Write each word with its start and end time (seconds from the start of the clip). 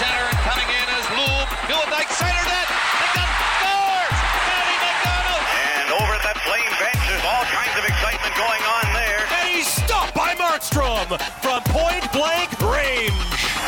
center 0.00 0.24
and 0.32 0.40
coming 0.48 0.64
in 0.64 0.86
is 0.96 1.06
Loom. 1.12 1.44
Hillendyke 1.68 2.08
center 2.16 2.44
net. 2.48 2.68
McDonald 3.04 3.44
scores! 3.60 4.16
Matty 4.48 4.76
McDonald! 4.80 5.44
And 5.76 5.88
over 5.92 6.12
at 6.16 6.24
that 6.24 6.40
flame 6.40 6.72
bench, 6.80 7.02
there's 7.04 7.26
all 7.28 7.44
kinds 7.52 7.76
of 7.76 7.84
excitement 7.84 8.32
going 8.32 8.64
on 8.64 8.84
there. 8.96 9.20
And 9.28 9.44
he's 9.52 9.68
stopped 9.68 10.16
by 10.16 10.32
Markstrom 10.40 11.04
from 11.44 11.60
point 11.68 12.08
blank 12.16 12.48
range. 12.64 13.12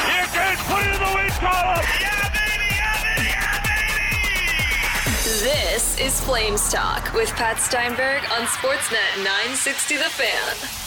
You 0.09 0.25
can 0.33 0.57
put 0.73 0.81
it 0.89 0.97
in 0.97 1.01
the 1.05 1.13
win 1.13 1.29
column. 1.37 1.85
Yeah, 2.01 2.17
baby! 2.33 2.81
Yeah, 2.81 2.97
baby! 3.05 3.29
Yeah, 3.29 3.61
baby! 3.69 5.13
This 5.45 6.01
is 6.01 6.17
Flames 6.25 6.73
Talk 6.73 7.13
with 7.13 7.29
Pat 7.37 7.61
Steinberg 7.61 8.25
on 8.33 8.49
Sportsnet 8.49 9.21
960 9.21 10.01
The 10.01 10.09
Fan. 10.09 10.82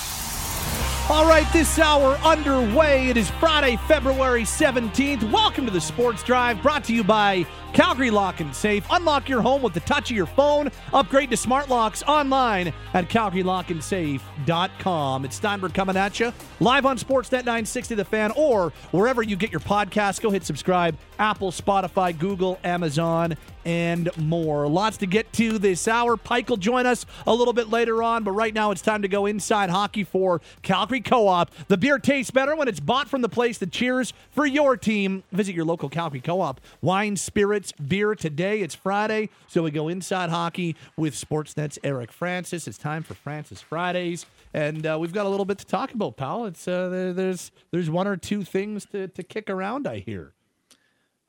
All 1.07 1.27
right, 1.27 1.45
this 1.53 1.77
hour 1.77 2.15
underway. 2.23 3.09
It 3.09 3.17
is 3.17 3.29
Friday, 3.29 3.75
February 3.87 4.41
17th. 4.41 5.31
Welcome 5.31 5.65
to 5.65 5.71
the 5.71 5.79
Sports 5.79 6.23
Drive, 6.23 6.59
brought 6.63 6.83
to 6.85 6.95
you 6.95 7.03
by 7.03 7.45
Calgary 7.73 8.09
Lock 8.09 8.39
and 8.39 8.55
Safe. 8.55 8.83
Unlock 8.89 9.29
your 9.29 9.43
home 9.43 9.61
with 9.61 9.75
the 9.75 9.81
touch 9.81 10.09
of 10.09 10.17
your 10.17 10.25
phone. 10.25 10.71
Upgrade 10.93 11.29
to 11.29 11.37
smart 11.37 11.69
locks 11.69 12.01
online 12.03 12.73
at 12.95 13.07
calgarylockandsafe.com. 13.07 15.25
It's 15.25 15.35
Steinberg 15.35 15.75
coming 15.75 15.95
at 15.95 16.19
you 16.19 16.33
live 16.59 16.87
on 16.87 16.97
Sportsnet 16.97 17.45
960 17.45 17.93
The 17.93 18.05
Fan 18.05 18.31
or 18.31 18.73
wherever 18.89 19.21
you 19.21 19.35
get 19.35 19.51
your 19.51 19.59
podcasts. 19.59 20.19
Go 20.19 20.31
hit 20.31 20.43
subscribe. 20.43 20.97
Apple, 21.19 21.51
Spotify, 21.51 22.17
Google, 22.17 22.57
Amazon, 22.63 23.37
and 23.65 24.15
more. 24.17 24.67
Lots 24.67 24.97
to 24.97 25.07
get 25.07 25.33
to 25.33 25.57
this 25.57 25.87
hour. 25.87 26.15
Pike 26.15 26.49
will 26.49 26.57
join 26.57 26.85
us 26.85 27.05
a 27.25 27.33
little 27.33 27.53
bit 27.53 27.69
later 27.69 28.01
on, 28.03 28.23
but 28.23 28.31
right 28.31 28.53
now 28.53 28.71
it's 28.71 28.81
time 28.81 29.01
to 29.01 29.07
go 29.07 29.25
inside 29.25 29.69
hockey 29.69 30.03
for 30.03 30.41
Calgary 30.61 31.01
Co 31.01 31.27
op. 31.27 31.51
The 31.67 31.77
beer 31.77 31.99
tastes 31.99 32.31
better 32.31 32.55
when 32.55 32.67
it's 32.67 32.79
bought 32.79 33.09
from 33.09 33.21
the 33.21 33.29
place 33.29 33.57
that 33.57 33.71
cheers 33.71 34.13
for 34.29 34.45
your 34.45 34.77
team. 34.77 35.23
Visit 35.31 35.55
your 35.55 35.65
local 35.65 35.89
Calgary 35.89 36.21
Co 36.21 36.41
op. 36.41 36.61
Wine, 36.81 37.17
spirits, 37.17 37.71
beer 37.73 38.15
today. 38.15 38.61
It's 38.61 38.75
Friday, 38.75 39.29
so 39.47 39.63
we 39.63 39.71
go 39.71 39.87
inside 39.87 40.29
hockey 40.29 40.75
with 40.95 41.15
Sportsnet's 41.15 41.79
Eric 41.83 42.11
Francis. 42.11 42.67
It's 42.67 42.77
time 42.77 43.03
for 43.03 43.15
Francis 43.15 43.61
Fridays. 43.61 44.25
And 44.53 44.85
uh, 44.85 44.97
we've 44.99 45.11
got 45.11 45.25
a 45.25 45.29
little 45.29 45.45
bit 45.45 45.57
to 45.57 45.65
talk 45.65 45.93
about, 45.93 46.15
pal. 46.15 46.45
It's 46.45 46.67
uh, 46.67 46.87
there, 46.89 47.13
there's 47.13 47.51
there's 47.71 47.89
one 47.89 48.07
or 48.07 48.15
two 48.15 48.43
things 48.43 48.85
to, 48.87 49.07
to 49.09 49.23
kick 49.23 49.49
around. 49.49 49.87
I 49.87 49.99
hear. 49.99 50.33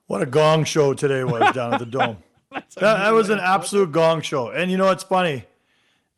What 0.06 0.22
a 0.22 0.26
gong 0.26 0.62
show 0.62 0.94
today 0.94 1.24
was 1.24 1.52
down 1.52 1.74
at 1.74 1.80
the 1.80 1.86
Dome. 1.98 2.18
That, 2.74 2.80
that 2.80 3.12
was 3.12 3.30
an 3.30 3.40
absolute 3.40 3.92
gong 3.92 4.20
show. 4.22 4.50
And 4.50 4.70
you 4.70 4.76
know, 4.76 4.90
it's 4.90 5.04
funny. 5.04 5.44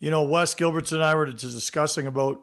You 0.00 0.10
know, 0.10 0.22
Wes 0.22 0.54
Gilbertson 0.54 0.92
and 0.94 1.04
I 1.04 1.14
were 1.14 1.26
just 1.26 1.54
discussing 1.54 2.06
about, 2.06 2.40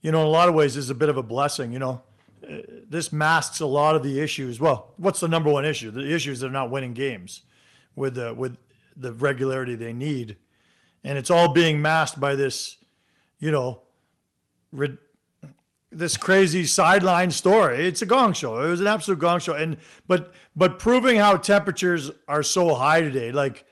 you 0.00 0.12
know, 0.12 0.20
in 0.20 0.26
a 0.26 0.30
lot 0.30 0.48
of 0.48 0.54
ways, 0.54 0.74
this 0.74 0.84
is 0.84 0.90
a 0.90 0.94
bit 0.94 1.08
of 1.08 1.16
a 1.16 1.22
blessing. 1.22 1.72
You 1.72 1.78
know, 1.80 2.02
Uh, 2.44 2.58
this 2.90 3.10
masks 3.10 3.60
a 3.60 3.66
lot 3.66 3.96
of 3.96 4.02
the 4.02 4.20
issues. 4.20 4.60
Well, 4.60 4.92
what's 4.96 5.20
the 5.20 5.28
number 5.28 5.50
one 5.50 5.64
issue? 5.64 5.90
The 5.90 6.14
issue 6.14 6.30
is 6.32 6.40
they're 6.40 6.50
not 6.50 6.70
winning 6.70 6.92
games 6.94 7.42
with 7.96 8.14
the 8.14 8.34
with 8.34 8.58
the 8.96 9.12
regularity 9.12 9.76
they 9.76 9.92
need, 9.92 10.36
and 11.02 11.18
it's 11.18 11.30
all 11.30 11.52
being 11.52 11.80
masked 11.80 12.20
by 12.20 12.36
this, 12.36 12.76
you 13.40 13.50
know, 13.50 13.80
rid- 14.72 14.98
this 15.98 16.16
crazy 16.16 16.64
sideline 16.64 17.30
story. 17.30 17.86
It's 17.86 18.02
a 18.02 18.06
gong 18.06 18.32
show. 18.32 18.60
It 18.62 18.68
was 18.68 18.80
an 18.80 18.86
absolute 18.86 19.18
gong 19.18 19.40
show. 19.40 19.54
And 19.54 19.76
but 20.06 20.34
but 20.54 20.78
proving 20.78 21.16
how 21.16 21.36
temperatures 21.36 22.10
are 22.28 22.42
so 22.42 22.74
high 22.74 23.00
today, 23.00 23.32
like 23.32 23.64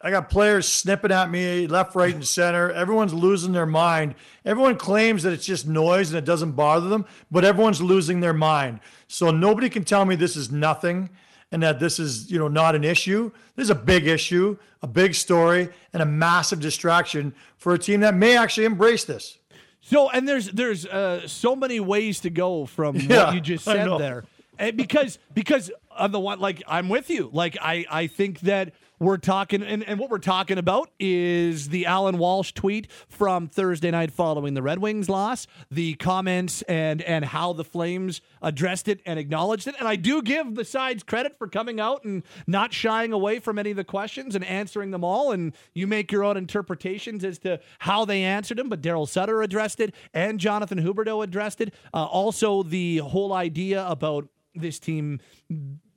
I 0.00 0.10
got 0.10 0.28
players 0.28 0.68
snipping 0.68 1.12
at 1.12 1.30
me 1.30 1.66
left, 1.66 1.94
right, 1.94 2.14
and 2.14 2.26
center. 2.26 2.70
Everyone's 2.70 3.14
losing 3.14 3.52
their 3.52 3.64
mind. 3.64 4.14
Everyone 4.44 4.76
claims 4.76 5.22
that 5.22 5.32
it's 5.32 5.46
just 5.46 5.66
noise 5.66 6.10
and 6.10 6.18
it 6.18 6.26
doesn't 6.26 6.52
bother 6.52 6.88
them, 6.88 7.06
but 7.30 7.42
everyone's 7.42 7.80
losing 7.80 8.20
their 8.20 8.34
mind. 8.34 8.80
So 9.08 9.30
nobody 9.30 9.70
can 9.70 9.82
tell 9.82 10.04
me 10.04 10.14
this 10.14 10.36
is 10.36 10.52
nothing 10.52 11.08
and 11.50 11.62
that 11.62 11.80
this 11.80 11.98
is, 11.98 12.30
you 12.30 12.38
know, 12.38 12.48
not 12.48 12.74
an 12.74 12.84
issue. 12.84 13.30
This 13.56 13.64
is 13.64 13.70
a 13.70 13.74
big 13.76 14.06
issue, 14.06 14.58
a 14.82 14.86
big 14.86 15.14
story, 15.14 15.70
and 15.94 16.02
a 16.02 16.06
massive 16.06 16.60
distraction 16.60 17.34
for 17.56 17.72
a 17.72 17.78
team 17.78 18.00
that 18.00 18.14
may 18.14 18.36
actually 18.36 18.66
embrace 18.66 19.04
this. 19.04 19.38
So 19.84 20.08
and 20.10 20.26
there's 20.26 20.50
there's 20.50 20.86
uh, 20.86 21.28
so 21.28 21.54
many 21.54 21.78
ways 21.78 22.20
to 22.20 22.30
go 22.30 22.64
from 22.64 22.96
Yeah, 23.00 23.26
what 23.26 23.34
you 23.34 23.40
just 23.40 23.64
said 23.64 23.86
there, 23.98 24.24
and 24.58 24.76
because 24.76 25.18
because 25.34 25.70
on 25.90 26.10
the 26.10 26.20
one 26.20 26.40
like 26.40 26.62
I'm 26.66 26.88
with 26.88 27.10
you. 27.10 27.28
Like 27.32 27.58
I 27.60 27.84
I 27.90 28.06
think 28.06 28.40
that 28.40 28.72
we're 29.04 29.16
talking 29.16 29.62
and, 29.62 29.82
and 29.84 29.98
what 29.98 30.10
we're 30.10 30.18
talking 30.18 30.58
about 30.58 30.90
is 30.98 31.68
the 31.68 31.86
Alan 31.86 32.18
Walsh 32.18 32.52
tweet 32.52 32.90
from 33.08 33.46
Thursday 33.46 33.90
night 33.90 34.10
following 34.10 34.54
the 34.54 34.62
Red 34.62 34.78
Wings 34.78 35.08
loss, 35.08 35.46
the 35.70 35.94
comments 35.94 36.62
and 36.62 37.02
and 37.02 37.24
how 37.24 37.52
the 37.52 37.64
Flames 37.64 38.20
addressed 38.42 38.88
it 38.88 39.00
and 39.06 39.18
acknowledged 39.18 39.66
it. 39.66 39.74
And 39.78 39.86
I 39.86 39.96
do 39.96 40.22
give 40.22 40.54
the 40.54 40.64
sides 40.64 41.02
credit 41.02 41.38
for 41.38 41.48
coming 41.48 41.80
out 41.80 42.04
and 42.04 42.22
not 42.46 42.72
shying 42.72 43.12
away 43.12 43.38
from 43.38 43.58
any 43.58 43.70
of 43.70 43.76
the 43.76 43.84
questions 43.84 44.34
and 44.34 44.44
answering 44.44 44.90
them 44.90 45.04
all. 45.04 45.32
And 45.32 45.54
you 45.74 45.86
make 45.86 46.10
your 46.10 46.24
own 46.24 46.36
interpretations 46.36 47.24
as 47.24 47.38
to 47.40 47.60
how 47.80 48.04
they 48.04 48.22
answered 48.22 48.58
them. 48.58 48.68
But 48.68 48.80
Daryl 48.80 49.08
Sutter 49.08 49.42
addressed 49.42 49.80
it 49.80 49.94
and 50.12 50.38
Jonathan 50.40 50.78
Huberdeau 50.78 51.22
addressed 51.22 51.60
it. 51.60 51.74
Uh, 51.92 52.04
also, 52.04 52.62
the 52.62 52.98
whole 52.98 53.32
idea 53.32 53.86
about 53.86 54.28
this 54.54 54.78
team 54.78 55.20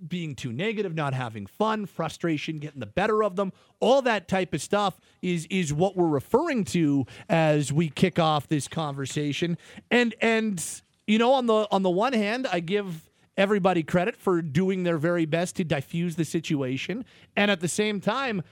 being 0.06 0.36
too 0.36 0.52
negative, 0.52 0.94
not 0.94 1.14
having 1.14 1.46
fun, 1.46 1.86
frustration 1.86 2.60
getting 2.60 2.80
the 2.80 2.86
better 2.86 3.24
of 3.24 3.36
them, 3.36 3.54
all 3.80 4.02
that 4.02 4.28
type 4.28 4.54
of 4.54 4.62
stuff 4.62 5.00
is 5.22 5.48
is 5.50 5.74
what 5.74 5.96
we're 5.96 6.08
referring 6.08 6.64
to 6.66 7.06
as 7.30 7.72
we 7.72 7.90
kick 7.90 8.20
off 8.20 8.48
this 8.48 8.68
conversation. 8.68 9.58
And 9.92 10.16
and 10.22 10.64
you 11.06 11.18
know, 11.18 11.34
on 11.34 11.46
the 11.46 11.68
on 11.72 11.84
the 11.84 11.90
one 11.90 12.14
hand, 12.14 12.48
I 12.48 12.60
give 12.60 13.10
everybody 13.38 13.84
credit 13.84 14.16
for 14.16 14.42
doing 14.42 14.84
their 14.84 14.98
very 14.98 15.26
best 15.26 15.56
to 15.58 15.64
diffuse 15.64 16.16
the 16.16 16.26
situation, 16.26 17.06
and 17.36 17.52
at 17.52 17.60
the 17.60 17.68
same 17.68 18.02
time. 18.02 18.44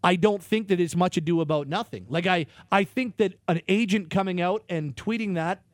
I 0.00 0.14
don't 0.14 0.40
think 0.40 0.68
that 0.68 0.78
it's 0.78 0.94
much 0.94 1.16
ado 1.16 1.40
about 1.40 1.66
nothing. 1.66 2.06
Like 2.08 2.24
I, 2.24 2.46
I 2.70 2.84
think 2.84 3.16
that 3.16 3.34
an 3.48 3.62
agent 3.66 4.10
coming 4.10 4.40
out 4.40 4.62
and 4.68 4.94
tweeting 4.94 5.34
that 5.34 5.64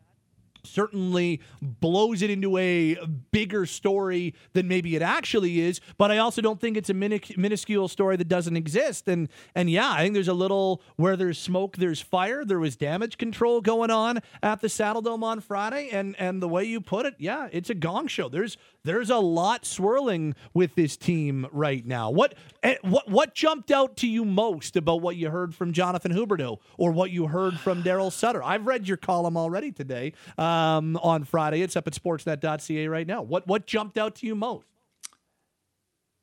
certainly 0.64 1.40
blows 1.62 2.22
it 2.22 2.30
into 2.30 2.56
a 2.58 2.96
bigger 3.32 3.66
story 3.66 4.34
than 4.52 4.68
maybe 4.68 4.96
it 4.96 5.02
actually 5.02 5.60
is 5.60 5.80
but 5.98 6.10
i 6.10 6.18
also 6.18 6.40
don't 6.40 6.60
think 6.60 6.76
it's 6.76 6.90
a 6.90 6.94
minic- 6.94 7.36
minuscule 7.36 7.88
story 7.88 8.16
that 8.16 8.28
doesn't 8.28 8.56
exist. 8.56 9.08
And 9.08 9.28
and 9.54 9.70
yeah 9.70 9.90
i 9.92 10.02
think 10.02 10.14
there's 10.14 10.28
a 10.28 10.34
little 10.34 10.82
where 10.96 11.16
there's 11.16 11.38
smoke 11.38 11.76
there's 11.76 12.00
fire. 12.00 12.44
There 12.44 12.58
was 12.58 12.76
damage 12.76 13.18
control 13.18 13.60
going 13.60 13.90
on 13.90 14.20
at 14.42 14.60
the 14.60 14.68
Saddledome 14.68 15.22
on 15.22 15.40
friday 15.40 15.88
and 15.90 16.14
and 16.18 16.42
the 16.42 16.48
way 16.48 16.64
you 16.64 16.80
put 16.80 17.06
it 17.06 17.14
yeah 17.18 17.48
it's 17.52 17.70
a 17.70 17.74
gong 17.74 18.06
show. 18.06 18.28
There's 18.28 18.56
there's 18.84 19.10
a 19.10 19.18
lot 19.18 19.64
swirling 19.64 20.34
with 20.52 20.74
this 20.74 20.96
team 20.96 21.46
right 21.52 21.86
now 21.86 22.10
what 22.10 22.34
eh, 22.62 22.76
what 22.82 23.08
what 23.10 23.34
jumped 23.34 23.70
out 23.70 23.96
to 23.96 24.06
you 24.06 24.24
most 24.24 24.76
about 24.76 25.00
what 25.00 25.16
you 25.16 25.30
heard 25.30 25.54
from 25.54 25.72
jonathan 25.72 26.12
huberdeau 26.12 26.58
or 26.78 26.90
what 26.92 27.10
you 27.10 27.26
heard 27.26 27.58
from 27.58 27.82
daryl 27.82 28.12
sutter 28.12 28.42
i've 28.42 28.66
read 28.66 28.86
your 28.86 28.96
column 28.96 29.36
already 29.36 29.72
today 29.72 30.12
um, 30.38 30.96
on 31.02 31.24
Friday. 31.24 31.62
It's 31.62 31.76
up 31.76 31.86
at 31.86 31.94
sportsnet.ca 31.94 32.88
right 32.88 33.06
now. 33.06 33.22
What 33.22 33.46
what 33.46 33.66
jumped 33.66 33.98
out 33.98 34.16
to 34.16 34.26
you 34.26 34.34
most? 34.34 34.66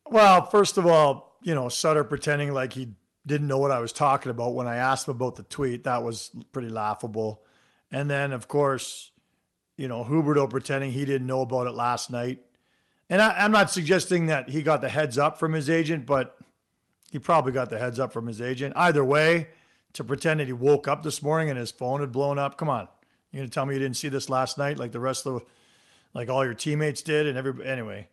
Well, 0.10 0.46
first 0.46 0.78
of 0.78 0.86
all, 0.86 1.38
you 1.42 1.56
know, 1.56 1.70
Sutter 1.70 2.04
pretending 2.04 2.54
like 2.54 2.74
he 2.74 2.90
didn't 3.26 3.48
know 3.48 3.60
what 3.60 3.72
I 3.72 3.80
was 3.80 3.94
talking 3.94 4.30
about 4.30 4.56
when 4.56 4.68
I 4.68 4.78
asked 4.78 5.08
him 5.08 5.16
about 5.16 5.36
the 5.36 5.44
tweet. 5.44 5.86
That 5.86 6.04
was 6.04 6.32
pretty 6.52 6.70
laughable. 6.70 7.44
And 7.92 8.10
then, 8.10 8.32
of 8.34 8.48
course, 8.48 9.12
you 9.78 9.88
know, 9.88 10.04
Huberdeau 10.04 10.50
pretending 10.50 10.92
he 10.92 11.06
didn't 11.06 11.28
know 11.28 11.42
about 11.42 11.68
it 11.68 11.74
last 11.74 12.10
night. 12.10 12.40
And 13.12 13.22
I, 13.22 13.36
I'm 13.38 13.52
not 13.52 13.70
suggesting 13.70 14.26
that 14.26 14.50
he 14.50 14.64
got 14.64 14.82
the 14.82 14.90
heads 14.90 15.20
up 15.20 15.38
from 15.38 15.54
his 15.54 15.70
agent, 15.70 16.08
but 16.08 16.36
he 17.12 17.20
probably 17.20 17.52
got 17.52 17.70
the 17.70 17.78
heads 17.78 18.00
up 18.00 18.12
from 18.12 18.26
his 18.26 18.42
agent. 18.42 18.74
Either 18.76 19.06
way, 19.06 19.50
to 19.94 20.04
pretend 20.04 20.40
that 20.40 20.48
he 20.48 20.54
woke 20.54 20.88
up 20.88 21.04
this 21.04 21.22
morning 21.22 21.52
and 21.52 21.60
his 21.60 21.70
phone 21.70 22.00
had 22.00 22.12
blown 22.12 22.40
up. 22.40 22.58
Come 22.58 22.70
on. 22.70 22.88
You're 23.32 23.42
going 23.42 23.50
to 23.50 23.54
tell 23.54 23.68
me 23.68 23.76
you 23.76 23.80
didn't 23.80 23.98
see 23.98 24.10
this 24.10 24.30
last 24.30 24.58
night 24.58 24.80
like 24.80 24.92
the 24.92 25.00
rest 25.00 25.28
of 25.28 25.36
the, 25.36 25.42
like 26.16 26.30
all 26.30 26.44
your 26.44 26.56
teammates 26.56 27.04
did 27.04 27.28
and 27.28 27.38
every 27.38 27.64
anyway 27.64 28.08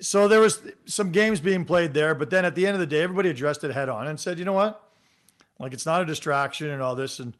so 0.00 0.28
there 0.28 0.40
was 0.40 0.60
some 0.84 1.10
games 1.10 1.40
being 1.40 1.64
played 1.64 1.94
there, 1.94 2.14
but 2.14 2.30
then 2.30 2.44
at 2.44 2.54
the 2.54 2.66
end 2.66 2.74
of 2.74 2.80
the 2.80 2.86
day, 2.86 3.02
everybody 3.02 3.30
addressed 3.30 3.64
it 3.64 3.72
head 3.72 3.88
on 3.88 4.06
and 4.06 4.18
said, 4.18 4.38
you 4.38 4.44
know 4.44 4.52
what? 4.52 4.82
Like 5.58 5.72
it's 5.72 5.86
not 5.86 6.02
a 6.02 6.04
distraction 6.04 6.70
and 6.70 6.82
all 6.82 6.94
this. 6.94 7.18
And 7.18 7.34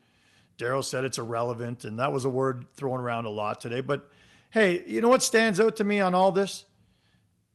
Daryl 0.59 0.85
said 0.85 1.05
it's 1.05 1.19
irrelevant, 1.19 1.85
and 1.85 1.99
that 1.99 2.13
was 2.13 2.25
a 2.25 2.31
word 2.31 2.67
thrown 2.75 3.01
around 3.01 3.27
a 3.27 3.31
lot 3.31 3.61
today. 3.61 3.81
But 3.81 4.09
hey, 4.51 4.83
you 4.87 5.01
know 5.01 5.09
what 5.09 5.23
stands 5.23 5.61
out 5.61 5.77
to 5.77 5.85
me 5.85 6.01
on 6.01 6.15
all 6.15 6.33
this? 6.33 6.65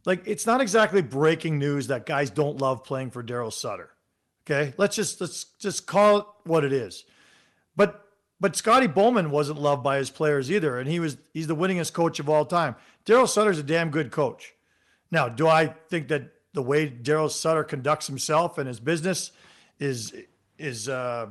Like 0.06 0.24
it's 0.25 0.45
not 0.45 0.62
exactly 0.62 1.01
breaking 1.01 1.59
news 1.59 1.88
that 1.88 2.06
guys 2.06 2.30
don't 2.30 2.59
love 2.59 2.83
playing 2.83 3.12
for 3.12 3.24
Daryl 3.24 3.53
Sutter. 3.53 3.89
Okay, 4.45 4.74
let's 4.77 4.95
just 4.95 5.21
let's 5.21 5.45
just 5.59 5.86
call 5.86 6.18
it 6.18 6.25
what 6.44 6.63
it 6.63 6.74
is. 6.74 7.03
But 7.75 8.03
but 8.39 8.56
Scotty 8.56 8.88
Bowman 8.88 9.30
wasn't 9.30 9.62
loved 9.62 9.83
by 9.83 9.98
his 9.98 10.09
players 10.09 10.51
either, 10.51 10.80
and 10.80 10.89
he 10.89 11.00
was 11.00 11.18
he's 11.33 11.48
the 11.48 11.56
winningest 11.56 11.94
coach 11.94 12.19
of 12.19 12.30
all 12.30 12.45
time. 12.45 12.75
Daryl 13.06 13.27
Sutter's 13.27 13.59
a 13.59 13.63
damn 13.63 13.92
good 13.92 14.12
coach. 14.12 14.53
Now, 15.12 15.30
do 15.30 15.48
I 15.48 15.68
think 15.89 16.07
that 16.07 16.31
the 16.54 16.63
way 16.63 16.89
Daryl 16.89 17.30
Sutter 17.30 17.63
conducts 17.63 18.07
himself 18.07 18.57
and 18.57 18.68
his 18.68 18.80
business 18.80 19.31
is 19.80 20.13
is 20.57 20.89
uh, 20.89 21.27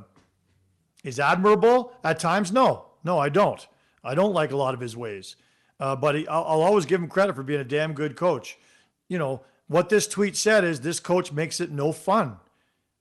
is 1.03 1.19
admirable 1.19 1.93
at 2.03 2.19
times? 2.19 2.51
No, 2.51 2.85
no, 3.03 3.19
I 3.19 3.29
don't. 3.29 3.67
I 4.03 4.15
don't 4.15 4.33
like 4.33 4.51
a 4.51 4.57
lot 4.57 4.73
of 4.73 4.79
his 4.79 4.95
ways. 4.95 5.35
Uh, 5.81 5.95
but 5.95 6.15
he, 6.15 6.27
I'll, 6.27 6.43
I'll 6.43 6.61
always 6.61 6.85
give 6.85 7.01
him 7.01 7.09
credit 7.09 7.35
for 7.35 7.43
being 7.43 7.59
a 7.59 7.65
damn 7.65 7.93
good 7.93 8.15
coach. 8.15 8.57
You 9.09 9.17
know 9.17 9.41
what 9.67 9.89
this 9.89 10.07
tweet 10.07 10.37
said 10.37 10.63
is 10.63 10.79
this 10.79 10.99
coach 10.99 11.31
makes 11.31 11.59
it 11.59 11.71
no 11.71 11.91
fun, 11.91 12.37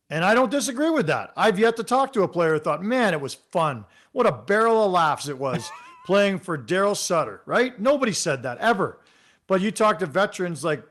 and 0.09 0.25
I 0.25 0.35
don't 0.35 0.50
disagree 0.50 0.91
with 0.91 1.06
that. 1.06 1.32
I've 1.37 1.59
yet 1.59 1.77
to 1.77 1.85
talk 1.85 2.12
to 2.15 2.23
a 2.23 2.29
player 2.29 2.55
who 2.55 2.59
thought, 2.59 2.82
man, 2.82 3.12
it 3.12 3.21
was 3.21 3.35
fun. 3.35 3.85
What 4.12 4.27
a 4.27 4.32
barrel 4.32 4.85
of 4.85 4.91
laughs 4.91 5.29
it 5.29 5.38
was 5.38 5.71
playing 6.06 6.41
for 6.41 6.59
Daryl 6.59 6.97
Sutter. 6.97 7.43
Right? 7.47 7.79
Nobody 7.79 8.12
said 8.12 8.43
that 8.43 8.59
ever. 8.59 8.99
But 9.47 9.61
you 9.61 9.71
talk 9.71 9.99
to 9.99 10.06
veterans 10.06 10.65
like 10.65 10.83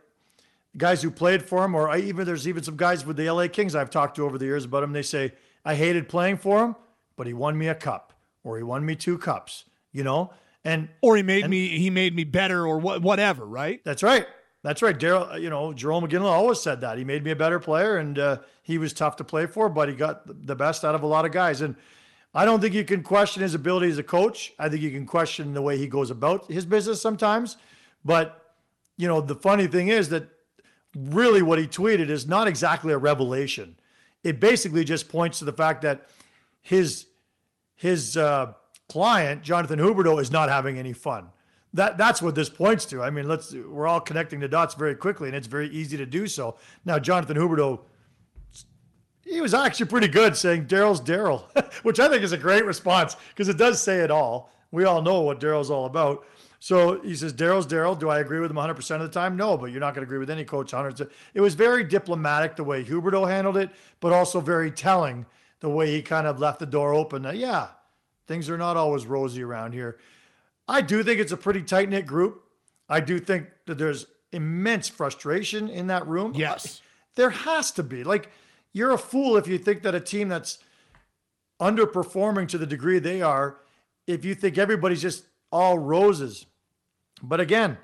guys 0.78 1.02
who 1.02 1.10
played 1.10 1.44
for 1.44 1.66
him, 1.66 1.76
or 1.76 1.90
I, 1.90 2.00
even 2.00 2.26
there's 2.26 2.48
even 2.48 2.64
some 2.64 2.78
guys 2.78 3.06
with 3.06 3.18
the 3.18 3.30
LA 3.30 3.48
Kings 3.48 3.76
I've 3.76 3.90
talked 3.90 4.16
to 4.18 4.26
over 4.26 4.38
the 4.38 4.46
years 4.46 4.66
about 4.66 4.84
him. 4.84 4.94
They 4.94 5.02
say 5.02 5.34
I 5.66 5.76
hated 5.76 6.08
playing 6.08 6.38
for 6.38 6.64
him, 6.64 6.76
but 7.16 7.26
he 7.26 7.34
won 7.34 7.58
me 7.58 7.68
a 7.68 7.76
cup, 7.76 8.14
or 8.44 8.58
he 8.58 8.64
won 8.64 8.86
me 8.86 8.96
two 8.96 9.18
cups. 9.18 9.66
You 9.92 10.04
know, 10.04 10.32
and 10.66 10.90
or 11.02 11.16
he 11.16 11.24
made 11.24 11.44
and, 11.44 11.52
me 11.52 11.78
he 11.80 11.90
made 11.90 12.16
me 12.16 12.24
better, 12.24 12.66
or 12.66 12.80
what, 12.80 13.02
whatever. 13.02 13.46
Right? 13.46 13.82
That's 13.84 14.04
right. 14.04 14.28
That's 14.62 14.82
right. 14.82 14.98
Daryl, 14.98 15.34
uh, 15.34 15.38
you 15.38 15.50
know, 15.50 15.72
Jerome 15.72 16.06
Iginla 16.06 16.26
always 16.26 16.60
said 16.60 16.82
that 16.82 16.98
he 16.98 17.06
made 17.06 17.24
me 17.24 17.32
a 17.32 17.36
better 17.36 17.60
player, 17.60 17.98
and 17.98 18.20
uh, 18.20 18.38
he 18.62 18.78
was 18.78 18.92
tough 18.92 19.16
to 19.18 19.24
play 19.24 19.46
for, 19.46 19.70
but 19.70 19.88
he 19.88 19.96
got 19.96 20.46
the 20.46 20.56
best 20.56 20.84
out 20.84 20.96
of 20.96 21.04
a 21.04 21.08
lot 21.08 21.26
of 21.26 21.32
guys. 21.32 21.62
And 21.62 21.76
I 22.34 22.44
don't 22.46 22.60
think 22.60 22.74
you 22.74 22.84
can 22.84 23.02
question 23.02 23.42
his 23.42 23.56
ability 23.56 23.90
as 23.90 23.98
a 23.98 24.04
coach. 24.04 24.54
I 24.60 24.68
think 24.68 24.82
you 24.82 24.92
can 24.92 25.06
question 25.06 25.54
the 25.54 25.62
way 25.62 25.78
he 25.78 25.88
goes 25.88 26.12
about 26.12 26.52
his 26.52 26.66
business 26.66 27.02
sometimes. 27.02 27.56
But 28.04 28.56
you 28.98 29.08
know, 29.08 29.22
the 29.22 29.36
funny 29.36 29.68
thing 29.68 29.88
is 29.88 30.10
that 30.10 30.28
really 30.96 31.42
what 31.42 31.58
he 31.58 31.68
tweeted 31.68 32.10
is 32.10 32.28
not 32.28 32.48
exactly 32.48 32.92
a 32.92 32.98
revelation. 32.98 33.78
It 34.24 34.42
basically 34.42 34.84
just 34.84 35.08
points 35.08 35.40
to 35.40 35.46
the 35.46 35.54
fact 35.54 35.84
that 35.84 36.10
his 36.62 37.06
his 37.76 38.18
uh, 38.18 38.54
client 38.90 39.44
Jonathan 39.44 39.80
Huberdeau 39.80 40.20
is 40.20 40.32
not 40.32 40.50
having 40.50 40.78
any 40.78 40.94
fun. 40.94 41.30
That 41.74 41.98
that's 41.98 42.22
what 42.22 42.34
this 42.36 42.50
points 42.50 42.86
to. 42.86 43.02
I 43.04 43.12
mean, 43.12 43.28
let's 43.28 43.54
we're 43.54 43.88
all 43.88 44.02
connecting 44.02 44.40
the 44.40 44.48
dots 44.48 44.74
very 44.74 44.96
quickly, 44.96 45.28
and 45.28 45.38
it's 45.38 45.48
very 45.48 45.70
easy 45.70 45.98
to 45.98 46.06
do 46.06 46.26
so. 46.28 46.58
Now, 46.84 46.98
Jonathan 46.98 47.38
Huberdeau, 47.38 47.82
he 49.24 49.40
was 49.40 49.54
actually 49.54 49.86
pretty 49.86 50.08
good 50.08 50.36
saying 50.36 50.66
Daryl's 50.66 51.00
Daryl, 51.00 51.44
which 51.84 52.00
I 52.00 52.10
think 52.10 52.24
is 52.24 52.32
a 52.32 52.38
great 52.38 52.66
response 52.66 53.16
because 53.30 53.50
it 53.50 53.58
does 53.58 53.82
say 53.82 54.00
it 54.00 54.10
all. 54.10 54.52
We 54.72 54.86
all 54.86 55.02
know 55.02 55.22
what 55.22 55.40
Daryl's 55.40 55.70
all 55.70 55.86
about. 55.86 56.26
So 56.60 57.02
he 57.02 57.16
says, 57.16 57.34
Daryl's 57.34 57.66
Daryl. 57.66 57.98
Do 57.98 58.10
I 58.10 58.20
agree 58.20 58.40
with 58.40 58.52
him 58.52 58.58
100% 58.58 58.96
of 58.96 59.02
the 59.02 59.08
time? 59.08 59.38
No, 59.38 59.58
but 59.58 59.68
you're 59.72 59.80
not 59.80 59.96
going 59.96 60.06
to 60.06 60.10
agree 60.10 60.18
with 60.18 60.30
any 60.30 60.44
coach 60.44 60.72
100%. 60.72 61.10
It 61.34 61.42
was 61.42 61.56
very 61.56 61.84
diplomatic 61.84 62.56
the 62.56 62.64
way 62.64 62.84
Huberdeau 62.84 63.30
handled 63.30 63.58
it, 63.58 63.70
but 64.02 64.12
also 64.12 64.42
very 64.42 64.70
telling 64.70 65.26
the 65.62 65.70
way 65.70 65.92
he 65.92 66.02
kind 66.02 66.28
of 66.28 66.40
left 66.40 66.60
the 66.60 66.66
door 66.66 66.94
open. 66.94 67.22
That, 67.22 67.38
yeah, 67.38 67.68
things 68.30 68.48
are 68.50 68.58
not 68.60 68.78
always 68.78 69.08
rosy 69.08 69.44
around 69.44 69.74
here. 69.74 69.98
I 70.68 70.82
do 70.82 71.04
think 71.04 71.20
it's 71.20 71.32
a 71.32 71.38
pretty 71.38 71.64
tight 71.64 71.90
knit 71.90 72.06
group. 72.06 72.44
I 72.88 73.00
do 73.00 73.20
think 73.20 73.48
that 73.66 73.80
there's 73.80 74.06
immense 74.32 74.88
frustration 74.88 75.68
in 75.68 75.88
that 75.88 76.08
room. 76.08 76.34
Yes. 76.36 76.82
There 77.16 77.32
has 77.32 77.72
to 77.72 77.84
be. 77.84 78.04
Like, 78.04 78.30
you're 78.72 78.92
a 78.92 79.00
fool 79.00 79.36
if 79.36 79.48
you 79.48 79.58
think 79.58 79.82
that 79.82 79.96
a 79.96 80.00
team 80.00 80.30
that's 80.30 80.60
underperforming 81.60 82.48
to 82.50 82.60
the 82.60 82.68
degree 82.68 83.00
they 83.00 83.24
are, 83.24 83.58
if 84.06 84.24
you 84.24 84.36
think 84.36 84.60
everybody's 84.60 85.02
just 85.02 85.26
all 85.52 85.80
roses. 85.80 86.46
But 87.24 87.40
again, 87.40 87.80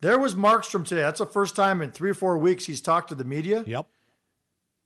there 0.00 0.20
was 0.20 0.36
Markstrom 0.36 0.86
today. 0.86 1.02
That's 1.02 1.18
the 1.18 1.26
first 1.26 1.56
time 1.56 1.82
in 1.82 1.90
three 1.90 2.10
or 2.10 2.14
four 2.14 2.38
weeks 2.38 2.64
he's 2.64 2.80
talked 2.80 3.08
to 3.08 3.16
the 3.16 3.24
media. 3.24 3.64
Yep. 3.66 3.86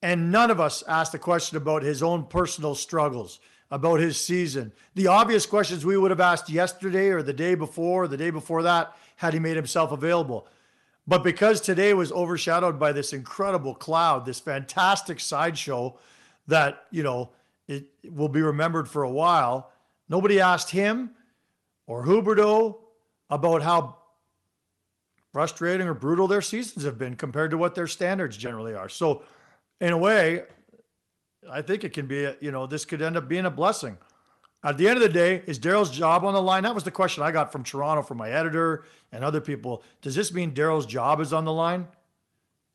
And 0.01 0.33
none 0.33 0.51
of 0.51 0.61
us 0.61 0.83
asked 0.89 1.13
a 1.13 1.19
question 1.19 1.59
about 1.59 1.83
his 1.83 2.03
own 2.03 2.25
personal 2.25 2.75
struggles, 2.75 3.39
about 3.71 4.01
his 4.01 4.21
season. 4.21 4.73
The 4.95 5.09
obvious 5.09 5.47
questions 5.47 5.85
we 5.85 5.97
would 5.97 6.11
have 6.11 6.21
asked 6.21 6.49
yesterday 6.49 7.09
or 7.09 7.23
the 7.23 7.33
day 7.33 7.55
before, 7.55 8.05
or 8.05 8.09
the 8.09 8.17
day 8.17 8.31
before 8.31 8.63
that, 8.63 8.97
had 9.17 9.35
he 9.35 9.41
made 9.41 9.57
himself 9.57 9.93
available. 9.93 10.47
But 11.07 11.23
because 11.23 11.61
today 11.61 11.93
was 11.93 12.13
overshadowed 12.13 12.79
by 12.79 12.93
this 12.93 13.13
incredible 13.13 13.75
cloud, 13.75 14.25
this 14.25 14.41
fantastic 14.41 15.21
sideshow 15.21 15.99
that, 16.47 16.85
you 16.91 17.03
know, 17.03 17.31
it 17.69 17.87
will 18.11 18.29
be 18.29 18.43
remembered 18.43 18.89
for 18.89 19.03
a 19.03 19.11
while, 19.11 19.71
nobody 20.09 20.41
asked 20.41 20.71
him 20.71 21.11
or 21.87 22.05
Huberdeau 22.05 22.79
about 23.31 23.63
how 23.63 23.97
frustrating 25.33 25.87
or 25.87 25.95
brutal 25.95 26.29
their 26.29 26.43
seasons 26.43 26.85
have 26.85 26.99
been 26.99 27.17
compared 27.17 27.51
to 27.51 27.59
what 27.59 27.75
their 27.75 27.87
standards 27.87 28.37
generally 28.37 28.75
are. 28.75 28.89
So, 28.89 29.23
in 29.81 29.93
a 29.93 29.99
way, 29.99 30.45
I 31.51 31.63
think 31.63 31.85
it 31.85 31.93
can 31.93 32.07
be, 32.07 32.25
a, 32.25 32.37
you 32.41 32.51
know, 32.51 32.67
this 32.67 32.85
could 32.85 33.03
end 33.03 33.17
up 33.17 33.29
being 33.29 33.47
a 33.47 33.51
blessing. 33.51 33.99
At 34.63 34.79
the 34.79 34.89
end 34.89 34.97
of 34.97 35.03
the 35.03 35.11
day, 35.11 35.43
is 35.47 35.59
Daryl's 35.59 35.91
job 35.91 36.25
on 36.25 36.33
the 36.33 36.41
line? 36.41 36.63
That 36.63 36.75
was 36.75 36.85
the 36.85 36.91
question 36.91 37.23
I 37.23 37.31
got 37.33 37.53
from 37.53 37.65
Toronto 37.65 38.03
from 38.03 38.17
my 38.17 38.31
editor 38.31 38.85
and 39.13 39.23
other 39.23 39.41
people. 39.41 39.83
Does 40.01 40.15
this 40.15 40.33
mean 40.33 40.53
Daryl's 40.53 40.87
job 40.87 41.21
is 41.21 41.33
on 41.33 41.45
the 41.45 41.53
line? 41.53 41.87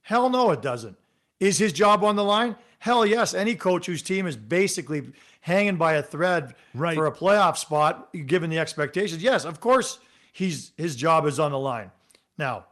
Hell 0.02 0.30
no, 0.30 0.52
it 0.52 0.62
doesn't. 0.62 0.98
Is 1.40 1.58
his 1.58 1.74
job 1.74 2.04
on 2.04 2.16
the 2.16 2.24
line? 2.24 2.56
Hell 2.78 3.06
yes. 3.06 3.34
Any 3.34 3.56
coach 3.56 3.88
whose 3.88 4.04
team 4.04 4.28
is 4.28 4.38
basically 4.38 5.12
hanging 5.42 5.78
by 5.78 5.94
a 5.94 6.04
thread 6.04 6.54
right. 6.76 6.96
for 6.96 7.08
a 7.08 7.12
playoff 7.12 7.58
spot, 7.58 8.14
given 8.28 8.50
the 8.50 8.60
expectations, 8.60 9.24
yes, 9.24 9.46
of 9.46 9.60
course, 9.60 10.00
he's 10.32 10.72
his 10.78 10.96
job 10.96 11.26
is 11.26 11.40
on 11.40 11.52
the 11.52 11.60
line. 11.60 11.92
Now, 12.38 12.66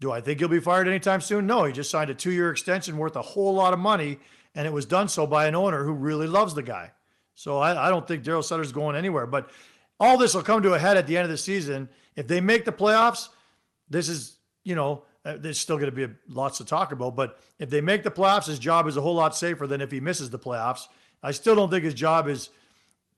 do 0.00 0.12
I 0.12 0.20
think 0.20 0.38
he'll 0.38 0.48
be 0.48 0.60
fired 0.60 0.88
anytime 0.88 1.20
soon? 1.20 1.46
No, 1.46 1.64
he 1.64 1.72
just 1.72 1.90
signed 1.90 2.10
a 2.10 2.14
two-year 2.14 2.50
extension 2.50 2.96
worth 2.96 3.16
a 3.16 3.22
whole 3.22 3.54
lot 3.54 3.72
of 3.72 3.78
money, 3.78 4.18
and 4.54 4.66
it 4.66 4.72
was 4.72 4.86
done 4.86 5.08
so 5.08 5.26
by 5.26 5.46
an 5.46 5.54
owner 5.54 5.84
who 5.84 5.92
really 5.92 6.26
loves 6.26 6.54
the 6.54 6.62
guy. 6.62 6.92
So 7.34 7.58
I, 7.58 7.86
I 7.86 7.90
don't 7.90 8.06
think 8.06 8.24
Daryl 8.24 8.44
Sutter's 8.44 8.72
going 8.72 8.96
anywhere. 8.96 9.26
But 9.26 9.50
all 9.98 10.18
this 10.18 10.34
will 10.34 10.42
come 10.42 10.62
to 10.62 10.74
a 10.74 10.78
head 10.78 10.96
at 10.96 11.06
the 11.06 11.16
end 11.16 11.24
of 11.24 11.30
the 11.30 11.38
season. 11.38 11.88
If 12.16 12.26
they 12.26 12.40
make 12.40 12.64
the 12.64 12.72
playoffs, 12.72 13.28
this 13.88 14.08
is, 14.08 14.36
you 14.64 14.74
know, 14.74 15.04
uh, 15.24 15.36
there's 15.38 15.58
still 15.58 15.76
going 15.76 15.94
to 15.94 16.08
be 16.08 16.12
lots 16.28 16.58
to 16.58 16.64
talk 16.64 16.92
about. 16.92 17.16
But 17.16 17.38
if 17.58 17.70
they 17.70 17.80
make 17.80 18.02
the 18.02 18.10
playoffs, 18.10 18.46
his 18.46 18.58
job 18.58 18.86
is 18.86 18.96
a 18.96 19.00
whole 19.00 19.14
lot 19.14 19.36
safer 19.36 19.66
than 19.66 19.80
if 19.80 19.90
he 19.90 20.00
misses 20.00 20.30
the 20.30 20.38
playoffs. 20.38 20.88
I 21.22 21.32
still 21.32 21.54
don't 21.54 21.70
think 21.70 21.84
his 21.84 21.94
job 21.94 22.28
is 22.28 22.50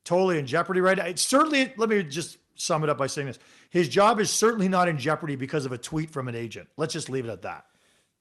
totally 0.05 0.39
in 0.39 0.47
jeopardy 0.47 0.81
right 0.81 0.99
now. 0.99 1.05
It's 1.05 1.23
certainly, 1.23 1.73
let 1.77 1.89
me 1.89 2.03
just 2.03 2.39
sum 2.57 2.83
it 2.85 2.91
up 2.91 2.99
by 2.99 3.07
saying 3.07 3.29
this. 3.29 3.39
His 3.71 3.89
job 3.89 4.21
is 4.21 4.31
certainly 4.31 4.69
not 4.69 4.89
in 4.89 4.99
jeopardy 4.99 5.37
because 5.37 5.65
of 5.65 5.73
a 5.73 5.79
tweet 5.79 6.11
from 6.11 6.29
an 6.29 6.35
agent. 6.35 6.69
Let's 6.77 6.93
just 6.93 7.09
leave 7.09 7.25
it 7.25 7.31
at 7.31 7.43
that. 7.43 7.67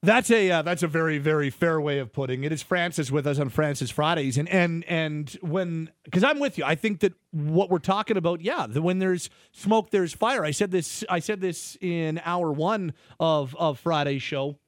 That's 0.04 0.32
a 0.32 0.50
uh, 0.50 0.62
that's 0.62 0.82
a 0.82 0.88
very 0.88 1.18
very 1.18 1.48
fair 1.48 1.80
way 1.80 2.00
of 2.00 2.12
putting 2.12 2.42
it. 2.42 2.50
It's 2.50 2.62
Francis 2.62 3.12
with 3.12 3.24
us 3.24 3.38
on 3.38 3.50
Francis 3.50 3.88
Fridays, 3.88 4.36
and 4.36 4.48
and 4.48 4.84
and 4.86 5.30
when 5.42 5.90
because 6.02 6.24
I'm 6.24 6.40
with 6.40 6.58
you, 6.58 6.64
I 6.64 6.74
think 6.74 7.00
that 7.00 7.12
what 7.30 7.70
we're 7.70 7.78
talking 7.78 8.16
about, 8.16 8.40
yeah, 8.40 8.66
when 8.66 8.98
there's 8.98 9.30
smoke, 9.52 9.90
there's 9.90 10.12
fire. 10.12 10.44
I 10.44 10.50
said 10.50 10.72
this 10.72 11.04
I 11.08 11.20
said 11.20 11.40
this 11.40 11.76
in 11.80 12.20
hour 12.24 12.50
one 12.50 12.94
of 13.20 13.54
of 13.54 13.78
Friday's 13.78 14.22
show. 14.22 14.58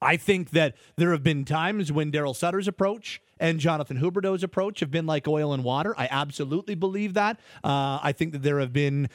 I 0.00 0.16
think 0.16 0.50
that 0.50 0.74
there 0.96 1.12
have 1.12 1.22
been 1.22 1.44
times 1.44 1.92
when 1.92 2.10
Daryl 2.10 2.34
Sutter's 2.34 2.66
approach 2.66 3.22
and 3.42 3.58
Jonathan 3.58 3.98
Huberdeau's 3.98 4.44
approach 4.44 4.78
have 4.80 4.90
been 4.92 5.04
like 5.04 5.26
oil 5.26 5.52
and 5.52 5.64
water. 5.64 5.94
I 5.98 6.06
absolutely 6.10 6.76
believe 6.76 7.14
that. 7.14 7.40
Uh, 7.64 7.98
I 8.00 8.12
think 8.16 8.32
that 8.32 8.42
there 8.42 8.60
have 8.60 8.72
been 8.72 9.08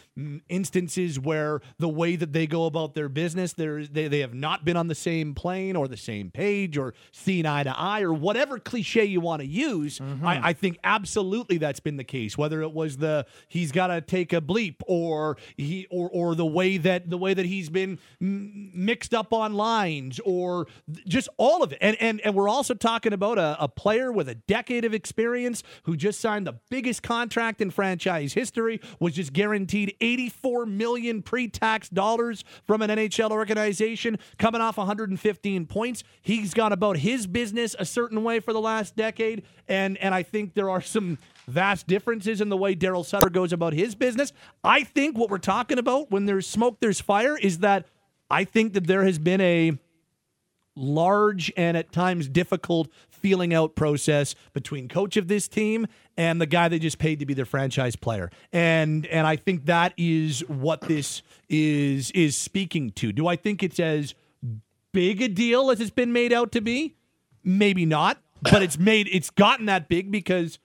instances 0.49 1.17
where 1.17 1.61
the 1.79 1.87
way 1.87 2.17
that 2.17 2.33
they 2.33 2.45
go 2.45 2.65
about 2.65 2.93
their 2.93 3.07
business, 3.07 3.53
they 3.53 3.87
they 3.87 4.19
have 4.19 4.33
not 4.33 4.65
been 4.65 4.75
on 4.75 4.89
the 4.89 4.95
same 4.95 5.33
plane 5.33 5.77
or 5.77 5.87
the 5.87 5.95
same 5.95 6.29
page 6.29 6.77
or 6.77 6.93
seen 7.13 7.45
eye 7.45 7.63
to 7.63 7.79
eye 7.79 8.01
or 8.01 8.11
whatever 8.11 8.59
cliche 8.59 9.05
you 9.05 9.21
want 9.21 9.41
to 9.41 9.47
use. 9.47 9.99
Mm-hmm. 9.99 10.27
I, 10.27 10.49
I 10.49 10.53
think 10.53 10.77
absolutely 10.83 11.57
that's 11.57 11.79
been 11.79 11.95
the 11.95 12.03
case. 12.03 12.37
Whether 12.37 12.61
it 12.61 12.73
was 12.73 12.97
the 12.97 13.25
he's 13.47 13.71
got 13.71 13.87
to 13.87 14.01
take 14.01 14.33
a 14.33 14.41
bleep 14.41 14.75
or 14.87 15.37
he 15.55 15.87
or 15.89 16.09
or 16.11 16.35
the 16.35 16.45
way 16.45 16.75
that 16.77 17.09
the 17.09 17.17
way 17.17 17.33
that 17.33 17.45
he's 17.45 17.69
been 17.69 17.97
mixed 18.19 19.13
up 19.13 19.31
on 19.31 19.53
lines 19.53 20.19
or 20.25 20.67
just 21.07 21.29
all 21.37 21.63
of 21.63 21.71
it. 21.71 21.77
And 21.79 21.95
and 22.01 22.19
and 22.25 22.35
we're 22.35 22.49
also 22.49 22.73
talking 22.73 23.13
about 23.13 23.37
a, 23.37 23.55
a 23.63 23.69
player 23.69 24.11
with 24.17 24.27
a 24.27 24.35
decade 24.35 24.83
of 24.83 24.93
experience 24.93 25.63
who 25.83 25.95
just 25.95 26.19
signed 26.19 26.45
the 26.45 26.59
biggest 26.69 27.03
contract 27.03 27.61
in 27.61 27.71
franchise 27.71 28.33
history, 28.33 28.81
was 28.99 29.13
just 29.13 29.31
guaranteed 29.31 29.95
84 30.01 30.65
million 30.65 31.21
pre-tax 31.21 31.87
dollars 31.87 32.43
from 32.65 32.81
an 32.81 32.89
NHL 32.89 33.31
organization, 33.31 34.17
coming 34.37 34.59
off 34.59 34.77
115 34.77 35.65
points. 35.67 36.03
He's 36.21 36.53
gone 36.53 36.73
about 36.73 36.97
his 36.97 37.27
business 37.27 37.75
a 37.79 37.85
certain 37.85 38.23
way 38.23 38.41
for 38.41 38.51
the 38.51 38.59
last 38.59 38.95
decade, 38.95 39.43
and 39.67 39.97
and 39.99 40.13
I 40.13 40.23
think 40.23 40.53
there 40.55 40.69
are 40.69 40.81
some 40.81 41.17
vast 41.47 41.87
differences 41.87 42.41
in 42.41 42.49
the 42.49 42.57
way 42.57 42.75
Daryl 42.75 43.05
Sutter 43.05 43.29
goes 43.29 43.53
about 43.53 43.73
his 43.73 43.95
business. 43.95 44.33
I 44.63 44.83
think 44.83 45.17
what 45.17 45.29
we're 45.29 45.37
talking 45.37 45.77
about 45.77 46.11
when 46.11 46.25
there's 46.25 46.47
smoke, 46.47 46.79
there's 46.81 46.99
fire 46.99 47.37
is 47.37 47.59
that 47.59 47.85
I 48.29 48.43
think 48.43 48.73
that 48.73 48.87
there 48.87 49.05
has 49.05 49.19
been 49.19 49.39
a 49.41 49.77
large 50.77 51.51
and 51.57 51.75
at 51.75 51.91
times 51.91 52.27
difficult 52.27 52.89
feeling 53.09 53.53
out 53.53 53.75
process 53.75 54.35
between 54.53 54.87
coach 54.87 55.17
of 55.17 55.27
this 55.27 55.47
team 55.47 55.87
and 56.15 56.39
the 56.39 56.45
guy 56.45 56.67
they 56.67 56.79
just 56.79 56.99
paid 56.99 57.19
to 57.19 57.25
be 57.25 57.33
their 57.33 57.45
franchise 57.45 57.95
player. 57.95 58.29
And 58.53 59.05
and 59.07 59.27
I 59.27 59.35
think 59.35 59.65
that 59.65 59.93
is 59.97 60.41
what 60.47 60.81
this 60.81 61.21
is 61.49 62.11
is 62.11 62.37
speaking 62.37 62.91
to. 62.91 63.11
Do 63.11 63.27
I 63.27 63.35
think 63.35 63.63
it's 63.63 63.79
as 63.79 64.13
big 64.93 65.21
a 65.21 65.27
deal 65.27 65.71
as 65.71 65.81
it's 65.81 65.89
been 65.91 66.13
made 66.13 66.31
out 66.31 66.51
to 66.53 66.61
be? 66.61 66.95
Maybe 67.43 67.85
not, 67.85 68.21
but 68.41 68.61
it's 68.61 68.77
made 68.77 69.09
it's 69.11 69.29
gotten 69.29 69.65
that 69.65 69.87
big 69.89 70.11
because 70.11 70.59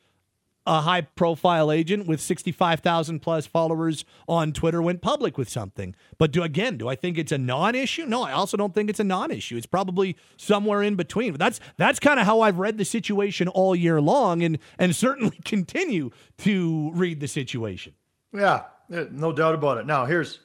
a 0.67 0.83
high 0.83 1.01
profile 1.01 1.73
agent 1.73 2.07
with 2.07 2.21
65,000 2.21 3.21
plus 3.21 3.47
followers 3.47 4.05
on 4.29 4.53
Twitter 4.53 4.81
went 4.81 5.03
public 5.03 5.37
with 5.37 5.49
something. 5.49 5.95
But 6.19 6.31
do 6.31 6.43
again, 6.43 6.77
do 6.77 6.89
I 6.89 6.95
think 6.95 7.19
it's 7.19 7.33
a 7.33 7.39
non-issue? 7.39 8.07
No, 8.07 8.23
I 8.23 8.33
also 8.33 8.57
don't 8.57 8.75
think 8.75 8.89
it's 8.89 9.01
a 9.01 9.05
non-issue. 9.05 9.57
It's 9.57 9.67
probably 9.67 10.17
somewhere 10.37 10.83
in 10.83 10.95
between. 10.95 11.33
But 11.33 11.41
that's 11.41 11.61
that's 11.77 11.99
kind 11.99 12.21
of 12.21 12.27
how 12.27 12.41
I've 12.41 12.59
read 12.59 12.79
the 12.79 12.85
situation 12.85 13.49
all 13.49 13.75
year 13.75 14.01
long 14.01 14.43
and 14.43 14.59
and 14.79 14.95
certainly 14.95 15.39
continue 15.45 16.11
to 16.39 16.91
read 16.95 17.21
the 17.21 17.29
situation. 17.29 17.95
Yeah, 18.33 18.63
no 18.89 19.33
doubt 19.33 19.55
about 19.55 19.79
it. 19.79 19.87
Now, 19.87 20.07
here's 20.07 20.41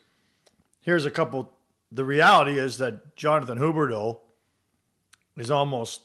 here's 0.81 1.05
a 1.05 1.11
couple 1.11 1.53
the 1.91 2.03
reality 2.03 2.59
is 2.59 2.79
that 2.79 3.15
Jonathan 3.15 3.57
Huberdeau 3.57 4.19
is 5.37 5.51
almost 5.51 6.01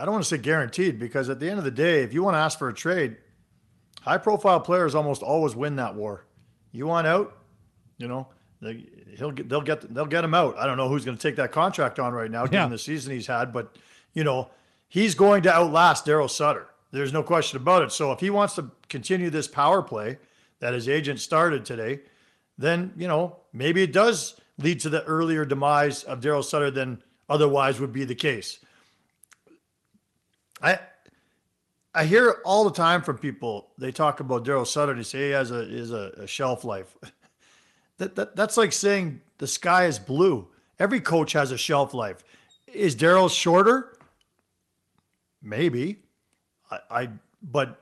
I 0.00 0.04
don't 0.06 0.12
want 0.12 0.24
to 0.24 0.28
say 0.28 0.38
guaranteed 0.38 0.98
because 0.98 1.28
at 1.28 1.40
the 1.40 1.48
end 1.50 1.58
of 1.58 1.64
the 1.64 1.70
day, 1.70 2.02
if 2.02 2.14
you 2.14 2.22
want 2.22 2.34
to 2.34 2.38
ask 2.38 2.58
for 2.58 2.70
a 2.70 2.74
trade, 2.74 3.18
high 4.00 4.16
profile 4.16 4.58
players 4.58 4.94
almost 4.94 5.22
always 5.22 5.54
win 5.54 5.76
that 5.76 5.94
war. 5.94 6.24
You 6.72 6.86
want 6.86 7.06
out, 7.06 7.36
you 7.98 8.08
know, 8.08 8.28
they, 8.62 8.86
he'll 9.18 9.30
get, 9.30 9.50
they'll 9.50 9.60
get 9.60 9.92
they'll 9.92 10.06
get 10.06 10.24
him 10.24 10.32
out. 10.32 10.56
I 10.56 10.66
don't 10.66 10.78
know 10.78 10.88
who's 10.88 11.04
going 11.04 11.18
to 11.18 11.22
take 11.22 11.36
that 11.36 11.52
contract 11.52 11.98
on 11.98 12.14
right 12.14 12.30
now, 12.30 12.44
given 12.44 12.60
Yeah. 12.60 12.68
the 12.68 12.78
season 12.78 13.12
he's 13.12 13.26
had, 13.26 13.52
but 13.52 13.76
you 14.14 14.24
know, 14.24 14.48
he's 14.88 15.14
going 15.14 15.42
to 15.42 15.52
outlast 15.52 16.06
Daryl 16.06 16.30
Sutter. 16.30 16.66
There's 16.92 17.12
no 17.12 17.22
question 17.22 17.58
about 17.60 17.82
it. 17.82 17.92
So 17.92 18.10
if 18.12 18.20
he 18.20 18.30
wants 18.30 18.54
to 18.54 18.70
continue 18.88 19.28
this 19.28 19.48
power 19.48 19.82
play 19.82 20.18
that 20.60 20.72
his 20.72 20.88
agent 20.88 21.20
started 21.20 21.64
today, 21.66 22.00
then 22.56 22.92
you 22.96 23.06
know 23.06 23.36
maybe 23.52 23.82
it 23.82 23.92
does 23.92 24.36
lead 24.56 24.80
to 24.80 24.88
the 24.88 25.04
earlier 25.04 25.44
demise 25.44 26.04
of 26.04 26.20
Daryl 26.20 26.42
Sutter 26.42 26.70
than 26.70 27.02
otherwise 27.28 27.80
would 27.80 27.92
be 27.92 28.04
the 28.04 28.14
case. 28.14 28.60
I 30.62 30.78
I 31.94 32.04
hear 32.04 32.36
all 32.44 32.64
the 32.64 32.72
time 32.72 33.02
from 33.02 33.18
people. 33.18 33.68
They 33.78 33.90
talk 33.90 34.20
about 34.20 34.44
Daryl 34.44 34.66
Sutter. 34.66 34.94
They 34.94 35.02
say 35.02 35.26
he 35.26 35.30
has 35.30 35.50
a 35.50 35.60
is 35.60 35.90
a, 35.90 36.12
a 36.18 36.26
shelf 36.26 36.64
life. 36.64 36.96
that, 37.98 38.14
that 38.14 38.36
that's 38.36 38.56
like 38.56 38.72
saying 38.72 39.20
the 39.38 39.46
sky 39.46 39.86
is 39.86 39.98
blue. 39.98 40.48
Every 40.78 41.00
coach 41.00 41.32
has 41.32 41.50
a 41.50 41.58
shelf 41.58 41.92
life. 41.94 42.24
Is 42.72 42.94
Daryl 42.94 43.30
shorter? 43.30 43.98
Maybe. 45.42 45.98
I, 46.70 46.78
I 46.90 47.08
but 47.42 47.80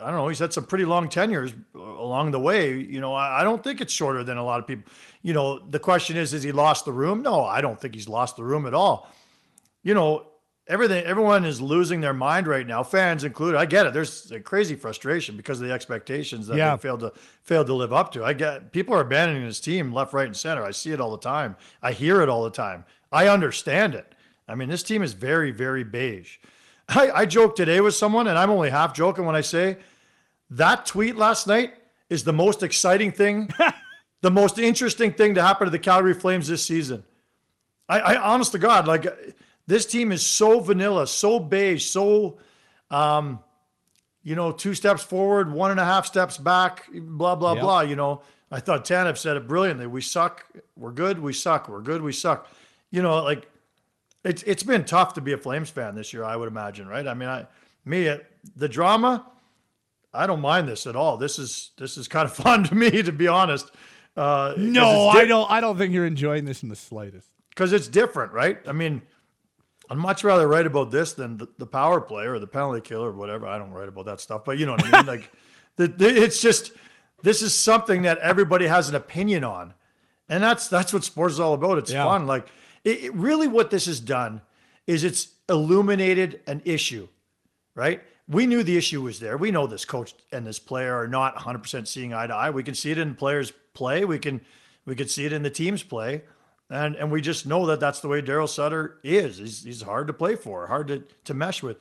I 0.00 0.06
don't 0.06 0.16
know. 0.16 0.28
He's 0.28 0.38
had 0.38 0.52
some 0.52 0.64
pretty 0.64 0.84
long 0.84 1.08
tenures 1.08 1.52
along 1.74 2.30
the 2.30 2.40
way. 2.40 2.78
You 2.78 3.00
know, 3.00 3.14
I, 3.14 3.40
I 3.40 3.44
don't 3.44 3.62
think 3.62 3.80
it's 3.80 3.92
shorter 3.92 4.24
than 4.24 4.36
a 4.38 4.44
lot 4.44 4.60
of 4.60 4.66
people. 4.66 4.90
You 5.22 5.32
know, 5.32 5.58
the 5.58 5.78
question 5.78 6.16
is, 6.16 6.32
has 6.32 6.42
he 6.42 6.52
lost 6.52 6.84
the 6.84 6.92
room? 6.92 7.22
No, 7.22 7.44
I 7.44 7.60
don't 7.60 7.80
think 7.80 7.94
he's 7.94 8.08
lost 8.08 8.36
the 8.36 8.44
room 8.44 8.66
at 8.66 8.74
all. 8.74 9.10
You 9.82 9.94
know, 9.94 10.26
everything, 10.68 11.04
everyone 11.04 11.44
is 11.44 11.60
losing 11.60 12.00
their 12.00 12.12
mind 12.14 12.46
right 12.46 12.66
now, 12.66 12.82
fans 12.82 13.24
included. 13.24 13.58
I 13.58 13.66
get 13.66 13.86
it. 13.86 13.92
There's 13.92 14.30
a 14.32 14.40
crazy 14.40 14.74
frustration 14.74 15.36
because 15.36 15.60
of 15.60 15.66
the 15.66 15.72
expectations 15.72 16.46
that 16.46 16.56
Yeah. 16.56 16.76
they 16.76 16.82
failed 16.82 17.00
to 17.00 17.12
failed 17.42 17.66
to 17.66 17.74
live 17.74 17.92
up 17.92 18.12
to. 18.12 18.24
I 18.24 18.32
get 18.32 18.72
people 18.72 18.94
are 18.94 19.00
abandoning 19.00 19.44
this 19.44 19.60
team 19.60 19.92
left, 19.92 20.12
right, 20.12 20.26
and 20.26 20.36
center. 20.36 20.62
I 20.64 20.70
see 20.70 20.92
it 20.92 21.00
all 21.00 21.10
the 21.10 21.18
time. 21.22 21.56
I 21.82 21.92
hear 21.92 22.22
it 22.22 22.28
all 22.28 22.44
the 22.44 22.50
time. 22.50 22.84
I 23.10 23.28
understand 23.28 23.94
it. 23.94 24.14
I 24.48 24.54
mean, 24.54 24.68
this 24.68 24.82
team 24.82 25.02
is 25.02 25.12
very, 25.12 25.50
very 25.50 25.84
beige. 25.84 26.38
I, 26.88 27.10
I 27.10 27.26
joked 27.26 27.56
today 27.56 27.80
with 27.80 27.94
someone, 27.94 28.26
and 28.26 28.38
I'm 28.38 28.50
only 28.50 28.70
half 28.70 28.92
joking 28.94 29.24
when 29.24 29.36
I 29.36 29.40
say 29.40 29.78
that 30.50 30.84
tweet 30.86 31.16
last 31.16 31.46
night 31.46 31.74
is 32.10 32.24
the 32.24 32.32
most 32.32 32.62
exciting 32.62 33.10
thing, 33.12 33.50
the 34.20 34.30
most 34.30 34.58
interesting 34.58 35.12
thing 35.12 35.34
to 35.34 35.42
happen 35.42 35.64
to 35.66 35.70
the 35.70 35.78
Calgary 35.78 36.12
Flames 36.14 36.48
this 36.48 36.62
season. 36.64 37.04
I, 37.88 38.00
I 38.00 38.16
honest 38.20 38.52
to 38.52 38.58
God, 38.58 38.86
like 38.86 39.06
this 39.66 39.86
team 39.86 40.12
is 40.12 40.24
so 40.26 40.60
vanilla, 40.60 41.06
so 41.06 41.38
beige, 41.40 41.84
so, 41.84 42.38
um, 42.90 43.38
you 44.22 44.34
know, 44.34 44.52
two 44.52 44.74
steps 44.74 45.02
forward, 45.02 45.52
one 45.52 45.70
and 45.70 45.80
a 45.80 45.84
half 45.84 46.06
steps 46.06 46.38
back, 46.38 46.86
blah 46.92 47.34
blah 47.34 47.54
Yep. 47.54 47.62
blah. 47.62 47.80
You 47.80 47.96
know, 47.96 48.22
I 48.50 48.60
thought 48.60 48.84
Tanev 48.84 49.18
said 49.18 49.36
it 49.36 49.48
brilliantly. 49.48 49.86
We 49.86 50.00
suck, 50.00 50.44
we're 50.76 50.92
good, 50.92 51.18
we 51.18 51.32
suck, 51.32 51.68
we're 51.68 51.80
good, 51.82 52.02
we 52.02 52.12
suck. 52.12 52.48
You 52.90 53.02
know, 53.02 53.22
like 53.22 53.48
it's 54.24 54.42
it's 54.44 54.62
been 54.62 54.84
tough 54.84 55.14
to 55.14 55.20
be 55.20 55.32
a 55.32 55.38
Flames 55.38 55.70
fan 55.70 55.94
this 55.94 56.12
year. 56.12 56.24
I 56.24 56.36
would 56.36 56.48
imagine, 56.48 56.86
right? 56.86 57.06
I 57.06 57.14
mean, 57.14 57.28
I 57.28 57.46
me 57.84 58.08
uh, 58.08 58.18
the 58.56 58.68
drama. 58.68 59.26
I 60.14 60.26
don't 60.26 60.40
mind 60.42 60.68
this 60.68 60.86
at 60.86 60.94
all. 60.94 61.16
This 61.16 61.38
is 61.38 61.70
this 61.78 61.96
is 61.96 62.06
kind 62.06 62.26
of 62.26 62.32
fun 62.44 62.64
to 62.64 62.74
me, 62.74 63.02
to 63.02 63.12
be 63.12 63.26
honest. 63.28 63.70
Uh, 64.16 64.54
No, 64.58 65.08
I 65.08 65.24
don't 65.24 65.50
I 65.50 65.60
don't 65.60 65.78
think 65.78 65.92
you're 65.94 66.04
enjoying 66.06 66.44
this 66.44 66.62
in 66.62 66.68
the 66.68 66.76
slightest. 66.76 67.28
because 67.48 67.72
it's 67.72 67.88
different, 67.88 68.32
right? 68.32 68.58
I 68.68 68.72
mean, 68.72 69.00
I'd 69.92 69.98
much 69.98 70.24
rather 70.24 70.48
write 70.48 70.64
about 70.66 70.90
this 70.90 71.12
than 71.12 71.36
the, 71.36 71.48
the 71.58 71.66
power 71.66 72.00
play 72.00 72.24
or 72.24 72.38
the 72.38 72.46
penalty 72.46 72.80
killer 72.80 73.10
or 73.10 73.12
whatever. 73.12 73.46
I 73.46 73.58
don't 73.58 73.72
write 73.72 73.88
about 73.88 74.06
that 74.06 74.20
stuff, 74.20 74.42
but 74.42 74.56
you 74.56 74.64
know 74.64 74.72
what 74.72 74.86
I 74.86 74.96
mean. 74.98 75.06
like, 75.06 75.30
the, 75.76 75.86
the, 75.88 76.08
it's 76.08 76.40
just 76.40 76.72
this 77.22 77.42
is 77.42 77.52
something 77.54 78.00
that 78.02 78.16
everybody 78.18 78.66
has 78.66 78.88
an 78.88 78.94
opinion 78.94 79.44
on, 79.44 79.74
and 80.30 80.42
that's 80.42 80.68
that's 80.68 80.94
what 80.94 81.04
sports 81.04 81.34
is 81.34 81.40
all 81.40 81.52
about. 81.52 81.76
It's 81.76 81.92
Yeah. 81.92 82.04
fun. 82.06 82.26
Like, 82.26 82.46
it, 82.84 83.04
it- 83.04 83.14
really, 83.14 83.48
what 83.48 83.70
this 83.70 83.84
has 83.84 84.00
done 84.00 84.40
is 84.86 85.04
it's 85.04 85.28
illuminated 85.50 86.40
an 86.46 86.62
issue, 86.64 87.06
right? 87.74 88.02
We 88.28 88.46
knew 88.46 88.62
the 88.62 88.78
issue 88.78 89.02
was 89.02 89.20
there. 89.20 89.36
We 89.36 89.50
know 89.50 89.66
this 89.66 89.84
coach 89.84 90.14
and 90.32 90.46
this 90.46 90.58
player 90.58 90.96
are 90.96 91.06
not 91.08 91.36
100% 91.36 91.86
seeing 91.86 92.14
eye 92.14 92.26
to 92.28 92.34
eye. 92.34 92.48
We 92.50 92.62
can 92.62 92.74
see 92.74 92.90
it 92.92 92.96
in 92.98 93.14
players 93.14 93.52
play. 93.74 94.06
We 94.06 94.18
can 94.18 94.40
we 94.86 94.94
can 94.94 95.06
see 95.08 95.26
it 95.26 95.32
in 95.34 95.42
the 95.42 95.50
teams 95.50 95.82
play. 95.82 96.22
And 96.70 96.96
and 96.96 97.10
we 97.10 97.20
just 97.20 97.46
know 97.46 97.66
that 97.66 97.80
that's 97.80 98.00
the 98.00 98.08
way 98.08 98.22
Daryl 98.22 98.48
Sutter 98.48 98.98
is. 99.02 99.38
He's, 99.38 99.62
he's 99.62 99.82
hard 99.82 100.06
to 100.06 100.12
play 100.12 100.36
for, 100.36 100.66
hard 100.66 100.88
to, 100.88 101.04
to 101.24 101.34
mesh 101.34 101.62
with. 101.62 101.76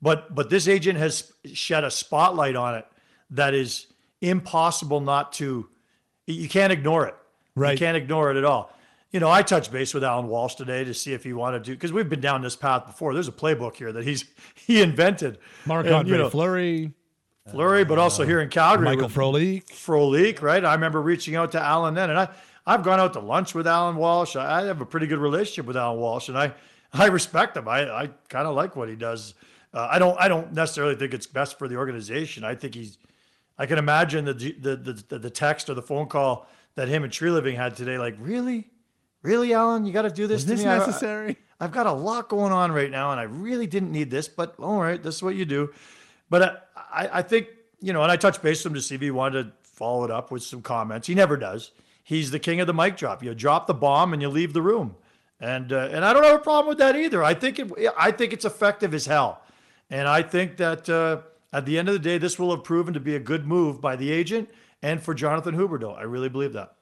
But 0.00 0.34
but 0.34 0.48
this 0.50 0.68
agent 0.68 0.98
has 0.98 1.32
shed 1.52 1.84
a 1.84 1.90
spotlight 1.90 2.54
on 2.54 2.76
it 2.76 2.86
that 3.30 3.54
is 3.54 3.86
impossible 4.20 5.00
not 5.00 5.32
to. 5.34 5.68
You 6.26 6.48
can't 6.48 6.72
ignore 6.72 7.06
it. 7.06 7.16
Right. 7.56 7.72
You 7.72 7.78
can't 7.78 7.96
ignore 7.96 8.30
it 8.30 8.36
at 8.36 8.44
all. 8.44 8.72
You 9.10 9.20
know, 9.20 9.30
I 9.30 9.42
touched 9.42 9.72
base 9.72 9.94
with 9.94 10.04
Alan 10.04 10.28
Walsh 10.28 10.54
today 10.54 10.84
to 10.84 10.92
see 10.92 11.14
if 11.14 11.24
he 11.24 11.32
wanted 11.32 11.64
to, 11.64 11.70
because 11.70 11.92
we've 11.92 12.08
been 12.08 12.20
down 12.20 12.42
this 12.42 12.56
path 12.56 12.86
before. 12.86 13.14
There's 13.14 13.28
a 13.28 13.32
playbook 13.32 13.74
here 13.74 13.90
that 13.90 14.04
he's 14.04 14.26
he 14.54 14.82
invented. 14.82 15.38
Marc 15.66 15.86
And, 15.86 15.94
Andre 15.94 16.16
you 16.16 16.22
know, 16.22 16.30
Fleury, 16.30 16.92
Flurry, 17.50 17.84
but 17.84 17.98
also 17.98 18.24
here 18.24 18.40
in 18.40 18.50
Calgary, 18.50 18.84
Michael 18.84 19.08
Frolik. 19.08 19.66
Frolik, 19.66 20.42
right? 20.42 20.64
I 20.64 20.74
remember 20.74 21.00
reaching 21.00 21.36
out 21.36 21.52
to 21.52 21.60
Alan 21.60 21.94
then, 21.94 22.10
and 22.10 22.18
I 22.18 22.28
I've 22.68 22.82
gone 22.82 23.00
out 23.00 23.14
to 23.14 23.20
lunch 23.20 23.54
with 23.54 23.66
Alan 23.66 23.96
Walsh. 23.96 24.36
I, 24.36 24.60
I 24.60 24.64
have 24.66 24.82
a 24.82 24.86
pretty 24.86 25.06
good 25.06 25.18
relationship 25.18 25.64
with 25.64 25.76
Alan 25.76 25.98
Walsh, 25.98 26.28
and 26.28 26.36
I 26.36 26.52
I 26.92 27.06
respect 27.06 27.56
him. 27.56 27.66
I 27.66 27.88
I 27.90 28.10
kind 28.28 28.46
of 28.46 28.54
like 28.54 28.76
what 28.76 28.90
he 28.90 28.94
does. 28.94 29.32
Uh, 29.72 29.88
I 29.90 29.98
don't 29.98 30.20
I 30.20 30.28
don't 30.28 30.52
necessarily 30.52 30.94
think 30.94 31.14
it's 31.14 31.26
best 31.26 31.58
for 31.58 31.66
the 31.66 31.76
organization. 31.76 32.44
I 32.44 32.54
think 32.54 32.74
he's. 32.74 32.98
I 33.56 33.64
can 33.64 33.78
imagine 33.78 34.26
the 34.26 34.34
the 34.34 34.76
the, 34.76 35.18
the, 35.18 35.30
text 35.30 35.70
or 35.70 35.74
the 35.74 35.82
phone 35.82 36.06
call 36.08 36.46
that 36.74 36.88
him 36.88 37.04
and 37.04 37.12
Treliving 37.12 37.56
had 37.56 37.74
today. 37.74 37.98
Like, 37.98 38.14
really, 38.20 38.68
really, 39.22 39.54
Alan, 39.54 39.86
you 39.86 39.92
got 39.92 40.02
to 40.02 40.10
do 40.10 40.26
this. 40.26 40.42
Is 40.42 40.46
this 40.46 40.60
me? 40.60 40.66
Necessary? 40.66 41.36
I've 41.60 41.72
got 41.72 41.86
a 41.86 41.92
lot 41.92 42.28
going 42.28 42.52
on 42.52 42.70
right 42.70 42.90
now, 42.90 43.10
and 43.10 43.18
I 43.18 43.24
really 43.24 43.66
didn't 43.66 43.90
need 43.90 44.10
this, 44.10 44.28
but 44.28 44.54
all 44.60 44.78
right, 44.78 45.02
this 45.02 45.16
is 45.16 45.22
what 45.22 45.34
you 45.34 45.44
do. 45.44 45.72
But 46.30 46.42
uh, 46.42 46.56
I, 46.76 47.08
I 47.14 47.22
think, 47.22 47.48
you 47.80 47.92
know, 47.92 48.02
and 48.02 48.12
I 48.12 48.16
touched 48.16 48.42
base 48.42 48.62
with 48.62 48.70
him 48.70 48.74
to 48.74 48.82
see 48.82 48.94
if 48.94 49.00
he 49.00 49.10
wanted 49.10 49.44
to 49.44 49.52
follow 49.62 50.04
it 50.04 50.10
up 50.10 50.30
with 50.30 50.44
some 50.44 50.62
comments. 50.62 51.08
He 51.08 51.14
never 51.14 51.36
does. 51.36 51.72
He's 52.08 52.30
the 52.30 52.38
king 52.38 52.58
of 52.58 52.66
the 52.66 52.72
mic 52.72 52.96
drop. 52.96 53.22
You 53.22 53.34
drop 53.34 53.66
the 53.66 53.74
bomb 53.74 54.14
and 54.14 54.22
you 54.22 54.30
leave 54.30 54.54
the 54.54 54.62
room, 54.62 54.96
and 55.40 55.70
uh, 55.70 55.90
and 55.92 56.06
I 56.06 56.14
don't 56.14 56.24
have 56.24 56.36
a 56.36 56.38
problem 56.38 56.66
with 56.66 56.78
that 56.78 56.96
either. 56.96 57.22
I 57.22 57.34
think 57.34 57.58
it, 57.58 57.70
I 57.98 58.12
think 58.12 58.32
it's 58.32 58.46
effective 58.46 58.94
as 58.94 59.04
hell, 59.04 59.42
and 59.90 60.08
I 60.08 60.22
think 60.22 60.56
that 60.56 60.88
uh, 60.88 61.18
at 61.52 61.66
the 61.66 61.78
end 61.78 61.86
of 61.86 61.92
the 61.92 61.98
day, 61.98 62.16
this 62.16 62.38
will 62.38 62.50
have 62.52 62.64
proven 62.64 62.94
to 62.94 63.00
be 63.00 63.14
a 63.14 63.20
good 63.20 63.46
move 63.46 63.82
by 63.82 63.94
the 63.94 64.10
agent 64.10 64.48
and 64.82 65.02
for 65.02 65.12
Jonathan 65.12 65.54
Huberdeau. 65.54 65.98
I 65.98 66.04
really 66.04 66.30
believe 66.30 66.54
that. 66.54 66.76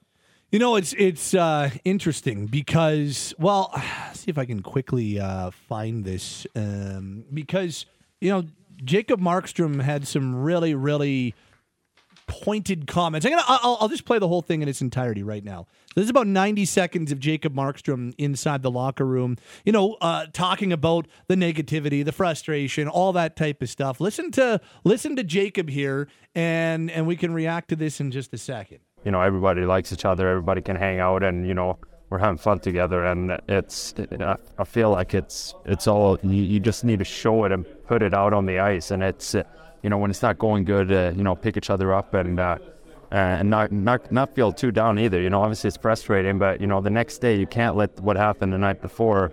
You 0.53 0.61
know, 0.61 0.77
it's 0.77 0.93
it's 0.93 1.35
uh, 1.35 1.71
interesting 1.85 2.47
because, 2.47 3.35
well, 3.37 3.73
see 4.13 4.31
if 4.31 4.39
I 4.39 4.45
can 4.45 4.63
quickly 4.63 5.19
uh, 5.19 5.51
find 5.51 6.05
this 6.05 6.47
um, 6.55 7.25
because 7.35 7.87
you 8.21 8.31
know 8.31 8.45
Jacob 8.85 9.21
Markstrom 9.21 9.83
had 9.83 10.07
some 10.07 10.37
really 10.37 10.77
really 10.77 11.35
pointed 12.27 12.87
comments. 12.87 13.25
I'm 13.27 13.33
gonna 13.33 13.45
I'll, 13.47 13.79
I'll 13.81 13.89
just 13.89 14.05
play 14.05 14.19
the 14.19 14.29
whole 14.29 14.43
thing 14.43 14.63
in 14.63 14.69
its 14.69 14.81
entirety 14.81 15.23
right 15.23 15.45
now. 15.45 15.67
This 15.95 16.05
is 16.05 16.11
about 16.11 16.27
90 16.27 16.65
seconds 16.67 17.11
of 17.13 17.19
Jacob 17.21 17.55
Markstrom 17.55 18.15
inside 18.19 18.63
the 18.63 18.71
locker 18.71 19.07
room. 19.07 19.37
You 19.65 19.73
know, 19.73 19.97
uh, 20.01 20.27
talking 20.33 20.73
about 20.73 21.07
the 21.29 21.37
negativity, 21.37 22.05
the 22.05 22.13
frustration, 22.13 22.87
all 22.89 23.13
that 23.15 23.37
type 23.37 23.63
of 23.63 23.71
stuff. 23.71 24.01
Listen 24.01 24.31
to 24.33 24.61
listen 24.85 25.17
to 25.17 25.25
Jacob 25.25 25.71
here, 25.71 26.09
and 26.35 26.91
and 26.91 27.07
we 27.07 27.17
can 27.17 27.33
react 27.33 27.69
to 27.71 27.77
this 27.77 28.01
in 28.01 28.11
just 28.11 28.35
a 28.35 28.39
second. 28.39 28.81
you 29.05 29.11
know 29.13 29.21
everybody 29.21 29.65
likes 29.65 29.93
each 29.93 30.05
other 30.05 30.29
everybody 30.29 30.61
can 30.61 30.75
hang 30.77 30.99
out 30.99 31.23
and 31.23 31.47
you 31.47 31.55
know 31.55 31.79
we're 32.11 32.19
having 32.19 32.39
fun 32.39 32.59
together 32.59 33.05
and 33.05 33.39
it's 33.49 33.95
I- 34.59 34.65
feel 34.65 34.91
like 34.91 35.15
it's 35.15 35.55
it's 35.65 35.87
all 35.87 36.19
you, 36.23 36.43
you 36.43 36.61
just 36.61 36.85
need 36.85 36.99
to 36.99 37.05
show 37.05 37.45
it 37.45 37.53
and 37.53 37.65
put 37.87 38.03
it 38.03 38.13
out 38.15 38.33
on 38.33 38.47
the 38.47 38.59
ice 38.59 38.91
and 38.91 39.03
it's 39.03 39.35
you 39.87 39.91
know 39.91 39.99
when 39.99 40.11
it's 40.11 40.23
not 40.29 40.37
going 40.39 40.65
good 40.65 40.91
uh, 40.91 41.13
you 41.17 41.23
know 41.23 41.37
pick 41.37 41.57
each 41.57 41.71
other 41.71 41.95
up 41.95 42.13
and 42.15 42.41
uh, 42.41 42.59
and 43.13 43.49
not, 43.49 43.71
not 43.71 44.11
not 44.11 44.35
feel 44.35 44.51
too 44.53 44.73
down 44.73 44.99
either 44.99 45.21
you 45.21 45.31
know 45.31 45.41
obviously 45.41 45.69
it's 45.69 45.77
frustrating 45.77 46.39
but 46.39 46.61
you 46.61 46.67
know 46.67 46.81
the 46.81 46.95
next 47.01 47.19
day 47.19 47.35
you 47.37 47.47
can't 47.47 47.77
let 47.77 47.91
what 48.01 48.17
happened 48.17 48.53
the 48.53 48.59
night 48.59 48.83
before 48.83 49.33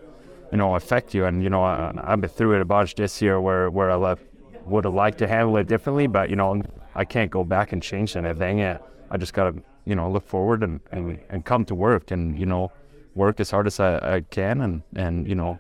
you 0.52 0.58
know 0.60 0.76
affect 0.76 1.16
you 1.16 1.26
and 1.26 1.44
you 1.44 1.50
know 1.50 1.64
I, 1.64 1.92
i've 2.04 2.22
been 2.22 2.30
through 2.30 2.54
it 2.58 2.62
a 2.62 2.66
bunch 2.66 2.94
this 2.94 3.20
year 3.20 3.42
where 3.42 3.72
where 3.72 3.90
i 3.90 3.96
let 3.96 4.20
would 4.66 4.86
have 4.86 4.94
liked 4.94 5.18
to 5.20 5.28
handle 5.28 5.58
it 5.58 5.68
differently, 5.68 6.08
but 6.08 6.30
you 6.30 6.36
know, 6.36 6.62
I 6.96 7.06
can't 7.06 7.32
go 7.32 7.44
back 7.44 7.72
and 7.72 7.82
change 7.82 8.16
anything. 8.16 8.60
Yeah, 8.60 8.78
I 9.10 9.18
just 9.18 9.34
gotta, 9.34 9.56
you 9.86 9.96
know, 9.96 10.10
look 10.10 10.26
forward 10.28 10.64
and, 10.64 10.80
and, 10.92 11.20
and 11.30 11.46
come 11.46 11.66
to 11.66 11.76
work 11.76 12.12
and 12.12 12.38
you 12.40 12.46
know, 12.46 12.72
work 13.16 13.40
as 13.40 13.52
hard 13.52 13.68
as 13.68 13.80
I, 13.80 14.16
I 14.16 14.22
can 14.22 14.62
and 14.62 14.84
and 14.96 15.28
you 15.28 15.36
know, 15.36 15.60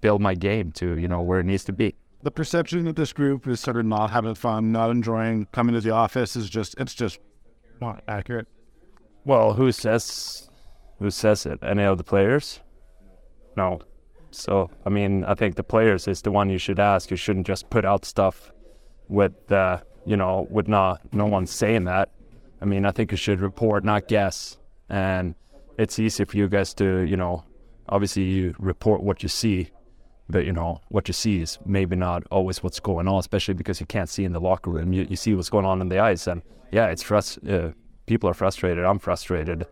build 0.00 0.20
my 0.20 0.34
game 0.34 0.72
to 0.72 0.98
you 0.98 1.08
know 1.08 1.20
where 1.20 1.40
it 1.40 1.46
needs 1.46 1.64
to 1.64 1.72
be. 1.72 1.94
The 2.22 2.30
perception 2.30 2.84
that 2.86 2.96
this 2.96 3.12
group 3.12 3.46
is 3.46 3.60
sort 3.60 3.76
of 3.76 3.86
not 3.86 4.10
having 4.10 4.34
fun, 4.34 4.72
not 4.72 4.90
enjoying 4.90 5.46
coming 5.52 5.74
to 5.74 5.80
the 5.80 5.90
office 5.90 6.34
is 6.34 6.50
just 6.50 6.74
it's 6.78 6.94
just 6.94 7.20
not 7.80 8.02
accurate. 8.08 8.48
Well, 9.24 9.54
who 9.54 9.70
says 9.72 10.50
who 10.98 11.10
says 11.10 11.46
it? 11.46 11.60
Any 11.62 11.84
of 11.84 11.98
the 11.98 12.04
players? 12.04 12.60
No. 13.56 13.80
So 14.30 14.70
I 14.84 14.90
mean, 14.90 15.24
I 15.24 15.34
think 15.34 15.54
the 15.54 15.62
players 15.62 16.08
is 16.08 16.22
the 16.22 16.32
one 16.32 16.50
you 16.50 16.58
should 16.58 16.80
ask. 16.80 17.10
You 17.10 17.16
shouldn't 17.16 17.46
just 17.46 17.70
put 17.70 17.84
out 17.84 18.04
stuff 18.04 18.52
with 19.08 19.52
uh, 19.52 19.78
you 20.04 20.16
know 20.16 20.46
with 20.50 20.66
not 20.66 21.00
no 21.12 21.26
one 21.26 21.46
saying 21.46 21.84
that. 21.84 22.10
I 22.60 22.64
mean, 22.64 22.84
I 22.84 22.90
think 22.90 23.12
you 23.12 23.16
should 23.16 23.40
report, 23.40 23.84
not 23.84 24.08
guess. 24.08 24.58
And 24.88 25.36
it's 25.78 25.98
easy 25.98 26.24
for 26.24 26.36
you 26.36 26.48
guys 26.48 26.74
to 26.74 27.02
you 27.02 27.16
know, 27.16 27.44
obviously 27.88 28.24
you 28.24 28.54
report 28.58 29.02
what 29.02 29.22
you 29.22 29.28
see, 29.28 29.70
but 30.28 30.44
you 30.44 30.52
know 30.52 30.80
what 30.88 31.08
you 31.08 31.14
see 31.14 31.40
is 31.40 31.58
maybe 31.64 31.96
not 31.96 32.22
always 32.30 32.62
what's 32.62 32.80
going 32.80 33.08
on, 33.08 33.18
especially 33.18 33.54
because 33.54 33.80
you 33.80 33.86
can't 33.86 34.08
see 34.08 34.24
in 34.24 34.32
the 34.32 34.40
locker 34.40 34.70
room. 34.70 34.92
You, 34.92 35.06
you 35.08 35.16
see 35.16 35.34
what's 35.34 35.50
going 35.50 35.64
on 35.64 35.80
in 35.80 35.88
the 35.88 35.98
ice, 35.98 36.26
and 36.26 36.42
yeah, 36.70 36.86
it's 36.86 37.02
frust- 37.02 37.48
uh, 37.50 37.72
people 38.06 38.28
are 38.28 38.34
frustrated. 38.34 38.84
I'm 38.84 38.98
frustrated 38.98 39.66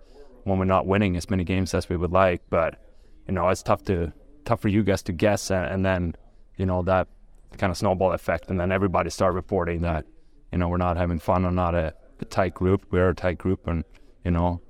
when 0.44 0.58
we're 0.58 0.64
not 0.64 0.86
winning 0.86 1.16
as 1.16 1.28
many 1.28 1.44
games 1.44 1.74
as 1.74 1.88
we 1.88 1.96
would 1.96 2.12
like, 2.12 2.42
but 2.48 2.80
you 3.28 3.34
know 3.34 3.48
it's 3.48 3.62
tough 3.62 3.82
to 3.84 4.12
tough 4.44 4.60
for 4.60 4.68
you 4.68 4.82
guys 4.82 5.02
to 5.02 5.12
guess, 5.12 5.50
and, 5.50 5.66
and 5.66 5.84
then 5.84 6.14
you 6.56 6.66
know 6.66 6.82
that 6.82 7.08
kind 7.58 7.70
of 7.70 7.76
snowball 7.76 8.12
effect, 8.12 8.48
and 8.48 8.58
then 8.58 8.72
everybody 8.72 9.10
start 9.10 9.34
reporting 9.34 9.82
that 9.82 10.06
you 10.52 10.58
know 10.58 10.68
we're 10.68 10.76
not 10.78 10.96
having 10.96 11.18
fun 11.18 11.44
or 11.44 11.50
not 11.50 11.74
a, 11.74 11.94
a 12.20 12.24
tight 12.24 12.54
group. 12.54 12.86
We're 12.90 13.10
a 13.10 13.14
tight 13.14 13.38
group, 13.38 13.66
and 13.66 13.84
you 14.24 14.30
know 14.30 14.62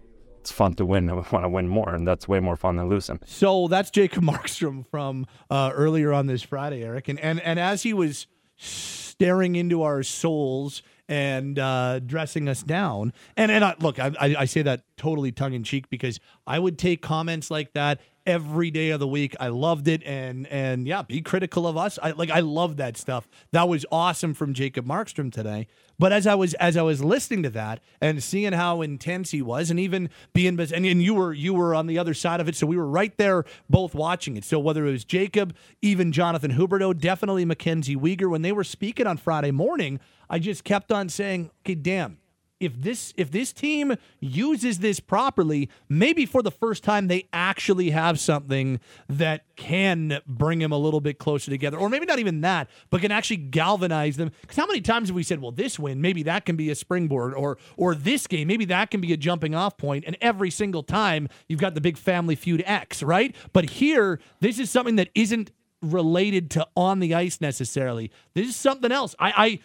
it's 0.47 0.53
fun 0.53 0.75
to 0.75 0.87
win. 0.87 1.07
We 1.07 1.12
want 1.33 1.45
to 1.45 1.49
win 1.49 1.67
more, 1.67 1.93
and 1.93 2.07
that's 2.07 2.29
way 2.29 2.38
more 2.38 2.57
fun 2.57 2.76
than 2.76 2.88
losing. 2.88 3.19
So 3.26 3.67
that's 3.67 3.91
Jacob 3.91 4.23
Markstrom 4.23 4.87
from 4.88 5.26
uh, 5.50 5.73
earlier 5.75 6.12
on 6.12 6.29
this 6.29 6.43
Friday, 6.43 6.85
Eric, 6.85 7.09
and 7.09 7.19
and 7.19 7.41
and 7.41 7.59
as 7.59 7.83
he 7.83 7.93
was 7.93 8.29
staring 8.57 9.57
into 9.57 9.83
our 9.83 10.05
souls 10.05 10.83
and 11.09 11.59
uh, 11.59 11.99
dressing 11.99 12.49
us 12.49 12.62
down, 12.62 13.12
and 13.37 13.50
and 13.50 13.65
I, 13.65 13.75
look, 13.81 13.99
I, 13.99 14.12
I 14.21 14.45
say 14.45 14.62
that 14.62 14.85
totally 14.97 15.33
tongue 15.33 15.53
in 15.53 15.65
cheek 15.65 15.91
because 15.91 16.21
I 16.47 16.61
would 16.61 16.79
take 16.79 17.03
comments 17.03 17.50
like 17.50 17.73
that 17.73 18.00
every 18.26 18.71
day 18.71 18.90
of 18.90 19.00
the 19.00 19.06
week. 19.06 19.35
I 19.38 19.49
loved 19.49 19.88
it, 19.88 20.02
and 20.04 20.47
and 20.49 20.87
yeah, 20.87 21.02
be 21.02 21.23
critical 21.23 21.66
of 21.66 21.76
us. 21.76 21.99
I 22.02 22.11
like 22.11 22.30
I 22.30 22.40
love 22.40 22.76
that 22.78 22.97
stuff. 22.97 23.28
That 23.52 23.68
was 23.68 23.87
awesome 23.90 24.35
from 24.35 24.54
Jacob 24.54 24.87
Markstrom 24.87 25.33
today. 25.33 25.68
But 25.99 26.12
as 26.12 26.26
I 26.26 26.35
was 26.35 26.54
as 26.54 26.76
I 26.76 26.83
was 26.83 27.02
listening 27.02 27.42
to 27.45 27.50
that 27.50 27.80
and 28.00 28.23
seeing 28.23 28.52
how 28.52 28.83
intense 28.83 29.30
he 29.30 29.40
was, 29.40 29.71
and 29.71 29.80
even 29.80 30.11
being 30.35 30.59
and, 30.59 30.71
and 30.73 31.02
you 31.02 31.14
were 31.14 31.33
you 31.33 31.54
were 31.54 31.75
on 31.75 31.87
the 31.87 31.99
other 31.99 32.14
side 32.14 32.40
of 32.40 32.49
it, 32.49 32.56
so 32.56 32.66
we 32.66 32.76
were 32.76 32.88
right 32.88 33.16
there 33.16 33.45
both 33.71 33.95
watching 33.95 34.37
it. 34.37 34.45
So 34.45 34.59
whether 34.59 34.87
it 34.87 34.92
was 34.92 35.04
Jacob, 35.04 35.54
even 35.80 36.12
Jonathan 36.12 36.52
Huberdeau, 36.52 36.99
definitely 36.99 37.45
Mackenzie 37.45 37.97
Weegar, 37.97 38.30
when 38.30 38.42
they 38.42 38.52
were 38.52 38.64
speaking 38.64 39.06
on 39.06 39.16
Friday 39.16 39.50
morning, 39.50 40.00
I 40.28 40.38
just 40.38 40.64
kept 40.64 40.92
on 40.92 41.09
saying, 41.09 41.50
"Okay, 41.62 41.75
damn." 41.75 42.18
If 42.59 42.81
this 42.81 43.13
if 43.17 43.31
this 43.31 43.53
team 43.53 43.97
uses 44.21 44.79
this 44.79 45.01
properly, 45.01 45.69
maybe 45.89 46.25
for 46.25 46.43
the 46.43 46.51
first 46.51 46.83
time 46.83 47.09
they 47.09 47.29
actually 47.33 47.91
have 47.91 48.19
something 48.19 48.81
that 49.09 49.45
can 49.57 50.21
bring 50.27 50.61
them 50.61 50.73
a 50.73 50.79
little 50.79 51.01
bit 51.01 51.19
closer 51.19 51.51
together, 51.51 51.77
or 51.77 51.89
maybe 51.89 52.07
not 52.07 52.19
even 52.19 52.41
that, 52.41 52.69
but 52.91 53.01
can 53.01 53.13
actually 53.13 53.37
galvanize 53.37 54.17
them. 54.17 54.31
Because 54.41 54.57
how 54.57 54.67
many 54.67 54.81
times 54.81 55.09
have 55.09 55.17
we 55.17 55.23
said, 55.23 55.41
"Well, 55.41 55.53
this 55.53 55.79
win, 55.79 56.01
maybe 56.01 56.23
that 56.25 56.47
can 56.47 56.57
be 56.57 56.71
a 56.71 56.75
springboard," 56.75 57.35
or 57.35 57.59
or 57.77 57.95
this 57.95 58.27
game, 58.27 58.49
maybe 58.49 58.65
that 58.67 58.91
can 58.91 59.01
be 59.01 59.13
a 59.13 59.17
jumping 59.17 59.55
off 59.55 59.77
point," 59.77 60.05
and 60.07 60.17
every 60.21 60.51
single 60.51 60.83
time 60.83 61.29
you've 61.49 61.61
got 61.61 61.75
the 61.75 61.81
big 61.81 61.99
Family 61.99 62.35
Feud 62.35 62.63
X, 62.67 63.03
right? 63.03 63.35
But 63.53 63.71
here, 63.71 64.21
this 64.41 64.59
is 64.59 64.71
something 64.71 64.97
that 64.97 65.11
isn't 65.15 65.51
related 65.83 66.51
to 66.53 66.66
on 66.75 67.01
the 67.01 67.14
ice 67.14 67.40
necessarily. 67.40 68.11
This 68.35 68.49
is 68.49 68.57
something 68.57 68.90
else. 68.90 69.14
I. 69.19 69.33
I 69.37 69.59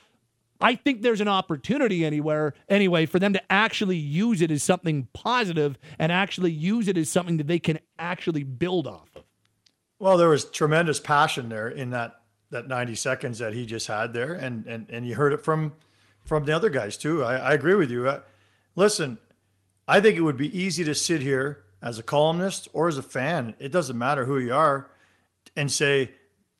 I 0.62 0.76
think 0.76 1.02
there's 1.02 1.22
an 1.22 1.28
opportunity 1.28 2.06
anywhere 2.06 2.54
anyway 2.70 3.06
for 3.06 3.20
them 3.20 3.34
to 3.34 3.52
actually 3.52 3.98
use 3.98 4.42
it 4.42 4.52
as 4.52 4.64
something 4.64 5.08
positive 5.14 5.78
and 6.00 6.12
actually 6.12 6.52
use 6.52 6.88
it 6.88 6.98
as 6.98 7.10
something 7.10 7.38
that 7.38 7.48
they 7.48 7.60
can 7.60 7.80
actually 7.98 8.44
build 8.44 8.88
off 8.88 9.10
of. 9.16 9.24
Well, 10.00 10.18
there 10.18 10.30
was 10.30 10.46
tremendous 10.46 11.00
passion 11.00 11.50
there 11.50 11.68
in 11.68 11.92
that 11.92 12.16
that 12.50 12.68
90 12.68 12.96
seconds 12.96 13.40
that 13.40 13.54
he 13.54 13.66
just 13.66 13.88
had 13.88 14.14
there, 14.14 14.34
and 14.34 14.66
and 14.66 14.90
and 14.90 15.08
you 15.08 15.16
heard 15.16 15.34
it 15.34 15.44
from 15.44 15.74
from 16.26 16.46
the 16.46 16.56
other 16.56 16.70
guys 16.70 16.98
too. 16.98 17.24
I, 17.24 17.36
I 17.38 17.54
agree 17.54 17.76
with 17.76 17.90
you. 17.90 18.10
I, 18.10 18.20
listen, 18.76 19.18
I 19.88 20.02
think 20.02 20.18
it 20.18 20.22
would 20.22 20.38
be 20.38 20.58
easy 20.58 20.84
to 20.84 20.96
sit 20.96 21.22
here 21.22 21.64
as 21.82 21.98
a 21.98 22.04
columnist 22.04 22.68
or 22.74 22.88
as 22.88 22.98
a 22.98 23.04
fan. 23.04 23.56
It 23.60 23.72
doesn't 23.72 23.98
matter 23.98 24.26
who 24.26 24.38
you 24.38 24.54
are, 24.54 24.90
and 25.56 25.72
say 25.72 26.12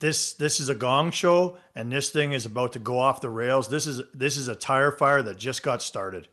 this 0.02 0.34
this 0.34 0.60
is 0.60 0.68
a 0.68 0.76
gong 0.76 1.12
show 1.12 1.58
and 1.76 1.92
this 1.92 2.10
thing 2.10 2.34
is 2.34 2.46
about 2.46 2.74
to 2.74 2.80
go 2.80 3.00
off 3.00 3.22
the 3.22 3.30
rails. 3.30 3.70
This 3.70 3.88
is 3.88 4.02
this 4.14 4.36
is 4.36 4.50
a 4.50 4.56
tire 4.56 4.92
fire 4.92 5.22
that 5.22 5.38
just 5.38 5.64
got 5.64 5.82
started. 5.82 6.28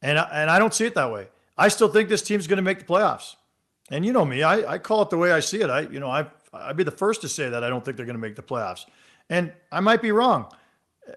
And 0.00 0.18
I, 0.18 0.28
and 0.32 0.50
I 0.50 0.58
don't 0.58 0.74
see 0.74 0.84
it 0.84 0.94
that 0.94 1.10
way. 1.10 1.28
I 1.58 1.68
still 1.68 1.88
think 1.88 2.08
this 2.08 2.22
team's 2.22 2.46
going 2.46 2.58
to 2.58 2.62
make 2.62 2.78
the 2.78 2.84
playoffs. 2.84 3.34
And 3.90 4.06
you 4.06 4.12
know 4.12 4.24
me, 4.24 4.42
I, 4.42 4.74
I 4.74 4.78
call 4.78 5.02
it 5.02 5.10
the 5.10 5.18
way 5.18 5.32
I 5.32 5.40
see 5.40 5.60
it. 5.60 5.70
I 5.70 5.80
you 5.80 5.98
know 5.98 6.10
I 6.10 6.26
I'd 6.52 6.76
be 6.76 6.84
the 6.84 6.90
first 6.90 7.22
to 7.22 7.28
say 7.28 7.48
that 7.48 7.64
I 7.64 7.68
don't 7.68 7.84
think 7.84 7.96
they're 7.96 8.06
going 8.06 8.14
to 8.14 8.22
make 8.22 8.36
the 8.36 8.42
playoffs. 8.42 8.84
And 9.28 9.52
I 9.72 9.80
might 9.80 10.02
be 10.02 10.12
wrong. 10.12 10.46
Uh, 11.08 11.12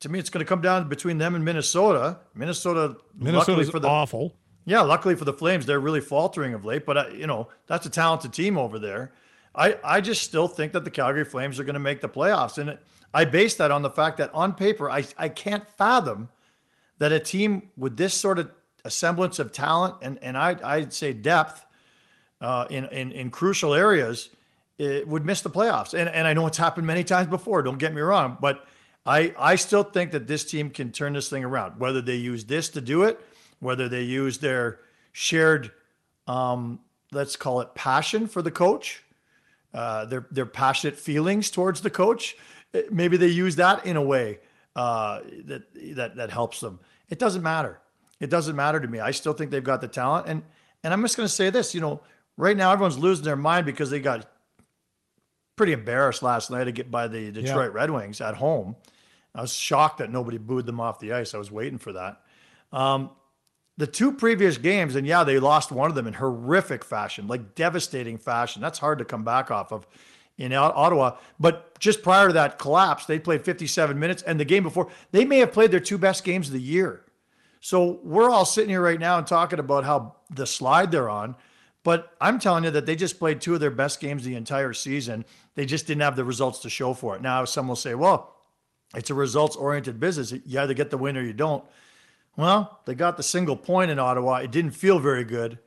to 0.00 0.08
me, 0.08 0.18
it's 0.18 0.30
going 0.30 0.44
to 0.44 0.48
come 0.48 0.60
down 0.60 0.88
between 0.88 1.18
them 1.18 1.36
and 1.36 1.44
Minnesota. 1.44 2.18
Minnesota, 2.34 2.96
Minnesota's 3.16 3.70
for 3.70 3.78
the, 3.78 3.88
awful. 3.88 4.34
Yeah, 4.64 4.80
luckily 4.80 5.14
for 5.14 5.24
the 5.24 5.32
Flames, 5.32 5.64
they're 5.64 5.78
really 5.78 6.00
faltering 6.00 6.54
of 6.54 6.64
late. 6.64 6.84
But 6.84 6.96
uh, 6.96 7.06
you 7.14 7.28
know 7.28 7.48
that's 7.68 7.86
a 7.86 7.90
talented 7.90 8.32
team 8.32 8.58
over 8.58 8.80
there. 8.80 9.12
I, 9.54 9.78
I 9.84 10.00
just 10.00 10.22
still 10.22 10.48
think 10.48 10.72
that 10.72 10.84
the 10.84 10.90
Calgary 10.90 11.24
Flames 11.24 11.60
are 11.60 11.64
going 11.64 11.74
to 11.74 11.80
make 11.80 12.00
the 12.00 12.08
playoffs. 12.08 12.58
And 12.58 12.78
I 13.12 13.24
base 13.24 13.54
that 13.56 13.70
on 13.70 13.82
the 13.82 13.90
fact 13.90 14.18
that 14.18 14.34
on 14.34 14.54
paper, 14.54 14.90
I, 14.90 15.04
I 15.16 15.28
can't 15.28 15.68
fathom 15.76 16.28
that 16.98 17.12
a 17.12 17.20
team 17.20 17.70
with 17.76 17.96
this 17.96 18.14
sort 18.14 18.38
of 18.38 18.50
a 18.84 18.90
semblance 18.90 19.38
of 19.38 19.52
talent 19.52 19.94
and, 20.02 20.18
and 20.22 20.36
I, 20.36 20.56
I'd 20.62 20.92
say 20.92 21.12
depth 21.12 21.64
uh, 22.40 22.66
in, 22.68 22.84
in, 22.86 23.12
in 23.12 23.30
crucial 23.30 23.72
areas 23.72 24.30
would 24.78 25.24
miss 25.24 25.40
the 25.40 25.50
playoffs. 25.50 25.94
And, 25.94 26.08
and 26.08 26.26
I 26.26 26.34
know 26.34 26.46
it's 26.46 26.58
happened 26.58 26.86
many 26.86 27.04
times 27.04 27.28
before, 27.28 27.62
don't 27.62 27.78
get 27.78 27.94
me 27.94 28.00
wrong, 28.00 28.36
but 28.40 28.66
I, 29.06 29.34
I 29.38 29.54
still 29.54 29.84
think 29.84 30.10
that 30.12 30.26
this 30.26 30.44
team 30.44 30.70
can 30.70 30.90
turn 30.90 31.12
this 31.12 31.28
thing 31.28 31.44
around, 31.44 31.78
whether 31.78 32.02
they 32.02 32.16
use 32.16 32.44
this 32.44 32.68
to 32.70 32.80
do 32.80 33.04
it, 33.04 33.20
whether 33.60 33.88
they 33.88 34.02
use 34.02 34.38
their 34.38 34.80
shared, 35.12 35.70
um, 36.26 36.80
let's 37.12 37.36
call 37.36 37.60
it 37.60 37.74
passion 37.74 38.26
for 38.26 38.42
the 38.42 38.50
coach 38.50 39.03
uh, 39.74 40.04
their 40.06 40.26
their 40.30 40.46
passionate 40.46 40.96
feelings 40.96 41.50
towards 41.50 41.80
the 41.80 41.90
coach. 41.90 42.36
Uh, 42.74 42.80
maybe 42.90 43.16
they 43.16 43.26
use 43.26 43.56
that 43.56 43.84
in 43.84 43.96
a 43.96 44.02
way 44.02 44.38
uh, 44.76 45.20
that 45.44 45.62
that 45.96 46.16
that 46.16 46.30
helps 46.30 46.60
them. 46.60 46.80
It 47.08 47.18
doesn't 47.18 47.42
matter. 47.42 47.80
It 48.20 48.30
doesn't 48.30 48.56
matter 48.56 48.80
to 48.80 48.88
me. 48.88 49.00
I 49.00 49.10
still 49.10 49.32
think 49.32 49.50
they've 49.50 49.62
got 49.62 49.80
the 49.80 49.88
talent, 49.88 50.28
and 50.28 50.42
and 50.82 50.92
I'm 50.92 51.02
just 51.02 51.16
going 51.16 51.26
to 51.26 51.34
say 51.34 51.50
this. 51.50 51.74
You 51.74 51.80
know, 51.80 52.00
right 52.36 52.56
now 52.56 52.72
everyone's 52.72 52.98
losing 52.98 53.24
their 53.24 53.36
mind 53.36 53.66
because 53.66 53.90
they 53.90 54.00
got 54.00 54.30
pretty 55.56 55.72
embarrassed 55.72 56.22
last 56.22 56.50
night 56.50 56.64
to 56.64 56.72
get 56.72 56.90
by 56.90 57.08
the 57.08 57.30
Detroit 57.30 57.72
yeah. 57.72 57.80
Red 57.80 57.90
Wings 57.90 58.20
at 58.20 58.36
home. 58.36 58.76
I 59.34 59.40
was 59.40 59.52
shocked 59.52 59.98
that 59.98 60.10
nobody 60.10 60.38
booed 60.38 60.66
them 60.66 60.80
off 60.80 61.00
the 61.00 61.12
ice. 61.12 61.34
I 61.34 61.38
was 61.38 61.50
waiting 61.50 61.78
for 61.78 61.92
that. 61.94 62.20
Um, 62.72 63.10
the 63.76 63.86
two 63.86 64.12
previous 64.12 64.56
games, 64.56 64.94
and 64.94 65.06
yeah, 65.06 65.24
they 65.24 65.38
lost 65.38 65.72
one 65.72 65.90
of 65.90 65.96
them 65.96 66.06
in 66.06 66.14
horrific 66.14 66.84
fashion, 66.84 67.26
like 67.26 67.54
devastating 67.54 68.18
fashion. 68.18 68.62
That's 68.62 68.78
hard 68.78 68.98
to 68.98 69.04
come 69.04 69.24
back 69.24 69.50
off 69.50 69.72
of 69.72 69.86
in 70.38 70.52
Ottawa. 70.52 71.16
But 71.40 71.78
just 71.78 72.02
prior 72.02 72.28
to 72.28 72.32
that 72.34 72.58
collapse, 72.58 73.06
they 73.06 73.18
played 73.18 73.44
57 73.44 73.98
minutes, 73.98 74.22
and 74.22 74.38
the 74.38 74.44
game 74.44 74.62
before, 74.62 74.90
they 75.10 75.24
may 75.24 75.38
have 75.38 75.52
played 75.52 75.70
their 75.70 75.80
two 75.80 75.98
best 75.98 76.24
games 76.24 76.48
of 76.48 76.52
the 76.52 76.60
year. 76.60 77.04
So 77.60 78.00
we're 78.02 78.30
all 78.30 78.44
sitting 78.44 78.70
here 78.70 78.82
right 78.82 79.00
now 79.00 79.18
and 79.18 79.26
talking 79.26 79.58
about 79.58 79.84
how 79.84 80.16
the 80.30 80.46
slide 80.46 80.90
they're 80.90 81.08
on. 81.08 81.34
But 81.82 82.14
I'm 82.20 82.38
telling 82.38 82.64
you 82.64 82.70
that 82.70 82.86
they 82.86 82.96
just 82.96 83.18
played 83.18 83.40
two 83.40 83.54
of 83.54 83.60
their 83.60 83.70
best 83.70 84.00
games 84.00 84.24
the 84.24 84.36
entire 84.36 84.72
season. 84.72 85.24
They 85.54 85.66
just 85.66 85.86
didn't 85.86 86.02
have 86.02 86.16
the 86.16 86.24
results 86.24 86.60
to 86.60 86.70
show 86.70 86.94
for 86.94 87.16
it. 87.16 87.22
Now, 87.22 87.44
some 87.44 87.68
will 87.68 87.76
say, 87.76 87.94
well, 87.94 88.34
it's 88.94 89.10
a 89.10 89.14
results 89.14 89.56
oriented 89.56 90.00
business. 90.00 90.32
You 90.32 90.60
either 90.60 90.74
get 90.74 90.90
the 90.90 90.98
win 90.98 91.16
or 91.16 91.22
you 91.22 91.32
don't. 91.32 91.64
Well, 92.36 92.80
they 92.84 92.94
got 92.94 93.16
the 93.16 93.22
single 93.22 93.56
point 93.56 93.90
in 93.90 93.98
Ottawa. 93.98 94.36
It 94.36 94.50
didn't 94.50 94.72
feel 94.72 94.98
very 94.98 95.24
good, 95.24 95.58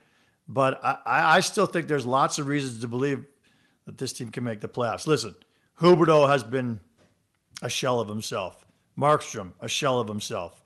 but 0.47 0.84
I, 0.84 0.97
I 1.06 1.39
still 1.39 1.65
think 1.65 1.88
there's 1.88 2.06
lots 2.06 2.39
of 2.39 2.47
reasons 2.47 2.82
to 2.82 2.88
believe 2.88 3.25
that 3.86 3.97
this 3.97 4.13
team 4.13 4.30
can 4.30 4.43
make 4.43 4.60
the 4.60 4.67
playoffs. 4.67 5.08
Listen, 5.08 5.36
Huberdeau 5.80 6.27
has 6.27 6.43
been 6.43 6.80
a 7.62 7.69
shell 7.69 7.99
of 7.99 8.10
himself. 8.10 8.65
Markstrom, 8.97 9.53
a 9.62 9.67
shell 9.67 9.99
of 9.99 10.08
himself. 10.08 10.62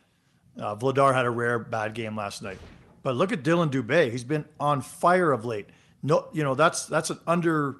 Uh, 0.57 0.75
Vladar 0.75 1.13
had 1.13 1.25
a 1.25 1.29
rare 1.29 1.59
bad 1.59 1.93
game 1.93 2.15
last 2.15 2.41
night. 2.41 2.57
But 3.03 3.15
look 3.15 3.31
at 3.31 3.43
Dillon 3.43 3.69
Dubé. 3.69 4.11
He's 4.11 4.23
been 4.23 4.45
on 4.59 4.81
fire 4.81 5.31
of 5.31 5.45
late. 5.45 5.67
No, 6.03 6.27
you 6.33 6.43
know, 6.43 6.55
that's 6.55 6.85
that's 6.85 7.09
an 7.09 7.19
under 7.27 7.77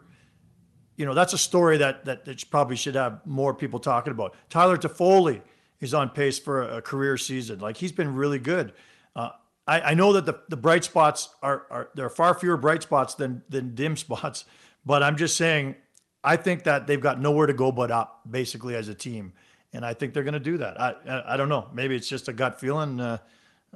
you 0.98 1.06
know, 1.06 1.14
that's 1.14 1.34
a 1.34 1.38
story 1.38 1.78
that 1.78 2.06
that, 2.06 2.26
that 2.26 2.50
probably 2.52 2.76
should 2.76 2.96
have 2.96 3.26
more 3.26 3.54
people 3.54 3.80
talking 3.80 4.12
about. 4.12 4.36
Tyler 4.50 4.78
Toffoli 4.78 5.42
is 5.82 5.94
on 5.94 6.10
pace 6.10 6.40
for 6.40 6.62
a, 6.62 6.82
career 6.82 7.18
season. 7.18 7.60
Like 7.60 7.78
he's 7.78 7.92
been 7.92 8.16
really 8.16 8.40
good. 8.40 8.72
Uh, 9.16 9.32
I, 9.68 9.82
I 9.82 9.94
know 9.96 10.14
that 10.14 10.26
the, 10.26 10.40
the 10.48 10.56
bright 10.56 10.84
spots 10.84 11.30
are, 11.42 11.66
are 11.70 11.90
there 11.96 12.06
are 12.06 12.10
far 12.10 12.34
fewer 12.34 12.56
bright 12.56 12.84
spots 12.84 13.16
than 13.16 13.42
than 13.50 13.76
dim 13.76 13.98
spots, 13.98 14.46
but 14.86 15.04
I'm 15.04 15.18
just 15.18 15.36
saying 15.36 15.76
I 16.24 16.38
think 16.38 16.64
that 16.64 16.88
they've 16.88 17.02
got 17.02 17.20
nowhere 17.20 17.48
to 17.48 17.54
go 17.54 17.72
but 17.72 17.92
up, 17.92 18.22
basically 18.30 18.76
as 18.76 18.88
a 18.88 18.96
team, 18.96 19.34
and 19.74 19.84
I 19.84 19.94
think 19.94 20.14
they're 20.14 20.24
going 20.24 20.34
to 20.34 20.40
do 20.40 20.58
that. 20.60 20.80
I, 20.80 20.96
I, 21.08 21.34
I 21.34 21.38
don't 21.38 21.50
know. 21.50 21.68
Maybe 21.74 21.96
it's 21.96 22.08
just 22.08 22.28
a 22.28 22.34
gut 22.34 22.60
feeling. 22.60 23.00
Uh, 23.00 23.18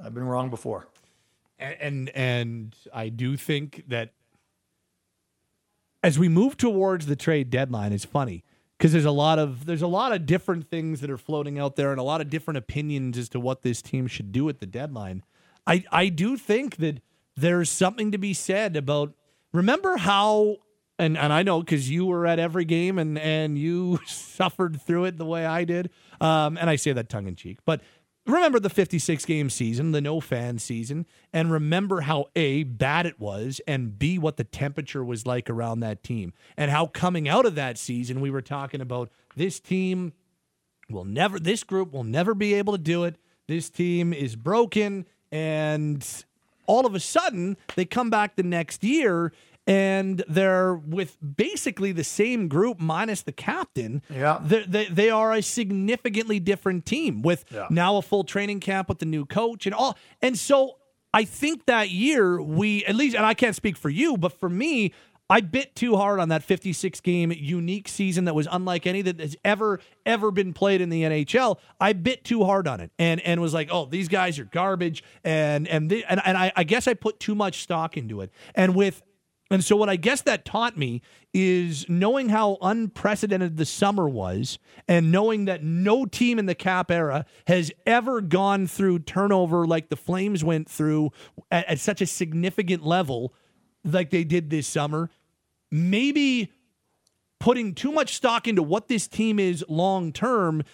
I've 0.02 0.14
been 0.14 0.24
wrong 0.24 0.48
before. 0.48 0.86
And, 1.58 1.76
and 1.80 2.08
and 2.10 2.76
I 2.94 3.08
do 3.08 3.36
think 3.36 3.84
that 3.88 4.12
as 6.02 6.18
we 6.18 6.28
move 6.28 6.56
towards 6.56 7.06
the 7.06 7.16
trade 7.16 7.50
deadline, 7.50 7.92
it's 7.92 8.04
funny 8.04 8.44
because 8.76 8.92
there's 8.92 9.04
a 9.04 9.10
lot 9.10 9.38
of 9.38 9.66
there's 9.66 9.82
a 9.82 9.86
lot 9.86 10.12
of 10.12 10.26
different 10.26 10.68
things 10.68 11.00
that 11.00 11.10
are 11.10 11.18
floating 11.18 11.58
out 11.58 11.76
there 11.76 11.90
and 11.90 12.00
a 12.00 12.04
lot 12.04 12.20
of 12.20 12.30
different 12.30 12.58
opinions 12.58 13.16
as 13.18 13.28
to 13.30 13.40
what 13.40 13.62
this 13.62 13.82
team 13.82 14.06
should 14.06 14.32
do 14.32 14.48
at 14.48 14.60
the 14.60 14.66
deadline. 14.66 15.22
I 15.66 15.84
I 15.90 16.08
do 16.08 16.36
think 16.36 16.76
that 16.76 17.00
there's 17.36 17.70
something 17.70 18.12
to 18.12 18.18
be 18.18 18.34
said 18.34 18.76
about 18.76 19.14
remember 19.52 19.96
how 19.96 20.56
and 20.98 21.16
and 21.16 21.32
I 21.32 21.42
know 21.42 21.60
because 21.60 21.90
you 21.90 22.06
were 22.06 22.26
at 22.26 22.38
every 22.38 22.64
game 22.64 22.98
and 22.98 23.18
and 23.18 23.58
you 23.58 23.98
suffered 24.06 24.80
through 24.80 25.06
it 25.06 25.16
the 25.16 25.26
way 25.26 25.46
I 25.46 25.64
did. 25.64 25.90
Um, 26.20 26.56
and 26.56 26.70
I 26.70 26.76
say 26.76 26.92
that 26.92 27.08
tongue 27.08 27.26
in 27.26 27.36
cheek, 27.36 27.58
but 27.64 27.82
remember 28.26 28.58
the 28.58 28.70
56 28.70 29.24
game 29.24 29.50
season, 29.50 29.92
the 29.92 30.00
no 30.00 30.20
fan 30.20 30.58
season, 30.58 31.06
and 31.32 31.50
remember 31.50 32.02
how 32.02 32.26
A, 32.34 32.64
bad 32.64 33.06
it 33.06 33.20
was, 33.20 33.60
and 33.66 33.98
B, 33.98 34.18
what 34.18 34.36
the 34.36 34.44
temperature 34.44 35.04
was 35.04 35.26
like 35.26 35.48
around 35.48 35.80
that 35.80 36.02
team. 36.02 36.32
And 36.56 36.70
how 36.70 36.86
coming 36.86 37.28
out 37.28 37.46
of 37.46 37.54
that 37.54 37.78
season, 37.78 38.20
we 38.20 38.30
were 38.30 38.42
talking 38.42 38.80
about 38.80 39.10
this 39.36 39.60
team 39.60 40.12
will 40.90 41.04
never, 41.04 41.38
this 41.38 41.64
group 41.64 41.92
will 41.92 42.04
never 42.04 42.34
be 42.34 42.54
able 42.54 42.72
to 42.72 42.82
do 42.82 43.04
it. 43.04 43.16
This 43.48 43.70
team 43.70 44.12
is 44.12 44.36
broken. 44.36 45.06
And 45.30 46.06
all 46.66 46.86
of 46.86 46.94
a 46.94 47.00
sudden, 47.00 47.56
they 47.74 47.84
come 47.84 48.10
back 48.10 48.36
the 48.36 48.42
next 48.42 48.82
year 48.84 49.32
and 49.66 50.22
they're 50.28 50.74
with 50.74 51.16
basically 51.36 51.92
the 51.92 52.04
same 52.04 52.48
group 52.48 52.78
minus 52.78 53.22
the 53.22 53.32
captain. 53.32 54.02
Yeah, 54.08 54.38
they 54.42 54.86
they 54.86 55.10
are 55.10 55.32
a 55.32 55.42
significantly 55.42 56.38
different 56.38 56.86
team 56.86 57.22
with 57.22 57.44
yeah. 57.50 57.66
now 57.70 57.96
a 57.96 58.02
full 58.02 58.24
training 58.24 58.60
camp 58.60 58.88
with 58.88 59.00
the 59.00 59.06
new 59.06 59.26
coach 59.26 59.66
and 59.66 59.74
all. 59.74 59.98
And 60.22 60.38
so 60.38 60.76
I 61.12 61.24
think 61.24 61.66
that 61.66 61.90
year 61.90 62.40
we 62.40 62.84
at 62.84 62.94
least, 62.94 63.16
and 63.16 63.26
I 63.26 63.34
can't 63.34 63.56
speak 63.56 63.76
for 63.76 63.90
you, 63.90 64.16
but 64.16 64.32
for 64.32 64.48
me. 64.48 64.92
I 65.28 65.40
bit 65.40 65.74
too 65.74 65.96
hard 65.96 66.20
on 66.20 66.28
that 66.28 66.44
56 66.44 67.00
game 67.00 67.32
unique 67.32 67.88
season 67.88 68.26
that 68.26 68.36
was 68.36 68.46
unlike 68.48 68.86
any 68.86 69.02
that 69.02 69.18
has 69.18 69.34
ever 69.44 69.80
ever 70.04 70.30
been 70.30 70.52
played 70.52 70.80
in 70.80 70.88
the 70.88 71.02
NHL. 71.02 71.58
I 71.80 71.94
bit 71.94 72.22
too 72.22 72.44
hard 72.44 72.68
on 72.68 72.80
it 72.80 72.92
and 72.96 73.20
and 73.22 73.40
was 73.40 73.52
like, 73.52 73.68
"Oh, 73.72 73.86
these 73.86 74.06
guys 74.06 74.38
are 74.38 74.44
garbage." 74.44 75.02
And 75.24 75.66
and 75.66 75.90
the, 75.90 76.04
and, 76.04 76.22
and 76.24 76.38
I, 76.38 76.52
I 76.54 76.62
guess 76.62 76.86
I 76.86 76.94
put 76.94 77.18
too 77.18 77.34
much 77.34 77.62
stock 77.62 77.96
into 77.96 78.20
it. 78.20 78.30
And 78.54 78.76
with 78.76 79.02
and 79.50 79.62
so, 79.62 79.76
what 79.76 79.88
I 79.88 79.96
guess 79.96 80.22
that 80.22 80.44
taught 80.44 80.76
me 80.76 81.02
is 81.32 81.88
knowing 81.88 82.30
how 82.30 82.58
unprecedented 82.60 83.56
the 83.56 83.64
summer 83.64 84.08
was, 84.08 84.58
and 84.88 85.12
knowing 85.12 85.44
that 85.44 85.62
no 85.62 86.04
team 86.04 86.38
in 86.38 86.46
the 86.46 86.54
cap 86.54 86.90
era 86.90 87.24
has 87.46 87.70
ever 87.86 88.20
gone 88.20 88.66
through 88.66 89.00
turnover 89.00 89.64
like 89.66 89.88
the 89.88 89.96
Flames 89.96 90.42
went 90.42 90.68
through 90.68 91.12
at, 91.50 91.66
at 91.68 91.78
such 91.78 92.00
a 92.00 92.06
significant 92.06 92.84
level, 92.84 93.34
like 93.84 94.10
they 94.10 94.24
did 94.24 94.50
this 94.50 94.66
summer. 94.66 95.10
Maybe 95.70 96.50
putting 97.38 97.74
too 97.74 97.92
much 97.92 98.14
stock 98.14 98.48
into 98.48 98.62
what 98.62 98.88
this 98.88 99.06
team 99.06 99.38
is 99.38 99.64
long 99.68 100.12
term 100.12 100.64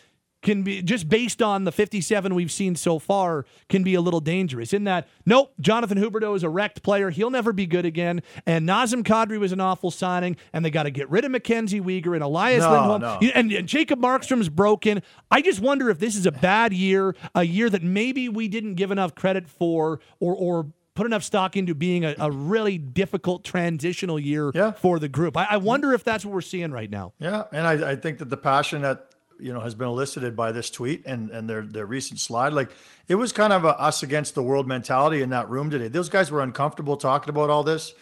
can 0.43 0.63
be 0.63 0.83
just 0.83 1.09
based 1.09 1.41
on 1.41 1.65
the 1.65 1.73
57 1.73 2.35
we've 2.35 2.53
seen 2.53 2.75
so 2.77 2.99
far 2.99 3.47
can 3.69 3.83
be 3.83 3.95
a 3.95 4.01
little 4.01 4.21
dangerous 4.21 4.73
in 4.73 4.85
that 4.85 5.09
nope 5.25 5.53
jonathan 5.61 5.99
huberdeau 5.99 6.37
is 6.37 6.43
a 6.43 6.49
wrecked 6.49 6.83
player 6.83 7.11
he'll 7.11 7.31
never 7.31 7.53
be 7.53 7.67
good 7.67 7.87
again 7.87 8.23
and 8.47 8.69
nazem 8.69 9.03
kadri 9.03 9.39
was 9.39 9.53
an 9.53 9.61
awful 9.61 9.91
signing 9.91 10.37
and 10.53 10.65
they 10.65 10.71
got 10.71 10.85
to 10.85 10.91
get 10.91 11.09
rid 11.09 11.25
of 11.25 11.31
mackenzie 11.31 11.81
weegar 11.81 12.15
and 12.15 12.23
elias 12.23 12.63
no, 12.63 12.71
lindholm 12.71 13.01
no. 13.01 13.31
And, 13.35 13.53
and 13.53 13.67
jacob 13.67 14.01
markstrom's 14.01 14.49
broken 14.49 15.03
i 15.31 15.41
just 15.41 15.61
wonder 15.61 15.89
if 15.91 15.99
this 15.99 16.17
is 16.17 16.27
a 16.27 16.33
bad 16.33 16.73
year 16.73 17.15
a 17.35 17.45
year 17.45 17.71
that 17.71 17.83
maybe 17.83 18.29
we 18.29 18.49
didn't 18.49 18.75
give 18.75 18.91
enough 18.91 19.15
credit 19.15 19.49
for 19.49 20.01
or 20.21 20.35
or 20.35 20.67
put 20.95 21.07
enough 21.07 21.23
stock 21.23 21.57
into 21.57 21.75
being 21.75 22.05
a, 22.05 22.15
a 22.19 22.31
really 22.31 22.79
difficult 22.79 23.45
transitional 23.45 24.19
year 24.19 24.51
yeah. 24.55 24.73
for 24.73 24.99
the 24.99 25.09
group. 25.09 25.37
I, 25.37 25.47
I, 25.53 25.57
wonder 25.57 25.93
if 25.93 26.05
that's 26.05 26.25
what 26.25 26.35
we're 26.35 26.43
seeing 26.43 26.71
right 26.71 26.91
now. 26.91 27.15
Yeah, 27.19 27.45
and 27.53 27.67
I, 27.67 27.93
I 27.93 27.97
think 27.97 28.19
that 28.19 28.29
the 28.29 28.37
passion 28.37 28.83
that 28.83 29.12
you 29.43 29.53
know 29.53 29.61
has 29.61 29.75
been 29.75 29.89
elicited 29.89 30.37
by 30.37 30.53
this 30.53 30.71
tweet 30.71 31.05
and 31.07 31.31
and 31.31 31.51
their 31.51 31.63
their 31.63 31.87
recent 31.87 32.21
slide. 32.21 32.53
Like 32.53 32.71
it 33.09 33.17
was 33.17 33.33
kind 33.33 33.53
of 33.53 33.65
a 33.65 33.79
us 33.81 34.03
against 34.03 34.35
the 34.35 34.43
world 34.43 34.67
mentality 34.67 35.23
in 35.23 35.31
that 35.31 35.51
room 35.51 35.71
today. 35.71 35.89
Those 35.89 36.09
guys 36.09 36.31
were 36.31 36.41
uncomfortable 36.41 36.97
talking 36.97 37.31
about 37.31 37.51
all 37.51 37.63
this 37.63 37.95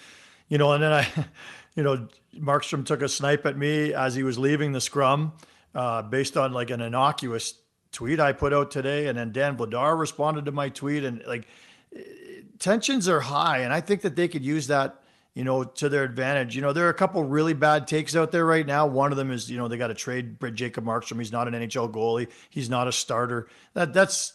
you 0.50 0.58
know 0.58 0.72
and 0.72 0.82
then 0.82 0.92
i 0.92 1.08
you 1.74 1.82
know 1.82 2.06
markstrom 2.36 2.84
took 2.84 3.00
a 3.00 3.08
snipe 3.08 3.46
at 3.46 3.56
me 3.56 3.94
as 3.94 4.14
he 4.14 4.22
was 4.22 4.38
leaving 4.38 4.72
the 4.72 4.80
scrum 4.80 5.32
uh, 5.74 6.02
based 6.02 6.36
on 6.36 6.52
like 6.52 6.68
an 6.70 6.82
innocuous 6.82 7.54
tweet 7.92 8.20
i 8.20 8.32
put 8.32 8.52
out 8.52 8.70
today. 8.70 9.08
And 9.08 9.18
then 9.18 9.32
dan 9.32 9.56
vladar 9.56 9.98
responded 9.98 10.44
to 10.44 10.52
my 10.52 10.68
tweet. 10.68 11.04
And 11.04 11.22
like 11.26 11.48
tensions 12.58 13.08
are 13.08 13.20
high. 13.20 13.58
And 13.58 13.72
i 13.72 13.80
think 13.80 14.02
that 14.02 14.16
they 14.16 14.28
could 14.28 14.44
use 14.44 14.66
that 14.68 14.99
you 15.34 15.44
know, 15.44 15.64
to 15.64 15.88
their 15.88 16.04
advantage. 16.04 16.56
You 16.56 16.62
know, 16.62 16.72
there 16.72 16.86
are 16.86 16.90
a 16.90 16.94
couple 16.94 17.22
really 17.24 17.54
bad 17.54 17.86
takes 17.86 18.16
out 18.16 18.32
there 18.32 18.44
right 18.44 18.66
now. 18.66 18.86
One 18.86 19.12
of 19.12 19.18
them 19.18 19.30
is, 19.30 19.50
you 19.50 19.58
know, 19.58 19.68
they 19.68 19.76
got 19.76 19.88
to 19.88 19.94
trade 19.94 20.36
Jacob 20.54 20.84
Markstrom. 20.84 21.18
He's 21.18 21.32
not 21.32 21.48
an 21.48 21.54
NHL 21.54 21.92
goalie. 21.92 22.28
He's 22.48 22.68
not 22.68 22.88
a 22.88 22.92
starter. 22.92 23.48
That 23.74 23.92
that's 23.92 24.34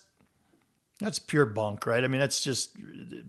that's 1.00 1.20
pure 1.20 1.46
bunk, 1.46 1.86
right? 1.86 2.04
I 2.04 2.08
mean, 2.08 2.22
that's 2.22 2.42
just 2.42 2.78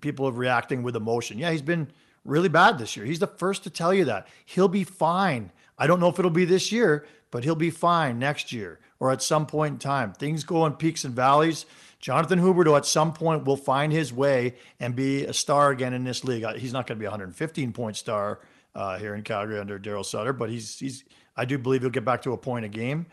people 0.00 0.31
reacting 0.31 0.83
with 0.83 0.94
emotion. 0.94 1.38
Yeah, 1.38 1.50
he's 1.50 1.62
been 1.62 1.88
really 2.24 2.48
bad 2.48 2.79
this 2.79 2.96
year. 2.96 3.05
He's 3.05 3.18
the 3.18 3.26
first 3.26 3.64
to 3.64 3.70
tell 3.70 3.92
you 3.92 4.05
that. 4.07 4.29
He'll 4.44 4.68
be 4.68 4.85
fine. 4.85 5.50
I 5.79 5.87
don't 5.87 6.00
know 6.00 6.09
if 6.09 6.18
it'll 6.18 6.31
be 6.31 6.44
this 6.44 6.70
year, 6.70 7.07
but 7.31 7.44
he'll 7.44 7.55
be 7.55 7.70
fine 7.70 8.18
next 8.18 8.52
year 8.52 8.79
or 8.98 9.11
at 9.11 9.22
some 9.22 9.46
point 9.46 9.74
in 9.74 9.79
time. 9.79 10.12
Things 10.12 10.44
go 10.44 10.64
in 10.66 10.74
peaks 10.74 11.05
and 11.05 11.14
valleys. 11.14 11.66
Jonathan 12.06 12.38
Huberdeau 12.38 12.76
at 12.76 12.86
some 12.86 13.12
point 13.12 13.46
will 13.46 13.56
find 13.56 13.92
his 13.92 14.12
way 14.12 14.54
and 14.78 14.94
be 14.94 15.24
a 15.24 15.32
star 15.32 15.72
again 15.72 15.92
in 15.92 16.04
this 16.04 16.22
league. 16.22 16.46
He's 16.56 16.72
not 16.72 16.86
going 16.86 16.98
to 16.98 17.00
be 17.00 17.04
a 17.04 17.10
115 17.10 17.72
point 17.72 17.96
star 17.96 18.38
uh, 18.76 18.96
here 18.96 19.16
in 19.16 19.24
Calgary 19.24 19.58
under 19.58 19.76
Daryl 19.76 20.04
Sutter, 20.04 20.32
but 20.32 20.48
he's 20.48 20.78
he's. 20.78 21.02
I 21.36 21.46
do 21.46 21.58
believe 21.58 21.80
he'll 21.80 21.90
get 21.90 22.04
back 22.04 22.22
to 22.22 22.32
a 22.32 22.38
point 22.38 22.64
a 22.64 22.68
game. 22.68 23.06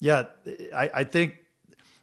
Yeah, 0.00 0.28
I, 0.74 0.90
I 0.94 1.04
think 1.04 1.34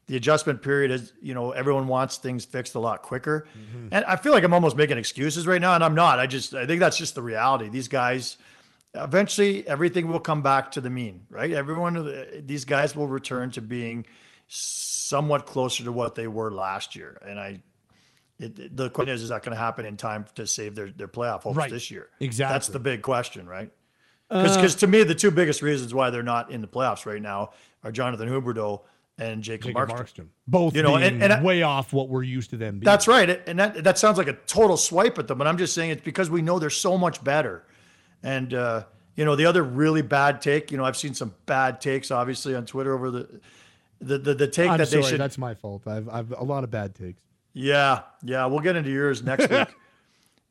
the 0.06 0.18
adjustment 0.18 0.62
period 0.62 0.92
is 0.92 1.14
you 1.20 1.34
know 1.34 1.50
everyone 1.50 1.88
wants 1.88 2.18
things 2.18 2.46
fixed 2.46 2.76
a 2.76 2.80
lot 2.80 3.02
quicker, 3.02 3.48
mm-hmm. 3.58 3.88
and 3.92 4.06
I 4.06 4.16
feel 4.16 4.32
like 4.32 4.44
I'm 4.44 4.54
almost 4.54 4.78
making 4.78 5.00
excuses 5.00 5.48
right 5.48 5.60
now, 5.60 5.74
and 5.74 5.84
I'm 5.84 5.96
not. 5.96 6.20
I 6.20 6.28
just 6.28 6.54
I 6.54 6.68
think 6.68 6.80
that's 6.80 6.98
just 6.98 7.16
the 7.16 7.24
reality. 7.24 7.70
These 7.70 7.88
guys. 7.88 8.38
Eventually, 8.98 9.68
everything 9.68 10.08
will 10.08 10.22
come 10.22 10.42
back 10.42 10.72
to 10.72 10.80
the 10.80 10.90
mean, 10.90 11.26
right? 11.30 11.52
Everyone, 11.52 12.16
these 12.46 12.64
guys 12.64 12.96
will 12.96 13.10
return 13.10 13.52
to 13.52 13.62
being 13.62 14.06
somewhat 14.48 15.46
closer 15.46 15.84
to 15.84 15.92
what 15.92 16.16
they 16.16 16.28
were 16.28 16.52
last 16.52 16.96
year. 16.96 17.18
And 17.26 17.40
I, 17.40 17.62
it, 18.40 18.76
the 18.76 18.90
question 18.90 19.14
is, 19.14 19.24
is 19.24 19.30
that 19.30 19.44
going 19.44 19.56
to 19.56 19.62
happen 19.62 19.86
in 19.86 19.98
time 19.98 20.26
to 20.36 20.46
save 20.46 20.76
their, 20.76 20.90
their 20.90 21.08
playoff 21.08 21.42
hopes 21.44 21.58
right. 21.58 21.72
this 21.72 21.90
year? 21.90 22.10
Exactly. 22.20 22.54
That's 22.54 22.68
the 22.68 22.80
big 22.80 23.02
question, 23.02 23.48
right? 23.48 23.72
Because 24.30 24.76
uh, 24.76 24.80
to 24.80 24.88
me, 24.88 25.04
the 25.04 25.16
two 25.16 25.32
biggest 25.32 25.62
reasons 25.62 25.94
why 25.94 26.10
they're 26.10 26.24
not 26.24 26.52
in 26.52 26.62
the 26.62 26.68
playoffs 26.68 27.06
right 27.06 27.22
now 27.22 27.52
are 27.84 27.92
Jonathan 27.92 28.28
Huberdeau 28.28 28.82
and 29.18 29.44
Jacob, 29.44 29.68
Jacob 29.68 29.90
Markstrom. 29.90 30.00
Markstrom. 30.00 30.28
Both, 30.48 30.76
you 30.76 30.84
know, 30.84 30.96
and, 30.96 31.24
and 31.24 31.44
way 31.44 31.64
I, 31.64 31.70
off 31.70 31.94
what 31.94 32.10
we're 32.10 32.24
used 32.24 32.50
to 32.50 32.58
them. 32.58 32.80
Being. 32.80 32.86
That's 32.86 33.08
right, 33.08 33.42
and 33.48 33.60
that 33.60 33.84
that 33.84 33.98
sounds 33.98 34.18
like 34.18 34.28
a 34.28 34.34
total 34.34 34.78
swipe 34.78 35.18
at 35.20 35.28
them. 35.28 35.38
But 35.38 35.48
I'm 35.48 35.58
just 35.58 35.74
saying 35.74 35.92
it's 35.92 36.02
because 36.02 36.30
we 36.30 36.42
know 36.42 36.60
they're 36.60 36.70
so 36.70 36.98
much 36.98 37.24
better. 37.24 37.66
And 38.24 38.54
uh, 38.54 38.86
you 39.16 39.24
know, 39.24 39.36
the 39.36 39.46
other 39.46 39.64
really 39.64 40.02
bad 40.02 40.42
take. 40.42 40.72
You 40.72 40.78
know, 40.78 40.86
I've 40.86 40.98
seen 40.98 41.14
some 41.14 41.34
bad 41.46 41.80
takes, 41.80 42.12
obviously, 42.12 42.56
on 42.56 42.66
Twitter 42.66 42.94
over 42.94 43.12
the 43.12 43.40
the 44.06 44.18
the, 44.18 44.34
the 44.34 44.48
take 44.48 44.70
I'm 44.70 44.78
that 44.78 44.88
sorry, 44.88 45.04
they 45.04 45.10
should. 45.10 45.20
That's 45.20 45.38
my 45.38 45.56
fault. 45.56 45.88
I've 45.88 46.08
I've 46.10 46.32
a 46.32 46.44
lot 46.44 46.64
of 46.64 46.72
bad 46.72 46.96
takes. 46.96 47.22
Yeah, 47.54 48.02
yeah. 48.24 48.46
We'll 48.46 48.60
get 48.60 48.76
into 48.76 48.92
yours 48.92 49.24
next 49.24 49.50
week. 49.50 49.68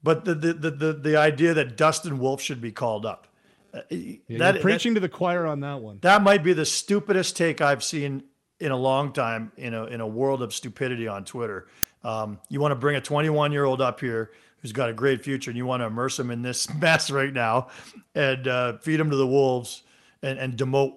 But 0.05 0.27
the, 0.27 0.35
the 0.35 0.53
the 0.53 0.71
the 0.71 0.93
the 0.93 1.17
idea 1.17 1.55
that 1.55 1.79
Dustin 1.79 2.19
Wolf 2.19 2.43
should 2.43 2.61
be 2.61 2.71
called 2.71 3.07
up. 3.07 3.27
Uh, 3.73 3.81
yeah, 3.89 4.19
that, 4.37 4.61
preaching 4.61 4.93
that, 4.93 5.01
to 5.01 5.07
the 5.07 5.09
choir 5.09 5.47
on 5.47 5.61
that 5.61 5.81
one. 5.81 5.99
That 6.03 6.23
might 6.23 6.45
be 6.45 6.53
the 6.53 6.67
stupidest 6.67 7.39
take 7.39 7.63
I've 7.63 7.83
seen 7.83 8.23
in 8.61 8.71
a 8.71 8.77
long 8.77 9.15
time 9.15 9.51
in 9.57 9.73
a 9.73 9.87
in 9.87 10.03
a 10.03 10.07
world 10.07 10.43
of 10.43 10.53
stupidity 10.53 11.09
on 11.09 11.25
Twitter. 11.25 11.69
Um, 12.03 12.39
you 12.51 12.61
want 12.61 12.73
to 12.73 12.77
bring 12.77 12.97
a 12.97 13.01
21 13.01 13.51
year 13.51 13.65
old 13.65 13.81
up 13.81 13.99
here 13.99 14.33
who's 14.59 14.73
got 14.73 14.91
a 14.91 14.93
great 14.93 15.25
future, 15.25 15.51
and 15.51 15.57
you 15.57 15.65
want 15.65 15.81
to 15.81 15.87
immerse 15.87 16.19
him 16.19 16.31
in 16.31 16.43
this 16.43 16.73
mess 16.81 17.11
right 17.11 17.33
now, 17.33 17.69
and 18.15 18.47
uh, 18.47 18.77
feed 18.79 19.01
him 19.01 19.09
to 19.09 19.17
the 19.17 19.27
wolves 19.27 19.85
and, 20.23 20.39
and 20.39 20.59
demote 20.59 20.97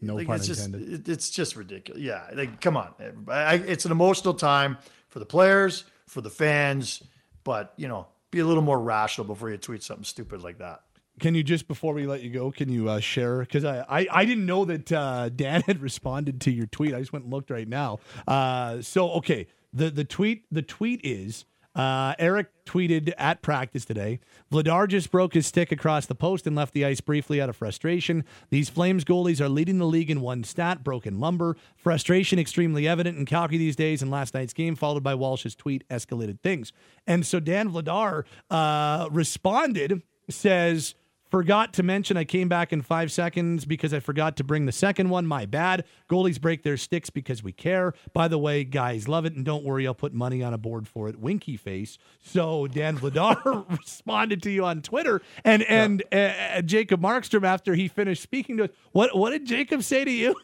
no 0.00 0.16
like, 0.16 0.26
pun 0.26 0.36
it's 0.36 0.48
intended. 0.48 0.88
Just, 0.88 1.08
it, 1.08 1.08
it's 1.08 1.30
just 1.30 1.56
ridiculous. 1.56 2.02
Yeah, 2.02 2.28
like 2.34 2.60
come 2.60 2.76
on, 2.76 2.94
I, 3.28 3.54
it's 3.54 3.84
an 3.84 3.92
emotional 3.92 4.34
time 4.34 4.78
for 5.08 5.18
the 5.18 5.26
players, 5.26 5.84
for 6.06 6.20
the 6.20 6.30
fans, 6.30 7.02
but 7.44 7.72
you 7.76 7.88
know, 7.88 8.06
be 8.30 8.40
a 8.40 8.44
little 8.44 8.62
more 8.62 8.80
rational 8.80 9.26
before 9.26 9.50
you 9.50 9.56
tweet 9.56 9.82
something 9.82 10.04
stupid 10.04 10.42
like 10.42 10.58
that. 10.58 10.82
Can 11.18 11.34
you 11.34 11.42
just 11.42 11.68
before 11.68 11.92
we 11.92 12.06
let 12.06 12.22
you 12.22 12.30
go, 12.30 12.50
can 12.50 12.70
you 12.70 12.88
uh, 12.88 13.00
share? 13.00 13.40
Because 13.40 13.64
I, 13.64 13.84
I 13.88 14.06
I 14.10 14.24
didn't 14.24 14.46
know 14.46 14.64
that 14.64 14.90
uh, 14.90 15.28
Dan 15.28 15.62
had 15.66 15.80
responded 15.80 16.40
to 16.42 16.50
your 16.50 16.66
tweet. 16.66 16.94
I 16.94 17.00
just 17.00 17.12
went 17.12 17.24
and 17.24 17.32
looked 17.32 17.50
right 17.50 17.68
now. 17.68 17.98
Uh, 18.26 18.80
so 18.80 19.10
okay, 19.12 19.46
the 19.72 19.90
the 19.90 20.04
tweet 20.04 20.44
the 20.50 20.62
tweet 20.62 21.00
is 21.04 21.44
uh, 21.80 22.14
Eric 22.18 22.48
tweeted 22.66 23.14
at 23.16 23.40
practice 23.40 23.86
today. 23.86 24.20
Vladar 24.52 24.86
just 24.86 25.10
broke 25.10 25.32
his 25.32 25.46
stick 25.46 25.72
across 25.72 26.04
the 26.04 26.14
post 26.14 26.46
and 26.46 26.54
left 26.54 26.74
the 26.74 26.84
ice 26.84 27.00
briefly 27.00 27.40
out 27.40 27.48
of 27.48 27.56
frustration. 27.56 28.22
These 28.50 28.68
Flames 28.68 29.02
goalies 29.02 29.40
are 29.40 29.48
leading 29.48 29.78
the 29.78 29.86
league 29.86 30.10
in 30.10 30.20
one 30.20 30.44
stat, 30.44 30.84
broken 30.84 31.18
lumber. 31.18 31.56
Frustration 31.76 32.38
extremely 32.38 32.86
evident 32.86 33.16
in 33.16 33.24
Calgary 33.24 33.56
these 33.56 33.76
days. 33.76 34.02
In 34.02 34.10
last 34.10 34.34
night's 34.34 34.52
game, 34.52 34.76
followed 34.76 35.02
by 35.02 35.14
Walsh's 35.14 35.54
tweet, 35.54 35.88
escalated 35.88 36.40
things. 36.40 36.70
And 37.06 37.24
so 37.24 37.40
Dan 37.40 37.70
Vladar 37.70 38.24
uh, 38.50 39.08
responded, 39.10 40.02
says. 40.28 40.94
Forgot 41.30 41.72
to 41.74 41.84
mention 41.84 42.16
I 42.16 42.24
came 42.24 42.48
back 42.48 42.72
in 42.72 42.82
five 42.82 43.12
seconds 43.12 43.64
because 43.64 43.94
I 43.94 44.00
forgot 44.00 44.36
to 44.38 44.44
bring 44.44 44.66
the 44.66 44.72
second 44.72 45.10
one. 45.10 45.26
My 45.26 45.46
bad. 45.46 45.84
Goalies 46.10 46.40
break 46.40 46.64
their 46.64 46.76
sticks 46.76 47.08
because 47.08 47.40
we 47.40 47.52
care. 47.52 47.94
By 48.12 48.26
the 48.26 48.38
way, 48.38 48.64
guys, 48.64 49.06
love 49.06 49.24
it. 49.24 49.34
And 49.34 49.44
don't 49.44 49.64
worry, 49.64 49.86
I'll 49.86 49.94
put 49.94 50.12
money 50.12 50.42
on 50.42 50.52
a 50.52 50.58
board 50.58 50.88
for 50.88 51.08
it. 51.08 51.20
Winky 51.20 51.56
face. 51.56 51.98
So 52.20 52.66
Dan 52.66 52.98
Vladar 52.98 53.64
responded 53.78 54.42
to 54.42 54.50
you 54.50 54.64
on 54.64 54.82
Twitter. 54.82 55.22
And 55.44 55.62
and 55.62 56.02
uh, 56.10 56.62
Jacob 56.62 57.00
Markstrom, 57.00 57.44
after 57.44 57.74
he 57.74 57.86
finished 57.86 58.22
speaking 58.22 58.56
to 58.56 58.64
us, 58.64 58.70
what, 58.90 59.16
what 59.16 59.30
did 59.30 59.46
Jacob 59.46 59.84
say 59.84 60.04
to 60.04 60.10
you? 60.10 60.34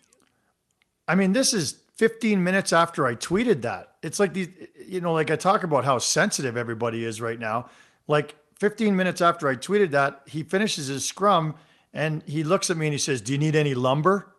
I 1.08 1.16
mean, 1.16 1.32
this 1.32 1.52
is 1.52 1.80
15 1.96 2.44
minutes 2.44 2.72
after 2.72 3.06
I 3.06 3.16
tweeted 3.16 3.62
that. 3.62 3.94
It's 4.02 4.20
like 4.20 4.34
these, 4.34 4.48
you 4.86 5.00
know, 5.00 5.12
like 5.14 5.32
I 5.32 5.36
talk 5.36 5.64
about 5.64 5.84
how 5.84 5.98
sensitive 5.98 6.56
everybody 6.56 7.04
is 7.04 7.20
right 7.20 7.38
now. 7.38 7.70
Like 8.06 8.36
15 8.58 8.96
minutes 8.96 9.20
after 9.20 9.48
I 9.48 9.54
tweeted 9.56 9.90
that, 9.90 10.22
he 10.26 10.42
finishes 10.42 10.86
his 10.86 11.04
scrum 11.04 11.54
and 11.92 12.22
he 12.26 12.44
looks 12.44 12.70
at 12.70 12.76
me 12.76 12.86
and 12.86 12.92
he 12.92 12.98
says, 12.98 13.20
Do 13.20 13.32
you 13.32 13.38
need 13.38 13.56
any 13.56 13.74
lumber? 13.74 14.32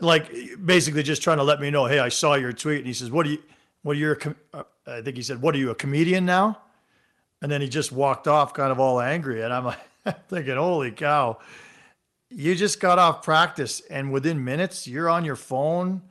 Like 0.00 0.30
basically 0.64 1.02
just 1.02 1.22
trying 1.22 1.38
to 1.38 1.44
let 1.44 1.60
me 1.60 1.70
know, 1.70 1.86
hey, 1.86 1.98
I 1.98 2.08
saw 2.08 2.34
your 2.34 2.52
tweet. 2.52 2.78
And 2.78 2.86
he 2.86 2.92
says, 2.92 3.10
What 3.10 3.26
are 3.26 3.30
you, 3.30 3.42
what 3.82 3.96
are 3.96 3.98
you, 3.98 4.14
com-" 4.14 4.36
uh, 4.52 4.64
I 4.86 5.02
think 5.02 5.16
he 5.16 5.22
said, 5.22 5.40
What 5.40 5.54
are 5.54 5.58
you, 5.58 5.70
a 5.70 5.74
comedian 5.74 6.24
now? 6.24 6.60
And 7.40 7.50
then 7.50 7.60
he 7.60 7.68
just 7.68 7.92
walked 7.92 8.26
off 8.26 8.54
kind 8.54 8.72
of 8.72 8.80
all 8.80 9.00
angry. 9.00 9.42
And 9.42 9.52
I'm 9.52 9.64
like, 9.64 9.78
thinking, 10.28 10.56
Holy 10.56 10.90
cow, 10.90 11.38
you 12.30 12.54
just 12.54 12.80
got 12.80 12.98
off 12.98 13.22
practice 13.22 13.80
and 13.88 14.12
within 14.12 14.44
minutes 14.44 14.86
you're 14.86 15.08
on 15.08 15.24
your 15.24 15.36
phone 15.36 16.02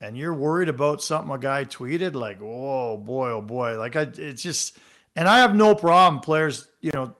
and 0.00 0.16
you're 0.16 0.34
worried 0.34 0.68
about 0.68 1.02
something 1.02 1.34
a 1.34 1.38
guy 1.38 1.64
tweeted. 1.64 2.14
Like, 2.14 2.38
whoa, 2.40 2.96
boy, 2.96 3.30
oh 3.30 3.42
boy. 3.42 3.78
Like, 3.78 3.96
I, 3.96 4.02
it's 4.02 4.42
just, 4.42 4.78
and 5.16 5.28
I 5.28 5.38
have 5.38 5.54
no 5.54 5.74
problem. 5.74 6.20
Players, 6.20 6.68
you 6.80 6.90
know, 6.92 7.14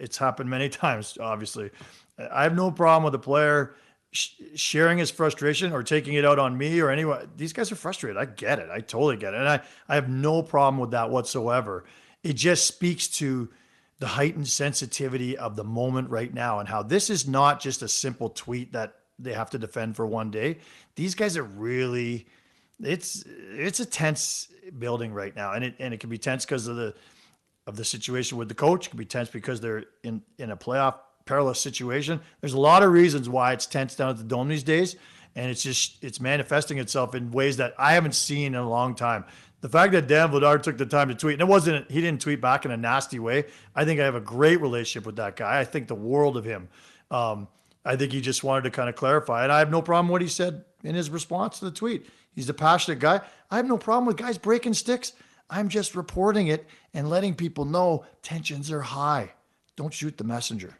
it's 0.00 0.18
happened 0.18 0.50
many 0.50 0.68
times. 0.84 1.18
Obviously, 1.20 1.70
I 2.32 2.42
have 2.42 2.54
no 2.54 2.70
problem 2.70 3.04
with 3.04 3.14
a 3.14 3.22
player 3.22 3.74
sh- 4.12 4.34
sharing 4.54 4.98
his 4.98 5.10
frustration 5.10 5.72
or 5.72 5.82
taking 5.82 6.14
it 6.14 6.24
out 6.24 6.38
on 6.38 6.56
me 6.56 6.80
or 6.80 6.90
anyone. 6.90 7.30
These 7.36 7.52
guys 7.52 7.70
are 7.72 7.76
frustrated. 7.76 8.16
I 8.16 8.24
get 8.24 8.58
it. 8.58 8.70
I 8.70 8.80
totally 8.80 9.16
get 9.16 9.34
it, 9.34 9.38
and 9.38 9.48
I 9.48 9.60
I 9.88 9.94
have 9.94 10.08
no 10.08 10.42
problem 10.42 10.78
with 10.78 10.92
that 10.92 11.10
whatsoever. 11.10 11.84
It 12.22 12.34
just 12.34 12.66
speaks 12.66 13.08
to 13.18 13.48
the 14.00 14.06
heightened 14.06 14.48
sensitivity 14.48 15.36
of 15.36 15.56
the 15.56 15.64
moment 15.64 16.10
right 16.10 16.32
now 16.32 16.60
and 16.60 16.68
how 16.68 16.82
this 16.82 17.10
is 17.10 17.26
not 17.26 17.60
just 17.60 17.82
a 17.82 17.88
simple 17.88 18.28
tweet 18.30 18.72
that 18.72 18.94
they 19.18 19.32
have 19.32 19.50
to 19.50 19.58
defend 19.58 19.96
for 19.96 20.06
one 20.06 20.30
day. 20.30 20.58
These 20.94 21.16
guys 21.16 21.36
are 21.36 21.42
really 21.42 22.26
it's 22.82 23.24
it's 23.26 23.80
a 23.80 23.86
tense 23.86 24.48
building 24.78 25.12
right 25.12 25.34
now, 25.34 25.52
and 25.52 25.64
it 25.64 25.74
and 25.78 25.92
it 25.92 26.00
can 26.00 26.10
be 26.10 26.18
tense 26.18 26.44
because 26.44 26.66
of 26.66 26.76
the 26.76 26.94
of 27.66 27.76
the 27.76 27.84
situation 27.84 28.38
with 28.38 28.48
the 28.48 28.54
coach. 28.54 28.86
It 28.86 28.90
can 28.90 28.98
be 28.98 29.04
tense 29.04 29.28
because 29.28 29.60
they're 29.60 29.84
in 30.02 30.22
in 30.38 30.50
a 30.50 30.56
playoff 30.56 30.94
perilous 31.24 31.60
situation. 31.60 32.20
There's 32.40 32.54
a 32.54 32.60
lot 32.60 32.82
of 32.82 32.92
reasons 32.92 33.28
why 33.28 33.52
it's 33.52 33.66
tense 33.66 33.94
down 33.94 34.10
at 34.10 34.18
the 34.18 34.24
dome 34.24 34.48
these 34.48 34.62
days, 34.62 34.96
and 35.36 35.50
it's 35.50 35.62
just 35.62 36.02
it's 36.02 36.20
manifesting 36.20 36.78
itself 36.78 37.14
in 37.14 37.30
ways 37.30 37.56
that 37.58 37.74
I 37.78 37.92
haven't 37.92 38.14
seen 38.14 38.54
in 38.54 38.60
a 38.60 38.68
long 38.68 38.94
time. 38.94 39.24
The 39.60 39.68
fact 39.68 39.92
that 39.92 40.06
Dan 40.06 40.30
Vladar 40.30 40.62
took 40.62 40.78
the 40.78 40.86
time 40.86 41.08
to 41.08 41.14
tweet, 41.14 41.34
and 41.34 41.42
it 41.42 41.48
wasn't 41.48 41.90
he 41.90 42.00
didn't 42.00 42.20
tweet 42.20 42.40
back 42.40 42.64
in 42.64 42.70
a 42.70 42.76
nasty 42.76 43.18
way. 43.18 43.46
I 43.74 43.84
think 43.84 44.00
I 44.00 44.04
have 44.04 44.14
a 44.14 44.20
great 44.20 44.60
relationship 44.60 45.04
with 45.04 45.16
that 45.16 45.36
guy. 45.36 45.58
I 45.58 45.64
think 45.64 45.88
the 45.88 45.94
world 45.96 46.36
of 46.36 46.44
him. 46.44 46.68
Um, 47.10 47.48
I 47.84 47.96
think 47.96 48.12
he 48.12 48.20
just 48.20 48.44
wanted 48.44 48.62
to 48.62 48.70
kind 48.70 48.88
of 48.88 48.96
clarify, 48.96 49.42
and 49.42 49.52
I 49.52 49.58
have 49.58 49.70
no 49.70 49.82
problem 49.82 50.08
what 50.08 50.22
he 50.22 50.28
said 50.28 50.64
in 50.84 50.94
his 50.94 51.10
response 51.10 51.58
to 51.58 51.66
the 51.66 51.70
tweet. 51.70 52.06
He's 52.34 52.48
a 52.48 52.54
passionate 52.54 53.00
guy. 53.00 53.20
I 53.50 53.56
have 53.56 53.66
no 53.66 53.78
problem 53.78 54.06
with 54.06 54.16
guys 54.16 54.38
breaking 54.38 54.74
sticks. 54.74 55.12
I'm 55.50 55.68
just 55.68 55.94
reporting 55.94 56.48
it 56.48 56.66
and 56.94 57.08
letting 57.08 57.34
people 57.34 57.64
know 57.64 58.04
tensions 58.22 58.70
are 58.70 58.82
high. 58.82 59.32
Don't 59.76 59.94
shoot 59.94 60.16
the 60.18 60.24
messenger. 60.24 60.78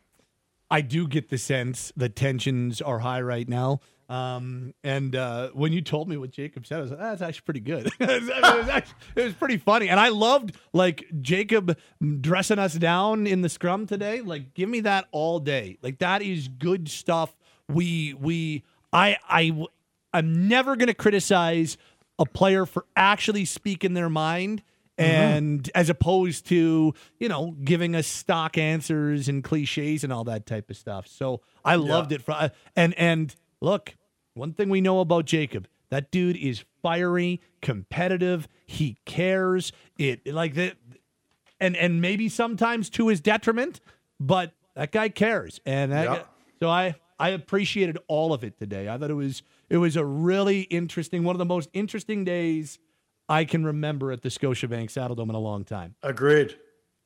I 0.70 0.82
do 0.82 1.08
get 1.08 1.30
the 1.30 1.38
sense 1.38 1.92
that 1.96 2.14
tensions 2.14 2.82
are 2.82 2.98
high 2.98 3.22
right 3.22 3.48
now. 3.48 3.80
Um, 4.08 4.72
and 4.82 5.14
uh, 5.14 5.50
when 5.50 5.72
you 5.72 5.82
told 5.82 6.08
me 6.08 6.16
what 6.16 6.30
Jacob 6.30 6.66
said, 6.66 6.78
I 6.78 6.80
was 6.80 6.90
like, 6.90 7.00
that's 7.00 7.22
actually 7.22 7.42
pretty 7.42 7.60
good. 7.60 7.86
it, 8.00 8.22
was 8.22 8.28
actually, 8.68 8.96
it 9.16 9.24
was 9.24 9.34
pretty 9.34 9.58
funny. 9.58 9.88
And 9.88 10.00
I 10.00 10.08
loved 10.08 10.56
like 10.72 11.04
Jacob 11.20 11.78
dressing 12.20 12.58
us 12.58 12.74
down 12.74 13.26
in 13.26 13.42
the 13.42 13.48
scrum 13.48 13.86
today. 13.86 14.20
Like, 14.20 14.54
give 14.54 14.68
me 14.68 14.80
that 14.80 15.06
all 15.12 15.40
day. 15.40 15.78
Like, 15.82 15.98
that 15.98 16.22
is 16.22 16.48
good 16.48 16.88
stuff. 16.88 17.34
We, 17.68 18.14
we, 18.14 18.64
I, 18.92 19.18
I, 19.28 19.66
I'm 20.12 20.48
never 20.48 20.76
going 20.76 20.88
to 20.88 20.94
criticize 20.94 21.76
a 22.18 22.24
player 22.26 22.66
for 22.66 22.84
actually 22.96 23.44
speaking 23.44 23.94
their 23.94 24.08
mind 24.08 24.62
mm-hmm. 24.98 25.10
and 25.10 25.70
as 25.74 25.88
opposed 25.90 26.46
to 26.48 26.94
you 27.18 27.28
know 27.28 27.54
giving 27.64 27.94
us 27.94 28.06
stock 28.06 28.58
answers 28.58 29.28
and 29.28 29.44
cliches 29.44 30.04
and 30.04 30.12
all 30.12 30.24
that 30.24 30.46
type 30.46 30.70
of 30.70 30.76
stuff. 30.76 31.06
So 31.06 31.40
i 31.64 31.76
loved 31.76 32.12
it 32.12 32.22
for, 32.22 32.32
uh, 32.32 32.48
and 32.74 32.94
and 32.94 33.34
look 33.60 33.94
one 34.34 34.52
thing 34.52 34.68
we 34.68 34.80
know 34.80 35.00
about 35.00 35.24
jacob 35.26 35.66
that 35.90 36.10
dude 36.10 36.36
is 36.36 36.64
fiery 36.82 37.40
competitive 37.60 38.46
he 38.66 38.96
cares 39.04 39.72
it 39.98 40.26
like 40.26 40.54
that 40.54 40.76
and 41.60 41.76
and 41.76 42.00
maybe 42.00 42.28
sometimes 42.28 42.88
to 42.88 43.08
his 43.08 43.20
detriment 43.20 43.80
but 44.20 44.52
that 44.74 44.92
guy 44.92 45.08
cares. 45.08 45.60
And 45.66 45.90
that 45.92 46.04
Yeah. 46.04 46.16
guy- 46.16 46.24
so 46.60 46.68
i 46.70 46.94
i 47.18 47.30
appreciated 47.30 47.98
all 48.06 48.32
of 48.32 48.44
it 48.44 48.58
today. 48.58 48.88
I 48.88 48.96
thought 48.96 49.10
it 49.10 49.14
was 49.14 49.42
it 49.68 49.76
was 49.78 49.96
a 49.96 50.04
really 50.04 50.62
interesting 50.62 51.24
one 51.24 51.34
of 51.34 51.38
the 51.38 51.44
most 51.44 51.68
interesting 51.72 52.24
days 52.24 52.78
I 53.28 53.44
can 53.44 53.64
remember 53.64 54.10
at 54.10 54.22
the 54.22 54.30
Scotiabank 54.30 54.86
Saddledome 54.86 55.28
in 55.28 55.34
a 55.34 55.40
long 55.40 55.64
time. 55.64 55.94
Agreed. 56.02 56.56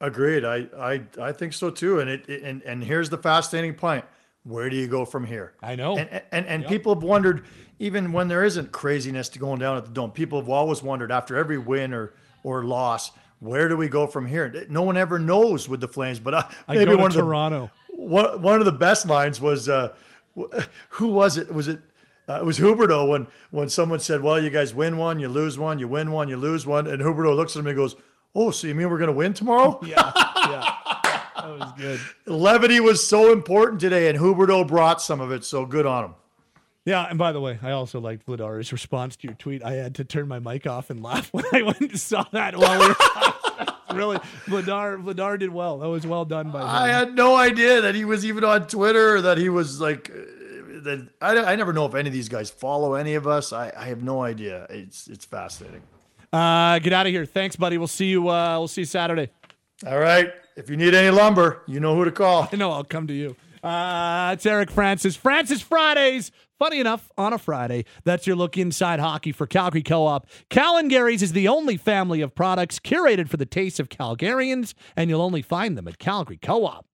Agreed. 0.01 0.45
I 0.45 0.67
I 0.79 1.03
I 1.21 1.33
think 1.33 1.53
so 1.53 1.71
too. 1.71 2.01
And 2.01 2.11
it 2.11 2.29
and 2.29 2.63
and 2.63 2.83
here's 2.83 3.11
the 3.11 3.19
fascinating 3.19 3.75
point. 3.75 4.05
Where 4.45 4.69
do 4.69 4.77
you 4.77 4.89
go 4.89 5.05
from 5.05 5.25
here? 5.25 5.55
I 5.63 5.77
know. 5.77 5.97
And 5.97 6.23
and, 6.33 6.47
and 6.47 6.67
people 6.67 6.95
have 6.95 7.05
wondered, 7.05 7.45
even 7.79 8.13
when 8.13 8.27
there 8.27 8.45
isn't 8.45 8.73
craziness 8.73 9.29
to 9.31 9.39
going 9.39 9.61
down 9.61 9.77
at 9.77 9.85
the 9.85 9.93
dome, 9.93 10.11
people 10.11 10.41
have 10.41 10.49
always 10.49 10.83
wondered 10.83 11.13
after 11.13 11.37
every 11.37 11.59
win 11.59 11.93
or 11.93 12.15
or 12.43 12.65
loss, 12.65 13.13
where 13.39 13.69
do 13.69 13.77
we 13.77 13.89
go 13.89 14.07
from 14.07 14.27
here? 14.27 14.67
No 14.69 14.83
one 14.83 14.97
ever 14.97 15.19
knows 15.19 15.69
with 15.69 15.81
the 15.81 15.89
Flames, 15.89 16.19
but 16.19 16.35
I, 16.35 16.55
I 16.67 16.75
maybe 16.75 16.97
one 16.97 17.07
of 17.07 17.13
the 17.13 17.21
Toronto. 17.21 17.71
one, 17.89 18.43
one 18.43 18.59
of 18.59 18.65
the 18.65 18.73
best 18.73 19.07
lines 19.07 19.41
was 19.41 19.69
uh, 19.69 19.95
who 20.89 21.09
was 21.09 21.37
it? 21.37 21.53
Was 21.53 21.69
it 21.69 21.81
uh, 22.29 22.35
it 22.35 22.45
was 22.45 22.59
Huberdeau 22.59 23.09
when 23.09 23.27
when 23.51 23.69
someone 23.69 24.01
said, 24.01 24.23
"Well, 24.23 24.43
you 24.43 24.51
guys 24.51 24.75
win 24.75 24.97
one, 24.97 25.19
you 25.19 25.29
lose 25.29 25.59
one, 25.59 25.79
you 25.79 25.89
win 25.89 26.13
one, 26.13 26.29
you 26.29 26.37
lose 26.37 26.67
one," 26.67 26.87
and 26.87 27.03
Huberdeau 27.03 27.35
looks 27.35 27.57
at 27.57 27.61
him 27.61 27.67
and 27.67 27.77
goes, 27.77 27.97
"Oh, 28.35 28.51
so 28.51 28.67
you 28.67 28.75
mean 28.75 28.91
we're 28.91 28.99
going 28.99 29.09
to 29.09 29.13
win 29.13 29.35
tomorrow?" 29.35 29.81
yeah, 29.85 30.13
yeah, 30.15 30.77
that 31.37 31.59
was 31.59 31.73
good. 31.77 32.01
Levity 32.27 32.81
was 32.81 33.07
so 33.07 33.33
important 33.33 33.81
today, 33.81 34.09
and 34.09 34.19
Huberdeau 34.19 34.67
brought 34.67 35.03
some 35.03 35.21
of 35.21 35.33
it. 35.33 35.45
So 35.45 35.67
good 35.67 35.87
on 35.87 36.05
him. 36.05 36.15
Yeah, 36.85 37.07
and 37.09 37.19
by 37.19 37.33
the 37.33 37.41
way, 37.41 37.59
I 37.63 37.71
also 37.71 38.01
liked 38.01 38.27
Vladar's 38.27 38.73
response 38.73 39.17
to 39.17 39.29
your 39.29 39.35
tweet. 39.35 39.63
I 39.63 39.75
had 39.75 39.95
to 39.97 40.05
turn 40.05 40.27
my 40.27 40.41
mic 40.41 40.67
off 40.67 40.91
and 40.91 41.03
laugh 41.03 41.29
when 41.33 41.45
I 41.53 41.63
went 41.63 41.81
and 41.81 41.99
saw 42.01 42.25
that 42.33 42.57
while 42.57 42.81
we 42.81 42.89
were 42.89 43.97
really 43.97 44.19
Vladar 44.47 45.03
Vladar 45.03 45.39
did 45.39 45.51
well. 45.51 45.79
That 45.79 45.89
was 45.89 46.07
well 46.07 46.25
done 46.25 46.51
by 46.51 46.63
him. 46.63 46.69
I 46.69 46.89
had 46.89 47.15
no 47.15 47.37
idea 47.37 47.81
that 47.83 47.95
he 47.95 48.05
was 48.05 48.25
even 48.25 48.45
on 48.45 48.67
Twitter, 48.67 49.17
or 49.17 49.23
that 49.23 49.39
he 49.39 49.49
was 49.49 49.81
like. 49.81 50.11
That 50.85 51.09
I, 51.21 51.37
I 51.37 51.57
never 51.57 51.73
know 51.73 51.87
if 51.87 51.95
any 51.95 52.09
of 52.09 52.13
these 52.13 52.29
guys 52.29 52.51
follow 52.51 52.95
any 52.95 53.15
of 53.15 53.27
us. 53.27 53.53
I, 53.53 53.73
I 53.77 53.87
have 53.87 54.03
no 54.03 54.23
idea. 54.23 54.67
It's 54.71 55.09
it's 55.09 55.25
fascinating. 55.25 55.83
Uh, 56.33 56.79
get 56.79 56.93
out 56.93 57.07
of 57.07 57.13
here. 57.13 57.27
Thanks, 57.27 57.57
buddy. 57.57 57.79
We'll 57.79 57.87
see 57.89 58.07
you. 58.07 58.29
Uh, 58.29 58.59
we'll 58.59 58.69
see 58.69 58.83
you 58.83 58.87
Saturday. 58.87 59.31
All 59.87 59.99
right. 59.99 60.33
If 60.57 60.71
you 60.71 60.77
need 60.77 60.95
any 60.95 61.11
lumber, 61.11 61.63
you 61.67 61.81
know 61.81 61.95
who 61.95 62.05
to 62.05 62.13
call. 62.13 62.49
I 62.53 62.57
know 62.57 62.73
I'll 62.73 62.85
come 62.85 63.07
to 63.07 63.15
you. 63.15 63.37
Uh, 63.63 64.31
it's 64.35 64.45
Eric 64.45 64.71
Francis. 64.71 65.17
Francis 65.17 65.63
Fridays. 65.63 66.33
Funny 66.59 66.79
enough, 66.79 67.11
on 67.19 67.33
a 67.33 67.39
Friday, 67.39 67.85
that's 68.05 68.25
your 68.25 68.37
look 68.37 68.57
inside 68.57 69.01
hockey 69.01 69.33
for 69.33 69.49
Calgary 69.49 69.83
Co-op. 69.83 70.29
Cal 70.49 70.77
and 70.77 70.93
is 70.93 71.33
the 71.33 71.49
only 71.49 71.77
family 71.77 72.21
of 72.21 72.37
products 72.37 72.79
curated 72.79 73.29
for 73.29 73.37
the 73.37 73.45
taste 73.45 73.81
of 73.81 73.89
Calgarians, 73.89 74.73
and 74.95 75.11
you'll 75.11 75.23
only 75.23 75.43
find 75.43 75.77
them 75.77 75.89
at 75.89 75.99
Calgary 75.99 76.39
Co-op. 76.41 76.87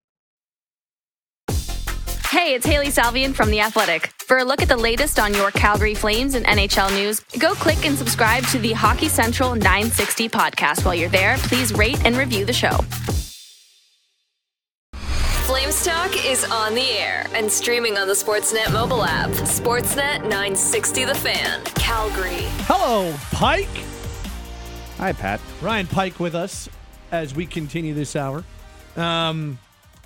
Hey, 2.31 2.53
it's 2.53 2.67
Hailey 2.67 2.89
Salvian 2.89 3.35
from 3.35 3.51
The 3.51 3.61
Athletic. 3.61 4.09
For 4.27 4.37
a 4.37 4.45
look 4.45 4.61
at 4.61 4.69
the 4.69 4.77
latest 4.77 5.19
on 5.19 5.33
your 5.33 5.51
Calgary 5.51 5.95
Flames 5.95 6.35
and 6.35 6.45
NHL 6.45 6.95
news, 6.95 7.21
go 7.39 7.55
click 7.55 7.87
and 7.87 7.97
subscribe 7.97 8.45
to 8.49 8.59
the 8.59 8.73
Hockey 8.73 9.09
Central 9.09 9.55
960 9.55 10.29
podcast. 10.29 10.85
While 10.85 10.95
you're 10.95 11.09
there, 11.09 11.39
please 11.39 11.73
rate 11.73 12.05
and 12.05 12.19
review 12.19 12.45
the 12.45 12.53
show. 12.53 12.77
Flames 15.47 15.83
Talk 15.83 16.23
is 16.27 16.45
on 16.51 16.75
the 16.75 16.91
air 16.91 17.27
and 17.33 17.51
streaming 17.51 17.97
on 17.97 18.07
the 18.07 18.13
Sportsnet 18.13 18.71
mobile 18.75 19.05
app. 19.05 19.31
Sportsnet 19.31 20.21
960 20.21 21.07
The 21.07 21.15
Fan, 21.15 21.65
Calgary. 21.77 22.45
Hello, 22.67 23.11
Pike. 23.33 23.69
Hi, 24.99 25.15
Pat. 25.15 25.41
Ryan 25.63 25.87
Pike 25.87 26.21
with 26.21 26.35
us 26.35 26.69
as 27.11 27.35
we 27.35 27.47
continue 27.47 27.95
this 27.95 28.15
hour. 28.15 28.45
Um, 28.97 29.59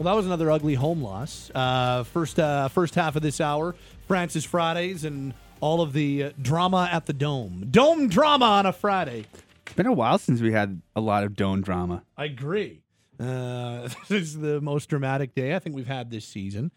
well, 0.03 0.13
that 0.13 0.17
was 0.17 0.27
another 0.27 0.51
ugly 0.51 0.75
home 0.75 1.01
loss. 1.01 1.49
Uh, 1.55 2.03
first, 2.03 2.41
uh, 2.41 2.67
first 2.67 2.97
half 2.97 3.15
of 3.15 3.23
this 3.23 3.41
hour, 3.41 3.77
Francis 4.09 4.45
Fridays 4.45 5.05
and 5.05 5.33
all 5.61 5.81
of 5.81 5.93
the 5.93 6.25
uh, 6.25 6.31
drama 6.43 6.89
at 6.91 7.07
the 7.07 7.13
Dome. 7.13 7.69
Dome 7.71 8.09
drama 8.09 8.47
on 8.47 8.67
a 8.67 8.73
Friday. 8.73 9.27
It's 9.65 9.77
been 9.77 9.87
a 9.87 9.93
while 9.93 10.19
since 10.19 10.41
we 10.41 10.51
had 10.51 10.83
a 10.97 11.01
lot 11.01 11.23
of 11.23 11.37
Dome 11.37 11.63
drama. 11.63 12.03
I 12.17 12.25
agree. 12.25 12.83
Uh, 13.21 13.83
this 14.09 14.23
is 14.23 14.39
the 14.39 14.61
most 14.61 14.89
dramatic 14.89 15.37
day 15.37 15.55
I 15.55 15.61
think 15.61 15.77
we've 15.77 15.87
had 15.87 16.11
this 16.11 16.27
season. 16.27 16.73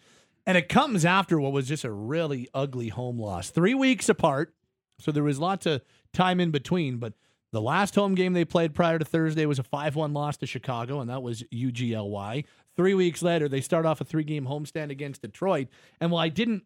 And 0.46 0.56
it 0.56 0.70
comes 0.70 1.04
after 1.04 1.40
what 1.40 1.52
was 1.52 1.68
just 1.68 1.84
a 1.84 1.92
really 1.92 2.48
ugly 2.54 2.90
home 2.90 3.18
loss. 3.20 3.50
Three 3.50 3.74
weeks 3.74 4.08
apart. 4.08 4.54
So 5.00 5.12
there 5.12 5.24
was 5.24 5.40
lots 5.40 5.66
of 5.66 5.82
time 6.14 6.40
in 6.40 6.52
between. 6.52 6.98
But 6.98 7.14
the 7.52 7.62
last 7.62 7.96
home 7.96 8.14
game 8.14 8.34
they 8.34 8.46
played 8.46 8.76
prior 8.76 9.00
to 9.00 9.06
Thursday 9.06 9.48
was 9.48 9.58
a 9.58 9.64
5 9.64 9.96
1 9.96 10.14
loss 10.14 10.38
to 10.38 10.46
Chicago, 10.46 11.00
and 11.00 11.10
that 11.10 11.24
was 11.24 11.42
UGLY. 11.52 12.46
Three 12.76 12.94
weeks 12.94 13.22
later, 13.22 13.48
they 13.48 13.62
start 13.62 13.86
off 13.86 14.02
a 14.02 14.06
three 14.06 14.24
game 14.24 14.46
homestand 14.46 14.92
against 14.92 15.22
Detroit. 15.22 15.68
And 16.00 16.12
while 16.12 16.24
I 16.24 16.30
didn't 16.30 16.64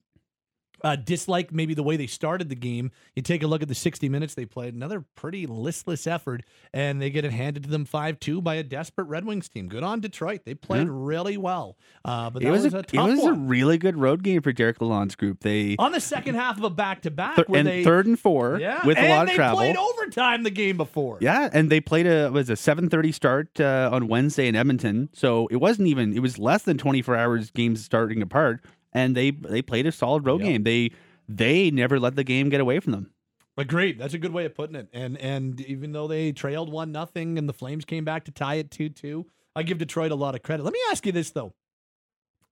uh, 0.84 0.96
dislike 0.96 1.52
maybe 1.52 1.74
the 1.74 1.84
way 1.84 1.98
they 1.98 2.08
started 2.08 2.50
the 2.50 2.56
game. 2.56 2.92
You 3.16 3.22
take 3.22 3.44
a 3.44 3.48
look 3.48 3.62
at 3.62 3.68
the 3.68 3.76
60 3.76 4.10
minutes 4.10 4.36
they 4.36 4.46
played, 4.46 4.74
another 4.74 5.04
pretty 5.16 5.46
listless 5.48 6.08
effort, 6.08 6.44
and 6.74 7.02
they 7.02 7.10
get 7.10 7.26
it 7.26 7.32
handed 7.32 7.64
to 7.64 7.70
them 7.70 7.86
5 7.86 8.20
2 8.20 8.42
by 8.42 8.56
a 8.56 8.64
desperate 8.64 9.06
Red 9.06 9.26
Wings 9.26 9.50
team. 9.50 9.68
Good 9.68 9.84
on 9.84 10.00
Detroit. 10.00 10.42
They 10.46 10.54
played 10.56 10.88
Yeah. 10.88 10.94
really 10.94 11.38
well. 11.38 11.78
Uh, 12.06 12.30
but 12.30 12.42
It 12.42 12.46
that 12.46 12.52
was, 12.52 12.64
was, 12.66 12.74
a, 12.74 12.78
a 12.78 12.82
it 12.82 12.94
was 13.16 13.26
a 13.26 13.34
really 13.34 13.78
good 13.78 13.98
road 13.98 14.24
game 14.24 14.42
for 14.42 14.52
Derek 14.52 14.80
Lalonde's 14.80 15.16
group. 15.16 15.40
They 15.42 15.76
on 15.80 15.92
the 15.92 16.00
second 16.02 16.36
half 16.36 16.58
of 16.58 16.64
a 16.64 16.70
back 16.70 17.02
to 17.04 17.12
back, 17.12 17.38
and 17.54 17.68
they 17.68 17.84
third 17.84 18.06
and 18.06 18.20
four 18.20 18.60
yeah, 18.60 18.86
with 18.86 18.98
a 18.98 19.10
lot 19.10 19.24
of 19.24 19.30
they 19.30 19.36
travel. 19.36 19.58
played 19.58 19.78
overtime 19.78 20.44
the 20.44 20.52
game 20.52 20.78
before. 20.78 21.18
Yeah, 21.22 21.50
and 21.52 21.70
they 21.70 21.82
played 21.82 22.08
a 22.08 22.30
was 22.30 22.50
a 22.50 22.56
seven 22.56 22.90
thirty 22.90 23.12
start 23.12 23.60
uh, 23.60 23.90
on 23.92 24.08
Wednesday 24.08 24.48
in 24.48 24.56
Edmonton, 24.56 25.10
so 25.14 25.48
it 25.52 25.58
wasn't 25.58 25.88
even 25.88 26.14
it 26.14 26.20
was 26.20 26.38
less 26.40 26.64
than 26.64 26.78
twenty 26.78 27.02
four 27.02 27.16
hours 27.16 27.52
games 27.52 27.84
starting 27.84 28.22
apart, 28.22 28.64
and 28.94 29.16
they 29.16 29.32
they 29.32 29.62
played 29.62 29.86
a 29.88 29.92
solid 29.92 30.26
road 30.26 30.42
game. 30.42 30.64
They 30.64 30.92
they 31.28 31.72
never 31.72 32.00
let 32.00 32.16
the 32.16 32.24
game 32.24 32.50
get 32.50 32.62
away 32.62 32.80
from 32.80 32.92
them. 32.94 33.12
Agreed. 33.58 34.00
That's 34.00 34.14
a 34.14 34.18
good 34.18 34.32
way 34.32 34.46
of 34.46 34.56
putting 34.56 34.76
it. 34.76 34.88
And 34.94 35.18
and 35.18 35.60
even 35.62 35.92
though 35.92 36.08
they 36.08 36.32
trailed 36.32 36.72
one 36.72 36.92
nothing 36.92 37.38
and 37.38 37.48
the 37.48 37.54
Flames 37.54 37.86
came 37.86 38.06
back 38.06 38.26
to 38.26 38.32
tie 38.32 38.56
it 38.56 38.72
two 38.72 38.90
two, 38.90 39.26
I 39.56 39.64
give 39.64 39.78
Detroit 39.78 40.12
a 40.12 40.16
lot 40.16 40.36
of 40.36 40.44
credit. 40.44 40.64
Let 40.64 40.74
me 40.74 40.80
ask 40.92 41.06
you 41.06 41.12
this 41.12 41.32
though. 41.32 41.54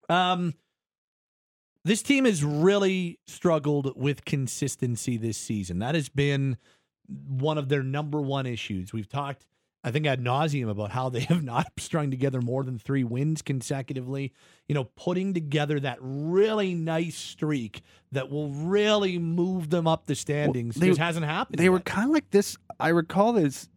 Um 0.09 0.53
this 1.85 2.01
team 2.01 2.25
has 2.25 2.43
really 2.43 3.17
struggled 3.27 3.93
with 3.95 4.25
consistency 4.25 5.15
this 5.15 5.37
season. 5.37 5.79
That 5.79 5.95
has 5.95 6.09
been 6.09 6.57
one 7.07 7.57
of 7.57 7.69
their 7.69 7.81
number 7.81 8.21
one 8.21 8.45
issues. 8.45 8.91
We've 8.91 9.07
talked, 9.07 9.45
I 9.83 9.91
think, 9.91 10.05
ad 10.05 10.21
nauseum 10.21 10.69
about 10.69 10.91
how 10.91 11.09
they 11.09 11.19
have 11.29 11.43
not 11.43 11.67
strung 11.77 12.11
together 12.11 12.41
more 12.41 12.63
than 12.63 12.77
three 12.77 13.03
wins 13.03 13.41
consecutively. 13.41 14.33
You 14.67 14.75
know, 14.75 14.85
putting 14.95 15.33
together 15.33 15.79
that 15.79 15.97
really 16.01 16.73
nice 16.73 17.15
streak 17.15 17.81
that 18.11 18.29
will 18.29 18.49
really 18.49 19.17
move 19.17 19.69
them 19.69 19.87
up 19.87 20.05
the 20.07 20.15
standings 20.15 20.75
they- 20.75 20.87
just 20.87 20.99
hasn't 20.99 21.25
happened. 21.25 21.59
They 21.59 21.69
were 21.69 21.79
kind 21.79 22.05
of 22.09 22.13
like 22.13 22.29
this. 22.31 22.57
I 22.79 22.89
recall 22.89 23.33
this 23.33 23.69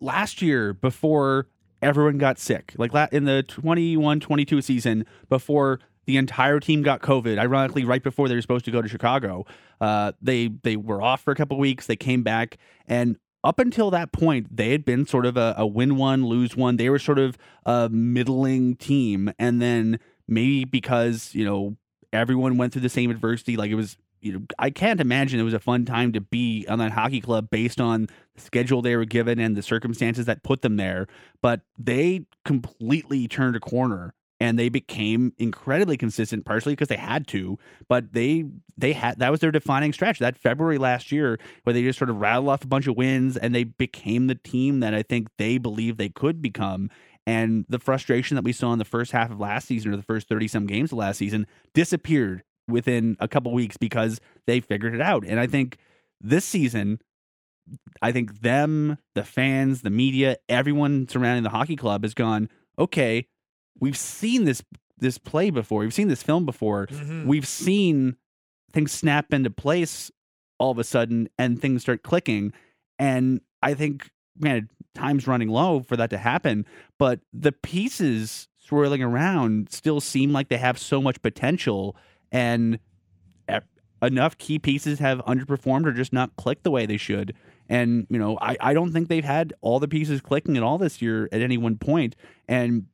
last 0.00 0.42
year 0.42 0.72
before 0.74 1.48
everyone 1.82 2.18
got 2.18 2.38
sick, 2.38 2.74
like 2.76 2.92
in 3.12 3.24
the 3.24 3.42
21 3.44 4.20
22 4.20 4.62
season, 4.62 5.06
before 5.28 5.80
the 6.06 6.16
entire 6.16 6.58
team 6.60 6.82
got 6.82 7.02
COVID. 7.02 7.38
Ironically, 7.38 7.84
right 7.84 8.02
before 8.02 8.28
they 8.28 8.34
were 8.34 8.40
supposed 8.42 8.64
to 8.64 8.70
go 8.70 8.80
to 8.80 8.88
Chicago, 8.88 9.44
uh, 9.80 10.12
they 10.22 10.48
they 10.62 10.76
were 10.76 11.02
off 11.02 11.22
for 11.22 11.32
a 11.32 11.34
couple 11.34 11.58
weeks. 11.58 11.86
They 11.86 11.96
came 11.96 12.22
back, 12.22 12.56
and 12.86 13.18
up 13.44 13.58
until 13.58 13.90
that 13.90 14.12
point, 14.12 14.56
they 14.56 14.70
had 14.70 14.84
been 14.84 15.06
sort 15.06 15.26
of 15.26 15.36
a, 15.36 15.54
a 15.56 15.66
win 15.66 15.96
one, 15.96 16.26
lose 16.26 16.56
one. 16.56 16.76
They 16.76 16.90
were 16.90 16.98
sort 16.98 17.18
of 17.18 17.38
a 17.64 17.88
middling 17.88 18.76
team, 18.76 19.32
and 19.38 19.62
then 19.62 20.00
maybe 20.26 20.64
because 20.64 21.34
you 21.34 21.44
know 21.44 21.76
everyone 22.12 22.56
went 22.56 22.72
through 22.72 22.82
the 22.82 22.88
same 22.88 23.10
adversity, 23.10 23.56
like 23.56 23.70
it 23.70 23.76
was 23.76 23.96
you 24.20 24.32
know, 24.32 24.40
I 24.58 24.70
can't 24.70 25.00
imagine 25.00 25.38
it 25.38 25.44
was 25.44 25.54
a 25.54 25.60
fun 25.60 25.84
time 25.84 26.12
to 26.12 26.20
be 26.20 26.66
on 26.68 26.78
that 26.80 26.92
hockey 26.92 27.20
club 27.20 27.50
based 27.50 27.80
on 27.80 28.08
the 28.34 28.40
schedule 28.40 28.82
they 28.82 28.96
were 28.96 29.04
given 29.04 29.38
and 29.38 29.56
the 29.56 29.62
circumstances 29.62 30.26
that 30.26 30.42
put 30.42 30.62
them 30.62 30.76
there. 30.76 31.06
But 31.40 31.60
they 31.78 32.26
completely 32.44 33.28
turned 33.28 33.56
a 33.56 33.60
corner 33.60 34.14
and 34.40 34.58
they 34.58 34.68
became 34.68 35.32
incredibly 35.38 35.96
consistent, 35.96 36.44
partially 36.44 36.72
because 36.72 36.88
they 36.88 36.96
had 36.96 37.26
to. 37.28 37.58
But 37.88 38.12
they 38.12 38.44
they 38.76 38.92
had 38.92 39.18
that 39.18 39.30
was 39.30 39.40
their 39.40 39.50
defining 39.50 39.92
stretch. 39.92 40.18
That 40.18 40.36
February 40.36 40.78
last 40.78 41.10
year, 41.10 41.38
where 41.64 41.74
they 41.74 41.82
just 41.82 41.98
sort 41.98 42.10
of 42.10 42.20
rattled 42.20 42.48
off 42.48 42.64
a 42.64 42.68
bunch 42.68 42.86
of 42.86 42.96
wins 42.96 43.36
and 43.36 43.54
they 43.54 43.64
became 43.64 44.26
the 44.26 44.34
team 44.36 44.80
that 44.80 44.94
I 44.94 45.02
think 45.02 45.28
they 45.38 45.58
believe 45.58 45.96
they 45.96 46.08
could 46.08 46.40
become. 46.40 46.90
And 47.26 47.66
the 47.68 47.78
frustration 47.78 48.36
that 48.36 48.44
we 48.44 48.52
saw 48.52 48.72
in 48.72 48.78
the 48.78 48.86
first 48.86 49.12
half 49.12 49.30
of 49.30 49.38
last 49.38 49.66
season 49.66 49.92
or 49.92 49.96
the 49.96 50.02
first 50.02 50.28
30 50.28 50.48
some 50.48 50.66
games 50.66 50.92
of 50.92 50.98
last 50.98 51.18
season 51.18 51.46
disappeared 51.74 52.42
within 52.68 53.16
a 53.20 53.28
couple 53.28 53.52
weeks 53.52 53.76
because 53.76 54.20
they 54.46 54.60
figured 54.60 54.94
it 54.94 55.00
out. 55.00 55.26
And 55.26 55.38
I 55.38 55.46
think 55.46 55.76
this 56.20 56.44
season, 56.44 57.00
I 58.00 58.12
think 58.12 58.40
them, 58.40 58.98
the 59.14 59.24
fans, 59.24 59.82
the 59.82 59.90
media, 59.90 60.36
everyone 60.48 61.06
surrounding 61.08 61.42
the 61.42 61.50
hockey 61.50 61.76
club 61.76 62.02
has 62.02 62.14
gone, 62.14 62.48
okay, 62.78 63.26
we've 63.80 63.96
seen 63.96 64.44
this 64.44 64.62
this 64.98 65.18
play 65.18 65.50
before. 65.50 65.80
We've 65.80 65.94
seen 65.94 66.08
this 66.08 66.22
film 66.22 66.44
before. 66.44 66.86
Mm-hmm. 66.86 67.26
We've 67.26 67.46
seen 67.46 68.16
things 68.72 68.92
snap 68.92 69.32
into 69.32 69.50
place 69.50 70.10
all 70.58 70.72
of 70.72 70.78
a 70.78 70.84
sudden 70.84 71.28
and 71.38 71.60
things 71.60 71.82
start 71.82 72.02
clicking. 72.02 72.52
And 72.98 73.40
I 73.62 73.74
think, 73.74 74.10
man, 74.36 74.68
time's 74.94 75.28
running 75.28 75.48
low 75.48 75.80
for 75.80 75.96
that 75.96 76.10
to 76.10 76.18
happen. 76.18 76.66
But 76.98 77.20
the 77.32 77.52
pieces 77.52 78.48
swirling 78.56 79.02
around 79.02 79.70
still 79.70 80.00
seem 80.00 80.32
like 80.32 80.48
they 80.48 80.58
have 80.58 80.78
so 80.78 81.00
much 81.00 81.22
potential 81.22 81.96
and 82.32 82.80
enough 84.02 84.38
key 84.38 84.58
pieces 84.58 84.98
have 84.98 85.18
underperformed 85.20 85.86
or 85.86 85.92
just 85.92 86.12
not 86.12 86.36
clicked 86.36 86.64
the 86.64 86.70
way 86.70 86.86
they 86.86 86.96
should. 86.96 87.34
And, 87.68 88.06
you 88.08 88.18
know, 88.18 88.38
I, 88.40 88.56
I 88.60 88.74
don't 88.74 88.92
think 88.92 89.08
they've 89.08 89.24
had 89.24 89.52
all 89.60 89.80
the 89.80 89.88
pieces 89.88 90.20
clicking 90.20 90.56
at 90.56 90.62
all 90.62 90.78
this 90.78 91.02
year 91.02 91.28
at 91.32 91.40
any 91.40 91.58
one 91.58 91.76
point. 91.76 92.16
And 92.48 92.86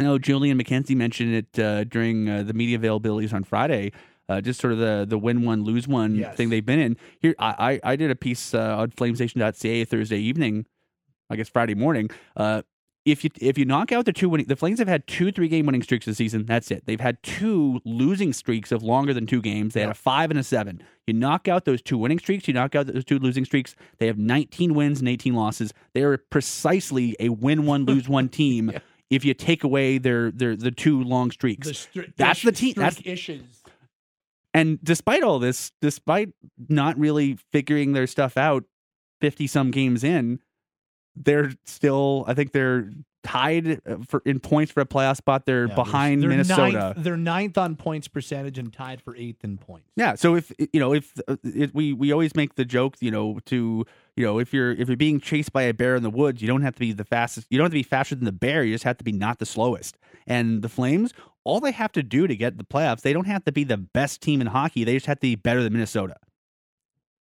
I 0.00 0.02
know 0.02 0.18
Julian 0.18 0.58
McKenzie 0.58 0.96
mentioned 0.96 1.34
it 1.34 1.58
uh, 1.62 1.84
during 1.84 2.28
uh, 2.28 2.42
the 2.42 2.54
media 2.54 2.78
availabilities 2.78 3.34
on 3.34 3.44
Friday. 3.44 3.92
Uh, 4.30 4.40
just 4.40 4.58
sort 4.60 4.72
of 4.72 4.78
the 4.78 5.04
the 5.06 5.18
win 5.18 5.42
one 5.44 5.62
lose 5.64 5.86
one 5.86 6.14
Yes. 6.14 6.36
thing 6.36 6.48
they've 6.48 6.64
been 6.64 6.78
in. 6.78 6.96
Here, 7.20 7.34
I 7.38 7.80
I 7.84 7.92
I 7.92 7.96
did 7.96 8.10
a 8.10 8.14
piece 8.16 8.54
uh, 8.54 8.78
on 8.78 8.90
FlamesNation.ca 8.92 9.84
Thursday 9.84 10.18
evening, 10.18 10.64
I 11.28 11.36
guess 11.36 11.48
Friday 11.50 11.74
morning. 11.74 12.08
Uh, 12.34 12.62
if 13.04 13.24
you 13.24 13.30
if 13.40 13.58
you 13.58 13.64
knock 13.66 13.92
out 13.92 14.04
the 14.06 14.12
two 14.12 14.28
winning, 14.28 14.46
the 14.46 14.56
Flames 14.56 14.78
have 14.78 14.86
had 14.88 15.06
two 15.06 15.32
three 15.32 15.48
game 15.48 15.66
winning 15.66 15.82
streaks 15.82 16.06
this 16.06 16.16
season. 16.16 16.46
That's 16.46 16.70
it. 16.70 16.84
They've 16.86 17.00
had 17.00 17.22
two 17.22 17.80
losing 17.84 18.32
streaks 18.32 18.72
of 18.72 18.82
longer 18.82 19.12
than 19.12 19.26
two 19.26 19.42
games. 19.42 19.74
They 19.74 19.80
had 19.80 19.90
a 19.90 19.94
five 19.94 20.30
and 20.30 20.38
a 20.38 20.44
seven. 20.44 20.82
You 21.06 21.14
knock 21.14 21.48
out 21.48 21.64
those 21.64 21.82
two 21.82 21.98
winning 21.98 22.20
streaks. 22.20 22.46
You 22.46 22.54
knock 22.54 22.74
out 22.74 22.86
those 22.86 23.04
two 23.04 23.18
losing 23.18 23.44
streaks. 23.44 23.74
They 23.98 24.06
have 24.06 24.16
19 24.18 24.74
wins 24.74 25.00
and 25.00 25.08
18 25.08 25.34
losses. 25.34 25.74
They 25.92 26.02
are 26.04 26.16
precisely 26.18 27.16
a 27.18 27.30
win 27.30 27.66
one 27.66 27.84
lose 27.84 28.08
one 28.08 28.28
team. 28.40 28.70
If 29.10 29.24
you 29.24 29.34
take 29.34 29.64
away 29.64 29.98
their 29.98 30.30
their 30.30 30.54
the 30.56 30.70
two 30.70 31.02
long 31.02 31.30
streaks, 31.32 31.66
The 31.66 31.74
stri- 31.74 32.12
that's 32.16 32.42
the 32.42 32.52
team. 32.52 32.74
That's 32.76 32.96
streak 32.96 33.12
issues. 33.12 33.42
and 34.54 34.78
despite 34.82 35.22
all 35.22 35.38
this, 35.38 35.72
despite 35.80 36.30
not 36.68 36.98
really 36.98 37.36
figuring 37.52 37.92
their 37.92 38.06
stuff 38.06 38.36
out 38.36 38.64
50 39.20 39.46
some 39.48 39.70
games 39.70 40.04
in, 40.04 40.38
they're 41.16 41.52
still, 41.64 42.24
I 42.28 42.34
think 42.34 42.52
they're 42.52 42.90
tied 43.22 43.82
uh, 43.86 43.96
for 44.08 44.22
in 44.24 44.40
points 44.40 44.72
for 44.72 44.80
a 44.80 44.86
playoff 44.86 45.16
spot. 45.16 45.44
They're 45.44 45.66
Yeah, 45.66 45.74
behind 45.74 46.22
they're 46.22 46.30
Minnesota. 46.30 46.72
Ninth, 46.72 46.96
they're 47.04 47.16
ninth 47.16 47.58
on 47.58 47.76
points 47.76 48.08
percentage 48.08 48.58
and 48.58 48.72
tied 48.72 49.02
for 49.02 49.14
eighth 49.16 49.44
in 49.44 49.58
points. 49.58 49.88
Yeah, 49.96 50.14
so 50.14 50.36
if 50.36 50.52
you 50.72 50.80
know 50.80 50.94
if 50.94 51.12
uh, 51.28 51.36
it, 51.44 51.74
we 51.74 51.92
we 51.92 52.12
always 52.12 52.34
make 52.34 52.54
the 52.54 52.64
joke, 52.64 52.96
you 53.00 53.10
know, 53.10 53.38
to 53.46 53.84
you 54.16 54.24
know 54.24 54.38
if 54.38 54.52
you're 54.52 54.72
if 54.72 54.88
you're 54.88 54.96
being 54.96 55.20
chased 55.20 55.52
by 55.52 55.62
a 55.62 55.74
bear 55.74 55.96
in 55.96 56.02
the 56.02 56.10
woods, 56.10 56.42
you 56.42 56.48
don't 56.48 56.62
have 56.62 56.74
to 56.74 56.80
be 56.80 56.92
the 56.92 57.04
fastest. 57.04 57.46
You 57.50 57.58
don't 57.58 57.66
have 57.66 57.72
to 57.72 57.78
be 57.78 57.82
faster 57.82 58.14
than 58.14 58.24
the 58.24 58.32
bear. 58.32 58.64
You 58.64 58.74
just 58.74 58.84
have 58.84 58.98
to 58.98 59.04
be 59.04 59.12
not 59.12 59.38
the 59.38 59.46
slowest. 59.46 59.96
And 60.26 60.62
the 60.62 60.68
Flames, 60.68 61.12
all 61.44 61.60
they 61.60 61.72
have 61.72 61.92
to 61.92 62.02
do 62.02 62.26
to 62.26 62.36
get 62.36 62.58
the 62.58 62.64
playoffs, 62.64 63.00
they 63.02 63.12
don't 63.12 63.26
have 63.26 63.44
to 63.44 63.52
be 63.52 63.64
the 63.64 63.76
best 63.78 64.20
team 64.20 64.40
in 64.40 64.46
hockey. 64.48 64.84
They 64.84 64.94
just 64.94 65.06
have 65.06 65.18
to 65.18 65.22
be 65.22 65.34
better 65.36 65.62
than 65.62 65.72
Minnesota. 65.72 66.16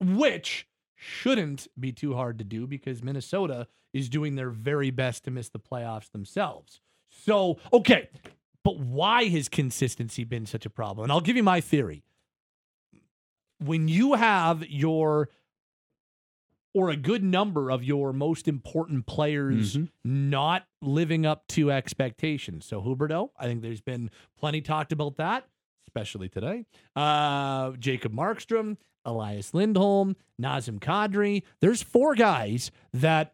which 0.02 0.68
shouldn't 0.96 1.68
be 1.80 1.92
too 1.92 2.14
hard 2.14 2.38
to 2.38 2.44
do 2.44 2.68
because 2.68 3.04
Minnesota 3.04 3.68
is 3.94 4.10
doing 4.10 4.36
their 4.36 4.50
very 4.50 4.92
best 4.92 5.24
to 5.24 5.32
miss 5.32 5.50
the 5.50 5.60
playoffs 5.60 6.12
themselves. 6.12 6.82
So, 7.10 7.58
okay, 7.74 8.10
but 8.64 8.78
why 8.80 9.26
has 9.30 9.50
consistency 9.50 10.24
been 10.24 10.46
such 10.46 10.66
a 10.66 10.70
problem? 10.70 11.06
And 11.06 11.12
I'll 11.12 11.22
give 11.22 11.36
you 11.38 11.44
my 11.44 11.62
theory. 11.62 12.04
When 13.60 13.88
you 13.88 14.14
have 14.14 14.68
your 14.70 15.30
or 16.74 16.90
a 16.90 16.96
good 16.96 17.24
number 17.24 17.72
of 17.72 17.84
your 17.84 18.14
most 18.14 18.48
important 18.48 19.06
players 19.08 19.76
Mhm. 19.76 19.90
not 20.04 20.68
living 20.82 21.26
up 21.26 21.48
to 21.48 21.72
expectations. 21.72 22.66
So 22.66 22.82
Huberdeau, 22.82 23.32
I 23.38 23.46
think 23.46 23.62
there's 23.62 23.82
been 23.82 24.12
plenty 24.38 24.62
talked 24.62 24.92
about 24.92 25.18
that, 25.18 25.48
especially 25.88 26.30
today. 26.30 26.66
Uh, 26.96 27.72
Jacob 27.72 28.14
Markstrom, 28.14 28.78
Elias 29.06 29.54
Lindholm, 29.54 30.16
Nazem 30.40 30.80
Kadri. 30.80 31.44
There's 31.62 31.82
four 31.82 32.14
guys 32.16 32.70
that 32.94 33.34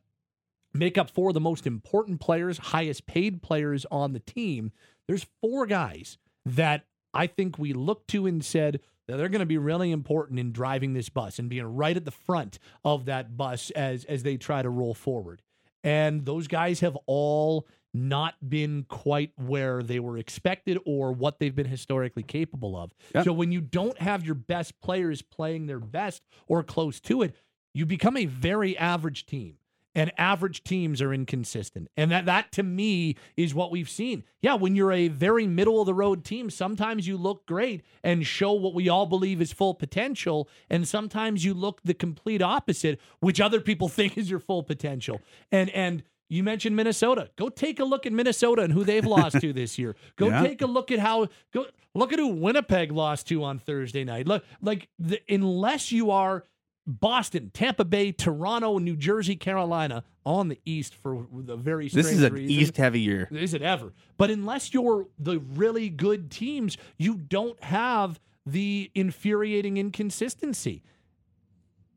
make 0.73 0.97
up 0.97 1.09
four 1.09 1.29
of 1.29 1.33
the 1.33 1.39
most 1.41 1.65
important 1.67 2.19
players, 2.19 2.57
highest 2.57 3.05
paid 3.05 3.41
players 3.41 3.85
on 3.91 4.13
the 4.13 4.19
team. 4.19 4.71
There's 5.07 5.25
four 5.41 5.65
guys 5.65 6.17
that 6.45 6.85
I 7.13 7.27
think 7.27 7.57
we 7.57 7.73
looked 7.73 8.09
to 8.09 8.25
and 8.27 8.43
said 8.43 8.79
that 9.07 9.17
they're 9.17 9.29
going 9.29 9.39
to 9.39 9.45
be 9.45 9.57
really 9.57 9.91
important 9.91 10.39
in 10.39 10.51
driving 10.51 10.93
this 10.93 11.09
bus 11.09 11.39
and 11.39 11.49
being 11.49 11.65
right 11.75 11.95
at 11.95 12.05
the 12.05 12.11
front 12.11 12.59
of 12.83 13.05
that 13.05 13.37
bus 13.37 13.71
as 13.71 14.05
as 14.05 14.23
they 14.23 14.37
try 14.37 14.61
to 14.61 14.69
roll 14.69 14.93
forward. 14.93 15.41
And 15.83 16.25
those 16.25 16.47
guys 16.47 16.79
have 16.79 16.97
all 17.05 17.67
not 17.93 18.33
been 18.47 18.85
quite 18.89 19.31
where 19.37 19.81
they 19.81 19.99
were 19.99 20.17
expected 20.17 20.77
or 20.85 21.13
what 21.13 21.39
they've 21.39 21.55
been 21.55 21.67
historically 21.67 22.23
capable 22.23 22.75
of. 22.75 22.91
Yep. 23.13 23.25
So 23.25 23.33
when 23.33 23.51
you 23.51 23.61
don't 23.61 23.97
have 23.99 24.25
your 24.25 24.35
best 24.35 24.81
players 24.81 25.21
playing 25.21 25.67
their 25.67 25.79
best 25.79 26.21
or 26.47 26.61
close 26.63 26.99
to 27.01 27.21
it, 27.21 27.35
you 27.73 27.85
become 27.85 28.17
a 28.17 28.25
very 28.25 28.77
average 28.77 29.25
team 29.25 29.57
and 29.95 30.11
average 30.17 30.63
teams 30.63 31.01
are 31.01 31.13
inconsistent. 31.13 31.89
And 31.97 32.11
that 32.11 32.25
that 32.25 32.51
to 32.53 32.63
me 32.63 33.15
is 33.37 33.55
what 33.55 33.71
we've 33.71 33.89
seen. 33.89 34.23
Yeah, 34.41 34.55
when 34.55 34.75
you're 34.75 34.91
a 34.91 35.07
very 35.07 35.47
middle 35.47 35.79
of 35.79 35.85
the 35.87 35.93
road 35.93 36.23
team, 36.25 36.49
sometimes 36.49 37.07
you 37.07 37.17
look 37.17 37.45
great 37.47 37.83
and 38.03 38.27
show 38.27 38.51
what 38.51 38.73
we 38.75 38.89
all 38.89 39.05
believe 39.05 39.41
is 39.41 39.51
full 39.53 39.73
potential, 39.73 40.47
and 40.69 40.87
sometimes 40.87 41.43
you 41.45 41.53
look 41.53 41.81
the 41.83 41.93
complete 41.93 42.41
opposite, 42.41 42.99
which 43.21 43.39
other 43.41 43.59
people 43.61 43.87
think 43.97 44.17
is 44.17 44.29
your 44.29 44.39
full 44.39 44.61
potential. 44.63 45.21
And 45.51 45.69
and 45.71 46.03
you 46.27 46.43
mentioned 46.43 46.75
Minnesota. 46.75 47.29
Go 47.35 47.49
take 47.49 47.79
a 47.79 47.85
look 47.85 48.07
at 48.07 48.11
Minnesota 48.11 48.63
and 48.63 48.73
who 48.73 48.83
they've 48.83 49.05
lost 49.05 49.39
to 49.41 49.53
this 49.53 49.77
year. 49.77 49.95
Go 50.15 50.27
Yeah. 50.29 50.41
take 50.41 50.61
a 50.63 50.65
look 50.65 50.91
at 50.91 50.97
how 50.97 51.27
go 51.53 51.67
look 51.93 52.11
at 52.13 52.17
who 52.19 52.29
Winnipeg 52.29 52.91
lost 52.91 53.27
to 53.27 53.43
on 53.43 53.59
Thursday 53.59 54.03
night. 54.03 54.27
Look, 54.27 54.43
like 54.59 54.89
the, 54.97 55.19
unless 55.29 55.91
you 55.91 56.09
are 56.09 56.43
Boston, 56.87 57.49
Tampa 57.53 57.83
Bay, 57.83 58.11
Toronto, 58.11 58.77
New 58.77 58.95
Jersey, 58.95 59.35
Carolina 59.35 60.03
on 60.25 60.49
the 60.49 60.59
East 60.65 60.93
for 60.93 61.25
the 61.31 61.55
very 61.55 61.87
This 61.87 62.11
is 62.11 62.21
an 62.21 62.33
reason. 62.33 62.49
East 62.51 62.77
heavy 62.77 63.01
year. 63.01 63.27
Is 63.31 63.53
it 63.53 63.61
ever? 63.61 63.93
But 64.17 64.29
unless 64.29 64.73
you're 64.73 65.07
the 65.17 65.39
really 65.39 65.89
good 65.89 66.29
teams, 66.29 66.77
you 66.97 67.15
don't 67.15 67.61
have 67.63 68.19
the 68.45 68.91
infuriating 68.93 69.77
inconsistency. 69.77 70.83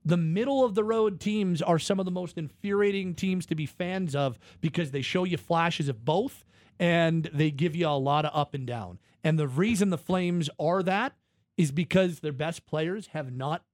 The 0.05 0.17
middle 0.17 0.65
of 0.65 0.75
the 0.75 0.85
road 0.85 1.21
teams 1.21 1.61
are 1.61 1.79
some 1.79 1.99
of 1.99 2.07
the 2.07 2.11
most 2.11 2.39
infuriating 2.39 3.15
teams 3.15 3.45
to 3.47 3.55
be 3.55 3.67
fans 3.67 4.17
of 4.17 4.39
because 4.63 4.91
they 4.91 5.03
show 5.03 5.25
you 5.25 5.37
flashes 5.37 5.91
of 5.91 6.05
both 6.07 6.47
and 6.79 7.29
they 7.35 7.51
give 7.51 7.77
you 7.77 7.89
a 7.89 7.91
lot 7.91 8.25
of 8.25 8.31
up 8.35 8.55
and 8.55 8.67
down. 8.67 9.01
And 9.23 9.39
the 9.39 9.49
reason 9.49 9.91
the 9.91 9.99
Flames 9.99 10.49
are 10.59 10.83
that 10.83 11.15
is 11.59 11.73
because 11.73 12.21
their 12.21 12.33
best 12.33 12.65
players 12.65 13.09
have 13.09 13.31
not 13.33 13.65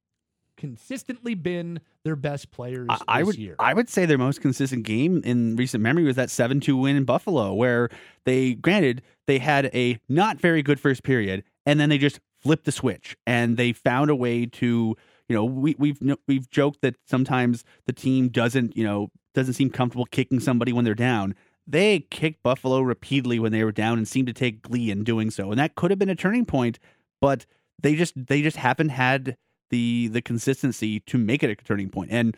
consistently 0.56 1.34
been 1.34 1.80
their 2.04 2.16
best 2.16 2.50
players 2.50 2.86
I, 2.90 3.00
I 3.08 3.18
this 3.20 3.26
would 3.26 3.36
year. 3.36 3.56
I 3.58 3.74
would 3.74 3.88
say 3.88 4.06
their 4.06 4.18
most 4.18 4.40
consistent 4.40 4.84
game 4.84 5.20
in 5.24 5.56
recent 5.56 5.82
memory 5.82 6.04
was 6.04 6.16
that 6.16 6.30
seven 6.30 6.60
two 6.60 6.76
win 6.76 6.96
in 6.96 7.04
Buffalo, 7.04 7.52
where 7.52 7.88
they 8.24 8.54
granted 8.54 9.02
they 9.26 9.38
had 9.38 9.66
a 9.74 9.98
not 10.08 10.38
very 10.38 10.62
good 10.62 10.80
first 10.80 11.02
period, 11.02 11.44
and 11.66 11.78
then 11.80 11.88
they 11.88 11.98
just 11.98 12.20
flipped 12.40 12.64
the 12.66 12.72
switch 12.72 13.16
and 13.26 13.56
they 13.56 13.72
found 13.72 14.10
a 14.10 14.14
way 14.14 14.44
to 14.44 14.94
you 15.28 15.34
know 15.34 15.44
we 15.44 15.74
we've 15.78 15.98
we've 16.28 16.50
joked 16.50 16.82
that 16.82 16.94
sometimes 17.06 17.64
the 17.86 17.92
team 17.92 18.28
doesn't 18.28 18.76
you 18.76 18.84
know 18.84 19.10
doesn't 19.34 19.54
seem 19.54 19.70
comfortable 19.70 20.06
kicking 20.06 20.40
somebody 20.40 20.72
when 20.72 20.84
they're 20.84 20.94
down. 20.94 21.34
They 21.66 22.00
kicked 22.00 22.42
Buffalo 22.42 22.80
repeatedly 22.82 23.38
when 23.38 23.50
they 23.50 23.64
were 23.64 23.72
down 23.72 23.96
and 23.96 24.06
seemed 24.06 24.26
to 24.26 24.34
take 24.34 24.62
glee 24.62 24.90
in 24.90 25.02
doing 25.02 25.30
so, 25.30 25.50
and 25.50 25.58
that 25.58 25.74
could 25.74 25.90
have 25.90 25.98
been 25.98 26.10
a 26.10 26.14
turning 26.14 26.44
point, 26.44 26.78
but 27.20 27.46
they 27.82 27.94
just 27.94 28.14
they 28.14 28.42
just 28.42 28.58
haven't 28.58 28.90
had 28.90 29.36
the 29.70 30.08
the 30.12 30.22
consistency 30.22 31.00
to 31.00 31.18
make 31.18 31.42
it 31.42 31.50
a 31.50 31.54
turning 31.56 31.88
point. 31.90 32.10
And 32.12 32.36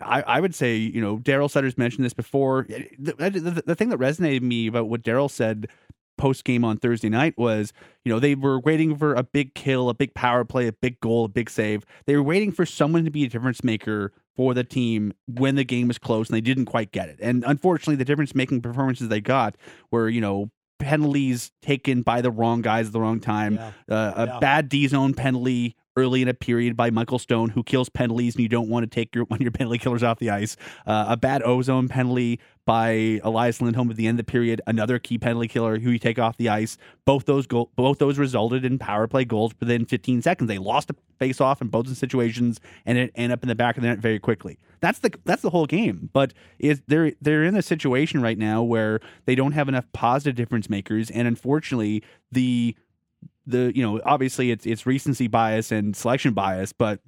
I, 0.00 0.22
I 0.22 0.40
would 0.40 0.54
say, 0.54 0.76
you 0.76 1.00
know, 1.00 1.16
Daryl 1.18 1.50
Sutter's 1.50 1.78
mentioned 1.78 2.04
this 2.04 2.12
before. 2.12 2.66
The, 2.98 3.14
the, 3.30 3.62
the 3.64 3.74
thing 3.74 3.88
that 3.88 3.98
resonated 3.98 4.34
with 4.34 4.42
me 4.42 4.66
about 4.66 4.88
what 4.88 5.02
Daryl 5.02 5.30
said 5.30 5.68
post 6.18 6.44
game 6.44 6.64
on 6.64 6.76
Thursday 6.78 7.08
night 7.08 7.34
was, 7.38 7.72
you 8.04 8.12
know, 8.12 8.18
they 8.18 8.34
were 8.34 8.58
waiting 8.60 8.96
for 8.96 9.14
a 9.14 9.22
big 9.22 9.54
kill, 9.54 9.88
a 9.88 9.94
big 9.94 10.12
power 10.14 10.44
play, 10.44 10.66
a 10.66 10.72
big 10.72 11.00
goal, 11.00 11.24
a 11.24 11.28
big 11.28 11.48
save. 11.48 11.84
They 12.06 12.14
were 12.16 12.22
waiting 12.22 12.52
for 12.52 12.66
someone 12.66 13.04
to 13.04 13.10
be 13.10 13.24
a 13.24 13.28
difference 13.28 13.64
maker 13.64 14.12
for 14.34 14.52
the 14.52 14.64
team 14.64 15.14
when 15.26 15.54
the 15.56 15.64
game 15.64 15.88
was 15.88 15.96
close, 15.98 16.28
and 16.28 16.36
they 16.36 16.42
didn't 16.42 16.66
quite 16.66 16.92
get 16.92 17.08
it. 17.08 17.18
And 17.22 17.42
unfortunately, 17.46 17.96
the 17.96 18.04
difference 18.04 18.34
making 18.34 18.60
performances 18.60 19.08
they 19.08 19.20
got 19.22 19.56
were, 19.90 20.08
you 20.10 20.20
know, 20.20 20.50
penalties 20.78 21.52
taken 21.62 22.02
by 22.02 22.20
the 22.20 22.30
wrong 22.30 22.60
guys 22.60 22.86
at 22.88 22.92
the 22.92 23.00
wrong 23.00 23.18
time, 23.18 23.54
Yeah. 23.54 23.70
uh, 23.90 24.12
a 24.16 24.26
Yeah. 24.26 24.38
bad 24.40 24.68
D 24.68 24.86
zone 24.88 25.14
penalty 25.14 25.74
early 25.96 26.22
in 26.22 26.28
a 26.28 26.34
period 26.34 26.76
by 26.76 26.90
Michael 26.90 27.18
Stone, 27.18 27.50
who 27.50 27.62
kills 27.62 27.88
penalties, 27.88 28.34
and 28.34 28.42
you 28.42 28.48
don't 28.48 28.68
want 28.68 28.84
to 28.84 28.94
take 28.94 29.14
your 29.14 29.24
one 29.28 29.38
of 29.38 29.42
your 29.42 29.50
penalty 29.50 29.78
killers 29.78 30.02
off 30.02 30.18
the 30.18 30.30
ice. 30.30 30.56
Uh, 30.86 31.06
a 31.08 31.16
bad 31.16 31.42
ozone 31.42 31.88
penalty 31.88 32.40
by 32.64 33.20
Elias 33.22 33.60
Lindholm 33.60 33.90
at 33.90 33.96
the 33.96 34.06
end 34.06 34.18
of 34.18 34.26
the 34.26 34.30
period, 34.30 34.60
another 34.66 34.98
key 34.98 35.18
penalty 35.18 35.46
killer 35.48 35.78
who 35.78 35.90
you 35.90 35.98
take 35.98 36.18
off 36.18 36.36
the 36.36 36.48
ice. 36.48 36.76
Both 37.04 37.24
those 37.24 37.46
goal, 37.46 37.70
both 37.76 37.98
those 37.98 38.18
resulted 38.18 38.64
in 38.64 38.78
power 38.78 39.06
play 39.06 39.24
goals 39.24 39.52
within 39.60 39.86
15 39.86 40.20
seconds. 40.22 40.48
They 40.48 40.58
lost 40.58 40.90
a 40.90 40.96
face 41.18 41.40
off 41.40 41.62
in 41.62 41.68
both 41.68 41.88
situations 41.96 42.60
and 42.84 42.98
it 42.98 43.12
ended 43.14 43.38
up 43.38 43.42
in 43.42 43.48
the 43.48 43.54
back 43.54 43.76
of 43.76 43.82
the 43.82 43.88
net 43.88 44.00
very 44.00 44.18
quickly. 44.18 44.58
That's 44.80 44.98
the 44.98 45.12
that's 45.24 45.42
the 45.42 45.50
whole 45.50 45.66
game. 45.66 46.10
But 46.12 46.34
is 46.58 46.82
they're 46.86 47.12
they're 47.20 47.44
in 47.44 47.56
a 47.56 47.62
situation 47.62 48.20
right 48.20 48.36
now 48.36 48.62
where 48.62 49.00
they 49.24 49.34
don't 49.34 49.52
have 49.52 49.68
enough 49.68 49.86
positive 49.92 50.34
difference 50.34 50.68
makers, 50.68 51.10
and 51.10 51.26
unfortunately 51.26 52.02
the 52.30 52.76
the 53.46 53.72
you 53.74 53.82
know 53.82 54.00
obviously 54.04 54.50
it's 54.50 54.66
it's 54.66 54.86
recency 54.86 55.28
bias 55.28 55.72
and 55.72 55.96
selection 55.96 56.34
bias, 56.34 56.72
but 56.72 57.00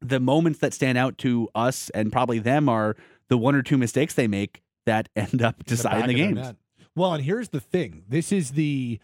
the 0.00 0.20
moments 0.20 0.60
that 0.60 0.72
stand 0.72 0.98
out 0.98 1.18
to 1.18 1.48
us 1.54 1.90
and 1.90 2.10
probably 2.12 2.38
them 2.38 2.68
are 2.68 2.96
the 3.28 3.38
one 3.38 3.54
or 3.54 3.62
two 3.62 3.78
mistakes 3.78 4.14
they 4.14 4.26
make 4.26 4.62
that 4.86 5.08
end 5.16 5.42
up 5.42 5.64
deciding 5.64 6.16
the, 6.16 6.22
of 6.22 6.34
games. 6.34 6.54
Well, 6.94 7.14
and 7.14 7.24
here's 7.24 7.50
the 7.50 7.60
thing: 7.60 8.04
this 8.08 8.32
is 8.32 8.52
the 8.52 8.98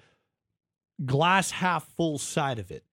glass 1.04 1.50
half 1.50 1.86
full 1.96 2.18
side 2.18 2.58
of 2.58 2.70
it, 2.70 2.84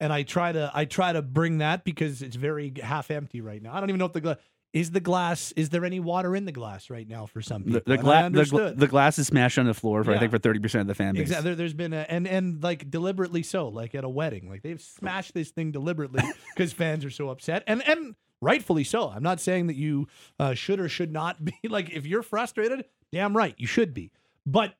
and 0.00 0.12
I 0.12 0.22
try 0.22 0.52
to 0.52 0.70
I 0.74 0.84
try 0.84 1.12
to 1.12 1.22
bring 1.22 1.58
that 1.58 1.84
because 1.84 2.22
it's 2.22 2.36
very 2.36 2.72
half 2.82 3.10
empty 3.10 3.40
right 3.40 3.62
now. 3.62 3.74
I 3.74 3.80
don't 3.80 3.88
even 3.90 3.98
know 3.98 4.06
if 4.06 4.12
the 4.12 4.20
glass 4.20 4.36
is 4.72 4.90
the 4.90 5.00
glass. 5.00 5.52
Is 5.52 5.70
there 5.70 5.84
any 5.84 6.00
water 6.00 6.36
in 6.36 6.44
the 6.44 6.52
glass 6.52 6.90
right 6.90 7.08
now 7.08 7.26
for 7.26 7.40
some 7.40 7.64
people? 7.64 7.80
The, 7.86 7.96
the, 7.96 8.02
gla- 8.02 8.12
the, 8.12 8.24
understood. 8.24 8.78
the 8.78 8.86
glass 8.86 9.18
is 9.18 9.26
smashed 9.26 9.58
on 9.58 9.66
the 9.66 9.74
floor 9.74 10.04
for 10.04 10.12
I 10.12 10.18
think 10.18 10.30
for 10.30 10.38
thirty 10.38 10.60
percent 10.60 10.82
of 10.82 10.86
the 10.88 10.94
fan 10.94 11.14
base. 11.14 11.22
Exactly. 11.22 11.50
There, 11.50 11.54
there's 11.56 11.74
been 11.74 11.92
a 11.92 12.04
and 12.08 12.26
and 12.26 12.62
like 12.62 12.90
deliberately 12.90 13.42
so, 13.42 13.68
like 13.68 13.94
at 13.94 14.04
a 14.04 14.08
wedding, 14.08 14.48
like 14.48 14.62
they've 14.62 14.80
smashed 14.80 15.34
this 15.34 15.50
thing 15.50 15.72
deliberately 15.72 16.22
because 16.54 16.72
fans 16.72 17.04
are 17.04 17.10
so 17.10 17.30
upset, 17.30 17.64
and 17.66 17.86
and 17.88 18.14
rightfully 18.40 18.84
so. 18.84 19.08
I'm 19.08 19.22
not 19.22 19.40
saying 19.40 19.68
that 19.68 19.76
you 19.76 20.08
uh, 20.38 20.54
should 20.54 20.80
or 20.80 20.88
should 20.88 21.12
not 21.12 21.42
be 21.44 21.54
like 21.68 21.90
if 21.90 22.06
you're 22.06 22.22
frustrated, 22.22 22.84
damn 23.12 23.36
right 23.36 23.54
you 23.56 23.66
should 23.66 23.94
be, 23.94 24.12
but 24.44 24.74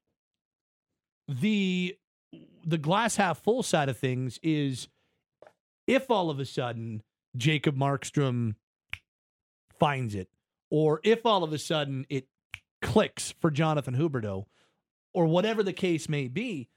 the 1.29 1.97
the 2.65 2.79
glass 2.79 3.17
half 3.17 3.43
full 3.43 3.63
side 3.63 3.89
of 3.89 3.97
things 3.97 4.39
is 4.43 4.89
if 5.87 6.11
all 6.11 6.29
of 6.29 6.39
a 6.39 6.45
sudden 6.45 7.03
Jacob 7.37 7.77
Markstrom 7.77 8.55
finds 9.79 10.15
it, 10.15 10.29
or 10.71 11.01
if 11.05 11.25
all 11.25 11.45
of 11.45 11.53
a 11.53 11.59
sudden 11.59 12.07
it 12.09 12.27
clicks 12.83 13.35
for 13.41 13.51
Jonathan 13.51 13.97
Huberdeau, 13.97 14.47
or 15.15 15.27
whatever 15.27 15.63
the 15.63 15.73
case 15.73 16.09
may 16.09 16.29
be, 16.29 16.69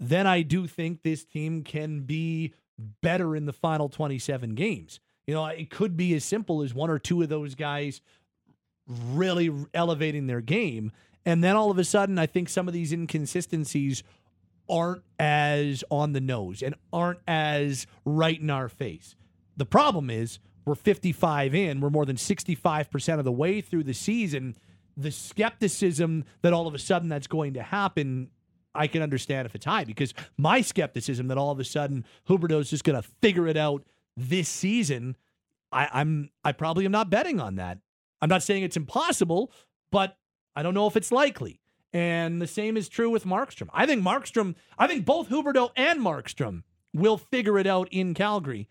then 0.00 0.26
I 0.26 0.42
do 0.42 0.66
think 0.66 1.02
this 1.02 1.24
team 1.24 1.62
can 1.62 2.00
be 2.00 2.54
better 3.00 3.36
in 3.36 3.46
the 3.46 3.52
final 3.52 3.88
27 3.88 4.54
games. 4.54 5.00
You 5.26 5.34
know, 5.34 5.46
it 5.46 5.70
could 5.70 5.96
be 5.96 6.14
as 6.14 6.24
simple 6.24 6.62
as 6.62 6.74
one 6.74 6.90
or 6.90 6.98
two 6.98 7.22
of 7.22 7.28
those 7.28 7.54
guys 7.54 8.00
really 8.88 9.50
elevating 9.72 10.26
their 10.26 10.40
game. 10.40 10.90
And 11.24 11.44
then 11.44 11.54
all 11.54 11.70
of 11.70 11.78
a 11.78 11.84
sudden, 11.84 12.18
I 12.18 12.26
think 12.26 12.48
some 12.48 12.66
of 12.66 12.74
these 12.74 12.92
inconsistencies 12.92 14.02
aren't 14.68 15.02
as 15.18 15.84
on 15.90 16.12
the 16.12 16.20
nose 16.20 16.62
and 16.62 16.74
aren't 16.92 17.20
as 17.28 17.86
right 18.04 18.40
in 18.40 18.50
our 18.50 18.68
face. 18.68 19.14
The 19.56 19.66
problem 19.66 20.10
is 20.10 20.40
we're 20.64 20.74
55 20.74 21.54
in, 21.54 21.80
we're 21.80 21.90
more 21.90 22.06
than 22.06 22.16
65% 22.16 23.18
of 23.18 23.24
the 23.24 23.32
way 23.32 23.60
through 23.60 23.84
the 23.84 23.94
season. 23.94 24.56
The 24.96 25.10
skepticism 25.10 26.24
that 26.42 26.52
all 26.52 26.66
of 26.66 26.74
a 26.74 26.78
sudden 26.78 27.08
that's 27.08 27.26
going 27.26 27.54
to 27.54 27.62
happen, 27.62 28.30
I 28.74 28.86
can 28.86 29.02
understand 29.02 29.46
if 29.46 29.54
it's 29.54 29.64
high 29.64 29.84
because 29.84 30.14
my 30.36 30.60
skepticism 30.60 31.28
that 31.28 31.38
all 31.38 31.50
of 31.50 31.58
a 31.58 31.64
sudden 31.64 32.04
Huberdeau's 32.28 32.70
just 32.70 32.84
going 32.84 33.00
to 33.00 33.08
figure 33.20 33.46
it 33.48 33.56
out 33.56 33.84
this 34.16 34.48
season, 34.48 35.16
I, 35.72 35.88
I'm 35.92 36.30
I 36.44 36.52
probably 36.52 36.84
am 36.84 36.92
not 36.92 37.10
betting 37.10 37.40
on 37.40 37.56
that. 37.56 37.78
I'm 38.20 38.28
not 38.28 38.42
saying 38.42 38.62
it's 38.62 38.76
impossible, 38.76 39.50
but 39.90 40.16
I 40.54 40.62
don't 40.62 40.74
know 40.74 40.86
if 40.86 40.96
it's 40.96 41.10
likely. 41.10 41.60
And 41.92 42.40
the 42.40 42.46
same 42.46 42.76
is 42.76 42.88
true 42.88 43.10
with 43.10 43.24
Markstrom. 43.24 43.68
I 43.72 43.84
think 43.84 44.02
Markstrom, 44.02 44.54
I 44.78 44.86
think 44.86 45.04
both 45.04 45.28
Huberdeau 45.28 45.70
and 45.76 46.00
Markstrom 46.00 46.62
will 46.94 47.18
figure 47.18 47.58
it 47.58 47.66
out 47.66 47.88
in 47.90 48.14
Calgary. 48.14 48.68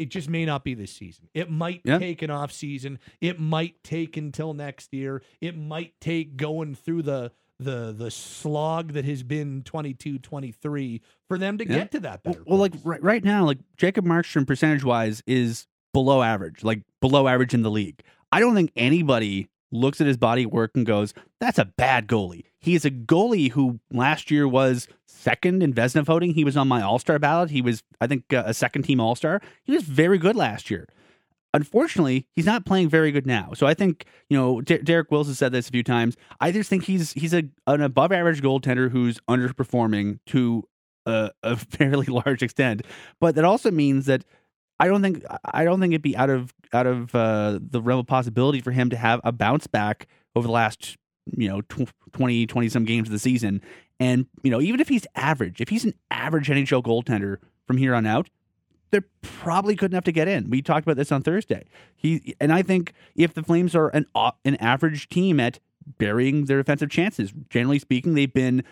It 0.00 0.08
just 0.08 0.30
may 0.30 0.46
not 0.46 0.64
be 0.64 0.72
this 0.74 0.92
season. 0.92 1.28
It 1.34 1.50
might 1.50 1.82
Yeah. 1.84 1.98
take 1.98 2.22
an 2.22 2.30
off 2.30 2.52
season. 2.52 2.98
It 3.20 3.38
might 3.38 3.82
take 3.84 4.16
until 4.16 4.54
next 4.54 4.94
year. 4.94 5.22
It 5.42 5.58
might 5.58 5.92
take 6.00 6.36
going 6.38 6.74
through 6.74 7.02
the 7.02 7.32
the 7.58 7.92
the 7.92 8.10
slog 8.10 8.94
that 8.94 9.04
has 9.04 9.22
been 9.22 9.62
22 9.62 10.18
23 10.18 11.02
for 11.28 11.36
them 11.36 11.58
to 11.58 11.66
Yeah. 11.68 11.74
get 11.80 11.90
to 11.92 12.00
that 12.00 12.22
better. 12.22 12.42
Well, 12.46 12.58
like 12.58 12.72
right, 12.82 13.02
right 13.02 13.22
now, 13.22 13.44
like 13.44 13.58
Jacob 13.76 14.06
Markstrom 14.06 14.46
percentage 14.46 14.82
wise 14.84 15.22
is 15.26 15.66
below 15.92 16.22
average, 16.22 16.64
like 16.64 16.80
below 17.02 17.28
average 17.28 17.52
in 17.52 17.60
the 17.60 17.70
league. 17.70 18.00
I 18.32 18.40
don't 18.40 18.54
think 18.54 18.72
anybody 18.76 19.48
looks 19.72 20.00
at 20.00 20.06
his 20.06 20.16
body 20.16 20.46
work 20.46 20.72
and 20.74 20.86
goes, 20.86 21.14
"That's 21.40 21.58
a 21.58 21.64
bad 21.64 22.06
goalie." 22.06 22.44
He 22.58 22.74
is 22.74 22.84
a 22.84 22.90
goalie 22.90 23.52
who 23.52 23.80
last 23.92 24.30
year 24.30 24.46
was 24.46 24.88
second 25.06 25.62
in 25.62 25.72
Vezina 25.74 26.04
voting. 26.04 26.34
He 26.34 26.44
was 26.44 26.56
on 26.56 26.68
my 26.68 26.82
All 26.82 26.98
Star 26.98 27.18
ballot. 27.18 27.50
He 27.50 27.62
was, 27.62 27.82
I 28.00 28.06
think, 28.06 28.32
uh, 28.32 28.44
a 28.46 28.54
second 28.54 28.82
team 28.82 29.00
All 29.00 29.14
Star. 29.14 29.40
He 29.62 29.72
was 29.72 29.84
very 29.84 30.18
good 30.18 30.36
last 30.36 30.70
year. 30.70 30.88
Unfortunately, 31.52 32.28
he's 32.36 32.46
not 32.46 32.64
playing 32.64 32.88
very 32.88 33.10
good 33.10 33.26
now. 33.26 33.50
So 33.54 33.66
I 33.66 33.74
think 33.74 34.04
you 34.28 34.36
know 34.36 34.60
Der- 34.60 34.78
Derek 34.78 35.10
Wills 35.10 35.26
has 35.26 35.38
said 35.38 35.52
this 35.52 35.68
a 35.68 35.72
few 35.72 35.82
times. 35.82 36.16
I 36.40 36.52
just 36.52 36.70
think 36.70 36.84
he's 36.84 37.12
he's 37.12 37.34
a 37.34 37.44
an 37.66 37.80
above 37.80 38.12
average 38.12 38.42
goaltender 38.42 38.90
who's 38.90 39.18
underperforming 39.28 40.20
to 40.26 40.64
a, 41.06 41.30
a 41.42 41.56
fairly 41.76 42.06
large 42.06 42.42
extent. 42.42 42.82
But 43.20 43.34
that 43.34 43.44
also 43.44 43.70
means 43.70 44.06
that 44.06 44.24
I 44.80 44.88
don't 44.88 45.02
think 45.02 45.22
I 45.44 45.64
don't 45.64 45.78
think 45.78 45.92
it'd 45.92 46.02
be 46.02 46.16
out 46.16 46.30
of 46.30 46.54
out 46.72 46.86
of 46.86 47.14
uh, 47.14 47.58
the 47.60 47.82
realm 47.82 48.00
of 48.00 48.06
possibility 48.06 48.60
for 48.60 48.70
him 48.70 48.88
to 48.90 48.96
have 48.96 49.20
a 49.22 49.30
bounce 49.30 49.66
back 49.66 50.08
over 50.34 50.46
the 50.46 50.52
last 50.52 50.96
you 51.26 51.48
know 51.48 51.60
tw- 51.60 51.92
20 52.12 52.46
20 52.46 52.68
some 52.70 52.84
games 52.84 53.08
of 53.08 53.12
the 53.12 53.18
season. 53.18 53.60
And 54.00 54.26
you 54.42 54.50
know 54.50 54.60
even 54.60 54.80
if 54.80 54.88
he's 54.88 55.06
average, 55.14 55.60
if 55.60 55.68
he's 55.68 55.84
an 55.84 55.92
average 56.10 56.48
NHL 56.48 56.82
goaltender 56.82 57.36
from 57.66 57.76
here 57.76 57.94
on 57.94 58.06
out, 58.06 58.30
they're 58.90 59.04
probably 59.20 59.74
good 59.74 59.92
enough 59.92 60.04
to 60.04 60.12
get 60.12 60.28
in. 60.28 60.48
We 60.48 60.62
talked 60.62 60.86
about 60.86 60.96
this 60.96 61.12
on 61.12 61.22
Thursday. 61.22 61.66
He 61.94 62.34
and 62.40 62.50
I 62.50 62.62
think 62.62 62.94
if 63.14 63.34
the 63.34 63.42
Flames 63.42 63.74
are 63.74 63.88
an 63.88 64.06
an 64.46 64.56
average 64.56 65.10
team 65.10 65.38
at 65.40 65.60
burying 65.98 66.46
their 66.46 66.58
offensive 66.58 66.88
chances, 66.88 67.34
generally 67.50 67.78
speaking, 67.78 68.14
they've 68.14 68.32
been 68.32 68.64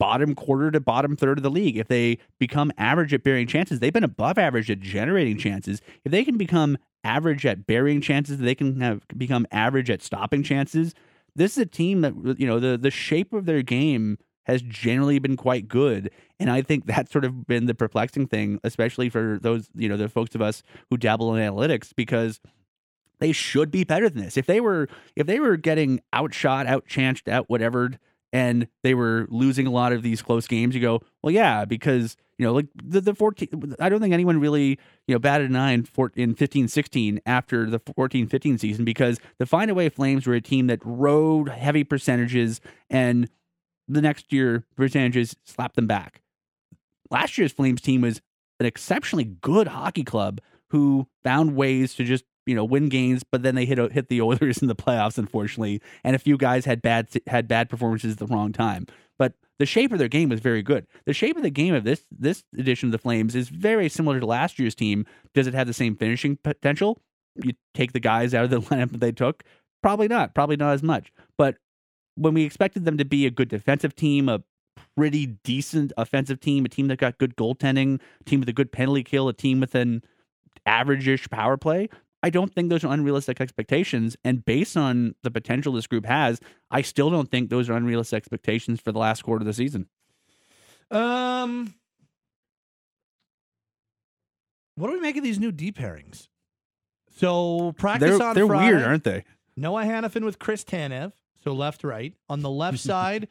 bottom 0.00 0.34
quarter 0.34 0.70
to 0.70 0.80
bottom 0.80 1.14
third 1.14 1.38
of 1.38 1.44
the 1.44 1.50
league. 1.50 1.76
If 1.76 1.86
they 1.86 2.18
become 2.40 2.72
average 2.78 3.14
at 3.14 3.22
burying 3.22 3.46
chances, 3.46 3.78
they've 3.78 3.92
been 3.92 4.02
above 4.02 4.38
average 4.38 4.70
at 4.70 4.80
generating 4.80 5.38
chances. 5.38 5.82
If 6.04 6.10
they 6.10 6.24
can 6.24 6.38
become 6.38 6.78
average 7.04 7.46
at 7.46 7.66
burying 7.66 8.00
chances, 8.00 8.38
they 8.38 8.54
can 8.54 8.80
have 8.80 9.06
become 9.16 9.46
average 9.52 9.90
at 9.90 10.02
stopping 10.02 10.42
chances. 10.42 10.94
This 11.36 11.52
is 11.52 11.58
a 11.58 11.66
team 11.66 12.00
that 12.00 12.14
you 12.40 12.46
know 12.46 12.58
the 12.58 12.76
the 12.76 12.90
shape 12.90 13.32
of 13.32 13.44
their 13.44 13.62
game 13.62 14.18
has 14.44 14.62
generally 14.62 15.18
been 15.18 15.36
quite 15.36 15.68
good. 15.68 16.10
And 16.40 16.50
I 16.50 16.62
think 16.62 16.86
that's 16.86 17.12
sort 17.12 17.24
of 17.24 17.46
been 17.46 17.66
the 17.66 17.74
perplexing 17.74 18.26
thing, 18.26 18.58
especially 18.64 19.10
for 19.10 19.38
those, 19.40 19.68
you 19.76 19.88
know, 19.88 19.96
the 19.96 20.08
folks 20.08 20.34
of 20.34 20.42
us 20.42 20.62
who 20.88 20.96
dabble 20.96 21.36
in 21.36 21.46
analytics, 21.46 21.92
because 21.94 22.40
they 23.20 23.32
should 23.32 23.70
be 23.70 23.84
better 23.84 24.08
than 24.08 24.24
this. 24.24 24.36
If 24.36 24.46
they 24.46 24.60
were 24.60 24.88
if 25.14 25.26
they 25.26 25.38
were 25.38 25.56
getting 25.56 26.00
outshot, 26.12 26.66
outchanced, 26.66 27.28
out 27.28 27.48
whatever, 27.48 27.92
and 28.32 28.68
they 28.82 28.94
were 28.94 29.26
losing 29.30 29.66
a 29.66 29.70
lot 29.70 29.92
of 29.92 30.02
these 30.02 30.22
close 30.22 30.46
games, 30.46 30.74
you 30.74 30.80
go, 30.80 31.00
well, 31.22 31.32
yeah, 31.32 31.64
because 31.64 32.16
you 32.38 32.46
know, 32.46 32.54
like 32.54 32.68
the 32.82 33.00
the 33.00 33.14
14 33.14 33.76
I 33.80 33.88
don't 33.88 34.00
think 34.00 34.14
anyone 34.14 34.40
really, 34.40 34.78
you 35.06 35.14
know, 35.14 35.18
batted 35.18 35.50
an 35.50 35.56
eye 35.56 35.72
in, 35.72 35.84
four, 35.84 36.10
in 36.14 36.34
15 36.34 36.68
16 36.68 37.20
after 37.26 37.68
the 37.68 37.80
14 37.94 38.28
15 38.28 38.58
season 38.58 38.84
because 38.84 39.20
the 39.38 39.44
Find 39.44 39.70
Away 39.70 39.90
Flames 39.90 40.26
were 40.26 40.34
a 40.34 40.40
team 40.40 40.66
that 40.68 40.80
rode 40.82 41.50
heavy 41.50 41.84
percentages 41.84 42.60
and 42.88 43.28
the 43.88 44.00
next 44.00 44.32
year 44.32 44.64
percentages 44.76 45.36
slapped 45.44 45.76
them 45.76 45.86
back. 45.86 46.22
Last 47.10 47.36
year's 47.36 47.52
Flames 47.52 47.82
team 47.82 48.00
was 48.00 48.22
an 48.58 48.66
exceptionally 48.66 49.24
good 49.24 49.68
hockey 49.68 50.04
club 50.04 50.40
who 50.68 51.08
found 51.22 51.56
ways 51.56 51.94
to 51.96 52.04
just 52.04 52.24
you 52.50 52.56
know 52.56 52.64
win 52.64 52.88
games, 52.88 53.22
but 53.22 53.42
then 53.44 53.54
they 53.54 53.64
hit 53.64 53.78
hit 53.92 54.08
the 54.08 54.20
Oilers 54.30 54.58
in 54.58 54.68
the 54.68 54.74
playoffs, 54.74 55.18
unfortunately, 55.18 55.80
and 56.02 56.16
a 56.16 56.18
few 56.18 56.36
guys 56.36 56.64
had 56.64 56.82
bad 56.82 57.08
had 57.28 57.46
bad 57.46 57.70
performances 57.70 58.12
at 58.12 58.18
the 58.18 58.26
wrong 58.26 58.52
time. 58.52 58.86
But 59.18 59.34
the 59.58 59.66
shape 59.66 59.92
of 59.92 59.98
their 59.98 60.08
game 60.08 60.30
was 60.30 60.40
very 60.40 60.62
good. 60.62 60.86
The 61.06 61.12
shape 61.12 61.36
of 61.36 61.42
the 61.42 61.50
game 61.50 61.74
of 61.74 61.84
this 61.84 62.04
this 62.10 62.42
edition 62.58 62.88
of 62.88 62.92
the 62.92 62.98
Flames 62.98 63.36
is 63.36 63.48
very 63.48 63.88
similar 63.88 64.18
to 64.18 64.26
last 64.26 64.58
year's 64.58 64.74
team. 64.74 65.06
Does 65.32 65.46
it 65.46 65.54
have 65.54 65.68
the 65.68 65.72
same 65.72 65.94
finishing 65.94 66.36
potential? 66.36 67.00
You 67.42 67.52
take 67.74 67.92
the 67.92 68.00
guys 68.00 68.34
out 68.34 68.44
of 68.44 68.50
the 68.50 68.60
lineup 68.68 68.90
that 68.90 69.00
they 69.00 69.12
took, 69.12 69.44
probably 69.82 70.08
not. 70.08 70.34
Probably 70.34 70.56
not 70.56 70.74
as 70.74 70.82
much. 70.82 71.12
But 71.38 71.56
when 72.16 72.34
we 72.34 72.44
expected 72.44 72.84
them 72.84 72.98
to 72.98 73.04
be 73.04 73.26
a 73.26 73.30
good 73.30 73.48
defensive 73.48 73.94
team, 73.94 74.28
a 74.28 74.42
pretty 74.96 75.26
decent 75.26 75.92
offensive 75.96 76.40
team, 76.40 76.64
a 76.64 76.68
team 76.68 76.88
that 76.88 76.98
got 76.98 77.18
good 77.18 77.36
goaltending, 77.36 78.00
a 78.20 78.24
team 78.24 78.40
with 78.40 78.48
a 78.48 78.52
good 78.52 78.72
penalty 78.72 79.02
kill, 79.04 79.28
a 79.28 79.32
team 79.32 79.60
with 79.60 79.74
an 79.74 80.02
average-ish 80.66 81.28
power 81.30 81.56
play. 81.56 81.88
I 82.22 82.30
don't 82.30 82.54
think 82.54 82.68
those 82.68 82.84
are 82.84 82.92
unrealistic 82.92 83.40
expectations. 83.40 84.16
And 84.24 84.44
based 84.44 84.76
on 84.76 85.14
the 85.22 85.30
potential 85.30 85.72
this 85.72 85.86
group 85.86 86.04
has, 86.06 86.40
I 86.70 86.82
still 86.82 87.10
don't 87.10 87.30
think 87.30 87.48
those 87.50 87.70
are 87.70 87.74
unrealistic 87.74 88.16
expectations 88.18 88.80
for 88.80 88.92
the 88.92 88.98
last 88.98 89.22
quarter 89.22 89.42
of 89.42 89.46
the 89.46 89.52
season. 89.54 89.88
Um, 90.90 91.74
what 94.74 94.88
do 94.88 94.94
we 94.94 95.00
make 95.00 95.16
of 95.16 95.22
these 95.22 95.38
new 95.38 95.52
D 95.52 95.72
pairings? 95.72 96.28
So 97.16 97.72
practice 97.72 98.18
They're, 98.18 98.28
on 98.28 98.34
they're 98.34 98.46
Friday. 98.46 98.74
weird, 98.74 98.82
aren't 98.86 99.04
they? 99.04 99.24
Noah 99.56 99.84
Hanifin 99.84 100.24
with 100.24 100.38
Chris 100.38 100.64
Tanev, 100.64 101.12
so 101.42 101.52
left 101.52 101.84
right. 101.84 102.14
On 102.28 102.40
the 102.40 102.50
left 102.50 102.78
side, 102.80 103.28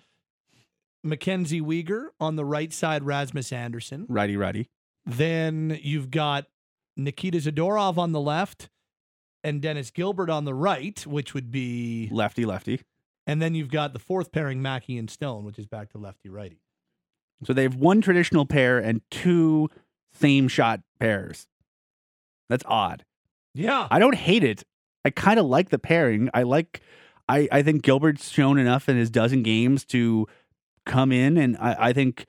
Mackenzie 1.04 1.62
Weegar. 1.62 2.08
On 2.20 2.36
the 2.36 2.46
right 2.46 2.72
side, 2.72 3.04
Rasmus 3.04 3.52
Andersson. 3.52 4.06
Righty, 4.08 4.38
righty. 4.38 4.70
Then 5.06 5.80
you've 5.82 6.12
got 6.12 6.46
Nikita 6.96 7.40
Zadorov 7.40 7.98
on 7.98 8.12
the 8.12 8.20
left 8.22 8.70
and 9.44 9.62
Dennis 9.62 9.90
Gilbert 9.92 10.30
on 10.30 10.46
the 10.46 10.54
right, 10.54 11.06
which 11.08 11.34
would 11.34 11.52
be 11.52 12.10
Lefty, 12.12 12.46
lefty. 12.46 12.82
and 13.28 13.42
then 13.42 13.56
you've 13.56 13.72
got 13.72 13.94
the 13.94 14.00
fourth 14.00 14.32
pairing, 14.32 14.62
Mackey 14.62 14.98
and 14.98 15.10
Stone, 15.10 15.46
which 15.46 15.58
is 15.60 15.66
back 15.66 15.90
to 15.92 15.98
lefty 15.98 16.30
righty. 16.30 16.62
So 17.46 17.54
they 17.54 17.64
have 17.64 17.76
one 17.76 18.02
traditional 18.02 18.46
pair 18.46 18.80
and 18.80 19.02
two 19.10 19.70
same 20.12 20.48
shot 20.50 20.82
pairs. 21.00 21.48
That's 22.50 22.66
odd. 22.68 23.06
Yeah. 23.54 23.88
I 23.90 24.00
don't 24.00 24.16
hate 24.16 24.44
it. 24.44 24.64
I 25.06 25.10
kind 25.12 25.40
of 25.40 25.46
like 25.46 25.70
the 25.70 25.80
pairing. 25.80 26.30
I 26.34 26.44
like. 26.44 26.82
I 27.30 27.48
I 27.52 27.62
think 27.62 27.84
Gilbert's 27.84 28.30
shown 28.30 28.58
enough 28.58 28.90
in 28.90 28.98
his 28.98 29.10
dozen 29.10 29.44
games 29.44 29.86
to 29.86 30.28
come 30.86 31.12
in, 31.12 31.38
and 31.38 31.56
I, 31.58 31.76
I 31.90 31.94
think 31.94 32.26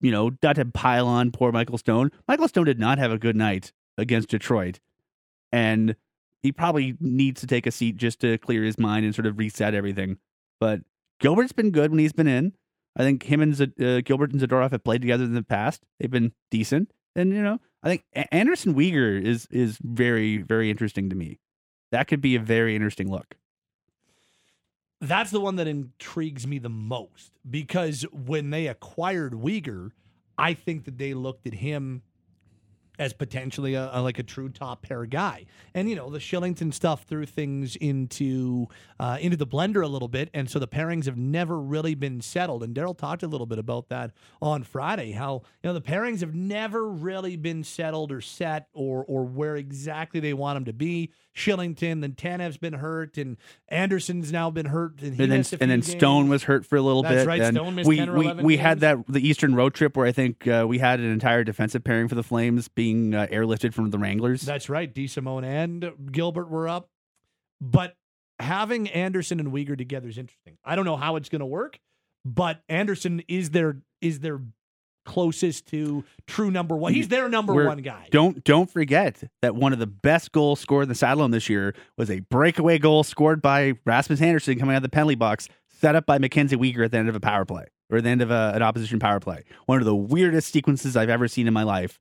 you 0.00 0.10
know 0.10 0.30
not 0.42 0.56
to 0.56 0.64
pile 0.64 1.06
on 1.06 1.30
poor 1.32 1.52
Michael 1.52 1.76
Stone. 1.76 2.10
Michael 2.26 2.48
Stone 2.48 2.64
did 2.64 2.78
not 2.78 2.98
have 2.98 3.10
a 3.12 3.18
good 3.18 3.36
night 3.36 3.72
against 3.98 4.28
Detroit, 4.30 4.80
and 5.52 5.96
he 6.42 6.52
probably 6.52 6.96
needs 7.00 7.40
to 7.40 7.46
take 7.46 7.66
a 7.66 7.70
seat 7.70 7.96
just 7.96 8.20
to 8.20 8.38
clear 8.38 8.62
his 8.62 8.78
mind 8.78 9.04
and 9.04 9.14
sort 9.14 9.26
of 9.26 9.38
reset 9.38 9.74
everything. 9.74 10.18
But 10.60 10.80
Gilbert's 11.20 11.52
been 11.52 11.70
good 11.70 11.90
when 11.90 11.98
he's 11.98 12.12
been 12.12 12.28
in. 12.28 12.52
I 12.96 13.02
think 13.02 13.22
him 13.22 13.40
and 13.40 13.54
Z- 13.54 13.72
uh, 13.80 14.00
Gilbert 14.00 14.32
and 14.32 14.40
Zadorov 14.40 14.72
have 14.72 14.84
played 14.84 15.00
together 15.00 15.24
in 15.24 15.34
the 15.34 15.42
past. 15.42 15.84
They've 15.98 16.10
been 16.10 16.32
decent, 16.50 16.92
and 17.14 17.32
you 17.32 17.42
know 17.42 17.60
I 17.82 17.88
think 17.88 18.04
A- 18.14 18.34
Andersson 18.34 18.74
Weegar 18.74 19.22
is 19.22 19.46
is 19.50 19.78
very 19.82 20.38
very 20.38 20.70
interesting 20.70 21.10
to 21.10 21.16
me. 21.16 21.38
That 21.92 22.08
could 22.08 22.20
be 22.20 22.34
a 22.34 22.40
very 22.40 22.74
interesting 22.74 23.10
look. 23.10 23.36
That's 25.00 25.30
the 25.30 25.40
one 25.40 25.56
that 25.56 25.68
intrigues 25.68 26.46
me 26.46 26.58
the 26.58 26.68
most 26.68 27.32
because 27.48 28.02
when 28.12 28.50
they 28.50 28.66
acquired 28.66 29.32
Weegar, 29.32 29.92
I 30.36 30.54
think 30.54 30.84
that 30.86 30.98
they 30.98 31.14
looked 31.14 31.46
at 31.46 31.54
him 31.54 32.02
as 32.98 33.12
potentially 33.12 33.74
a, 33.74 33.90
a- 33.92 34.02
like 34.02 34.18
a 34.18 34.22
true 34.22 34.48
top 34.48 34.82
pair 34.82 35.04
guy. 35.06 35.46
And 35.74 35.88
you 35.88 35.96
know, 35.96 36.10
the 36.10 36.18
Kylington 36.18 36.72
stuff 36.72 37.04
threw 37.04 37.26
things 37.26 37.76
into 37.76 38.66
uh, 39.00 39.18
into 39.20 39.36
the 39.36 39.46
blender 39.46 39.82
a 39.82 39.88
little 39.88 40.08
bit, 40.08 40.30
and 40.34 40.50
so 40.50 40.58
the 40.58 40.68
pairings 40.68 41.06
have 41.06 41.16
never 41.16 41.60
really 41.60 41.94
been 41.94 42.20
settled. 42.20 42.62
And 42.62 42.74
Daryl 42.74 42.96
talked 42.96 43.22
a 43.22 43.28
little 43.28 43.46
bit 43.46 43.58
about 43.58 43.88
that 43.88 44.12
on 44.42 44.62
Friday. 44.62 45.12
How 45.12 45.42
you 45.62 45.68
know 45.68 45.74
the 45.74 45.80
pairings 45.80 46.20
have 46.20 46.34
never 46.34 46.88
really 46.88 47.36
been 47.36 47.64
settled 47.64 48.12
or 48.12 48.20
set 48.20 48.68
or 48.72 49.04
or 49.06 49.24
where 49.24 49.56
exactly 49.56 50.20
they 50.20 50.34
want 50.34 50.56
them 50.56 50.64
to 50.66 50.72
be. 50.72 51.12
Kylington, 51.38 52.00
then 52.00 52.12
Tanev's 52.12 52.58
been 52.58 52.74
hurt, 52.74 53.16
and 53.16 53.36
Andersson's 53.68 54.32
now 54.32 54.50
been 54.50 54.66
hurt, 54.66 55.00
and, 55.00 55.14
he 55.14 55.22
and 55.22 55.32
then 55.32 55.44
and 55.60 55.70
then 55.70 55.82
Stone 55.82 56.28
was 56.28 56.42
hurt 56.42 56.66
for 56.66 56.76
a 56.76 56.82
little 56.82 57.02
That's 57.02 57.14
bit. 57.14 57.26
right, 57.26 57.40
and 57.40 57.56
Stone 57.56 57.74
missed 57.76 57.88
we 57.88 57.96
10 57.96 58.08
or 58.08 58.18
we 58.18 58.24
11 58.24 58.44
we 58.44 58.56
had 58.56 58.80
that 58.80 58.98
the 59.08 59.26
Eastern 59.26 59.54
road 59.54 59.74
trip 59.74 59.96
where 59.96 60.06
I 60.06 60.12
think 60.12 60.46
uh, 60.48 60.66
we 60.68 60.78
had 60.78 60.98
an 60.98 61.10
entire 61.10 61.44
defensive 61.44 61.84
pairing 61.84 62.08
for 62.08 62.16
the 62.16 62.24
Flames 62.24 62.68
being 62.68 63.14
uh, 63.14 63.26
airlifted 63.30 63.72
from 63.72 63.90
the 63.90 63.98
Wranglers. 63.98 64.42
That's 64.42 64.68
right. 64.68 64.92
DeSimone 64.92 65.44
and 65.44 65.92
Gilbert 66.10 66.50
were 66.50 66.68
up. 66.68 66.90
But 67.60 67.96
having 68.40 68.88
Andersson 68.88 69.40
and 69.40 69.52
Weegar 69.52 69.78
together 69.78 70.08
is 70.08 70.18
interesting. 70.18 70.58
I 70.64 70.76
don't 70.76 70.84
know 70.84 70.96
how 70.96 71.16
it's 71.16 71.28
going 71.28 71.40
to 71.40 71.46
work, 71.46 71.78
but 72.24 72.62
Andersson 72.68 73.22
is 73.28 73.50
their 73.50 73.78
is 74.00 74.20
their 74.20 74.40
closest 75.08 75.66
to 75.68 76.04
true 76.26 76.50
number 76.50 76.76
one. 76.76 76.94
He's 76.94 77.08
their 77.08 77.28
number 77.28 77.54
We're- 77.54 77.66
one 77.66 77.78
guy. 77.78 78.06
Don't 78.12 78.44
don't 78.44 78.70
forget 78.70 79.22
that 79.42 79.56
one 79.56 79.72
of 79.72 79.78
the 79.80 79.86
best 79.86 80.30
goals 80.30 80.60
scored 80.60 80.84
in 80.84 80.88
the 80.88 80.94
Saddledome 80.94 81.32
this 81.32 81.48
year 81.48 81.74
was 81.96 82.10
a 82.10 82.20
breakaway 82.20 82.78
goal 82.78 83.02
scored 83.02 83.42
by 83.42 83.72
Rasmus 83.84 84.20
Andersson 84.22 84.58
coming 84.58 84.74
out 84.74 84.78
of 84.78 84.82
the 84.84 84.88
penalty 84.88 85.14
box, 85.16 85.48
set 85.68 85.96
up 85.96 86.06
by 86.06 86.18
Mackenzie 86.18 86.56
Weegar 86.56 86.84
at 86.84 86.92
the 86.92 86.98
end 86.98 87.08
of 87.08 87.16
a 87.16 87.20
power 87.20 87.44
play 87.44 87.64
or 87.90 87.98
at 87.98 88.04
the 88.04 88.10
end 88.10 88.22
of 88.22 88.30
a, 88.30 88.52
an 88.54 88.62
opposition 88.62 88.98
power 89.00 89.18
play. 89.18 89.42
One 89.66 89.78
of 89.80 89.84
the 89.86 89.96
weirdest 89.96 90.52
sequences 90.52 90.96
I've 90.96 91.08
ever 91.08 91.26
seen 91.26 91.46
in 91.48 91.54
my 91.54 91.62
life. 91.64 91.98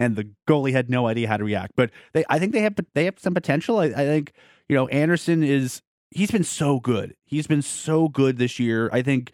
and 0.00 0.16
the 0.16 0.30
goalie 0.48 0.72
had 0.72 0.88
no 0.88 1.06
idea 1.06 1.28
how 1.28 1.36
to 1.36 1.44
react. 1.44 1.72
But 1.76 1.90
they, 2.14 2.24
I 2.30 2.38
think 2.38 2.52
they 2.52 2.62
have 2.62 2.74
they 2.94 3.04
have 3.04 3.18
some 3.18 3.34
potential. 3.34 3.78
I, 3.78 3.86
I 3.86 4.04
think 4.06 4.32
you 4.68 4.74
know 4.76 4.88
Andersson 4.88 5.42
is 5.42 5.82
he's 6.10 6.30
been 6.30 6.44
so 6.44 6.80
good. 6.80 7.14
He's 7.26 7.46
been 7.46 7.62
so 7.62 8.08
good 8.08 8.38
this 8.38 8.58
year. 8.58 8.88
I 8.92 9.02
think 9.02 9.32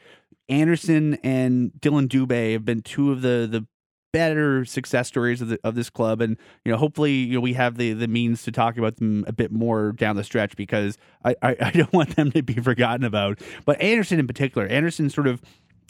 Andersson 0.49 1.15
and 1.23 1.79
Dillon 1.81 2.09
Dubé 2.09 2.53
have 2.53 2.65
been 2.65 2.83
two 2.83 3.13
of 3.13 3.23
the 3.23 3.49
the 3.51 3.67
better 4.13 4.65
success 4.65 5.09
stories 5.09 5.41
of 5.41 5.49
the, 5.49 5.59
of 5.65 5.75
this 5.75 5.91
club, 5.91 6.21
and 6.21 6.37
you 6.65 6.71
know 6.71 6.79
hopefully 6.79 7.13
you 7.13 7.35
know 7.35 7.41
we 7.41 7.55
have 7.55 7.77
the 7.77 7.93
the 7.93 8.07
means 8.07 8.43
to 8.45 8.53
talk 8.53 8.79
about 8.79 8.97
them 8.97 9.25
a 9.27 9.33
bit 9.33 9.51
more 9.51 9.93
down 9.93 10.17
the 10.17 10.25
stretch 10.25 10.57
because 10.57 10.97
I 11.25 11.35
I, 11.43 11.57
I 11.61 11.71
don't 11.71 11.93
want 11.93 12.17
them 12.17 12.31
to 12.33 12.43
be 12.43 12.55
forgotten 12.55 13.05
about. 13.05 13.41
But 13.65 13.81
Andersson 13.81 14.19
in 14.19 14.27
particular, 14.27 14.67
Andersson 14.67 15.11
sort 15.11 15.27
of 15.27 15.43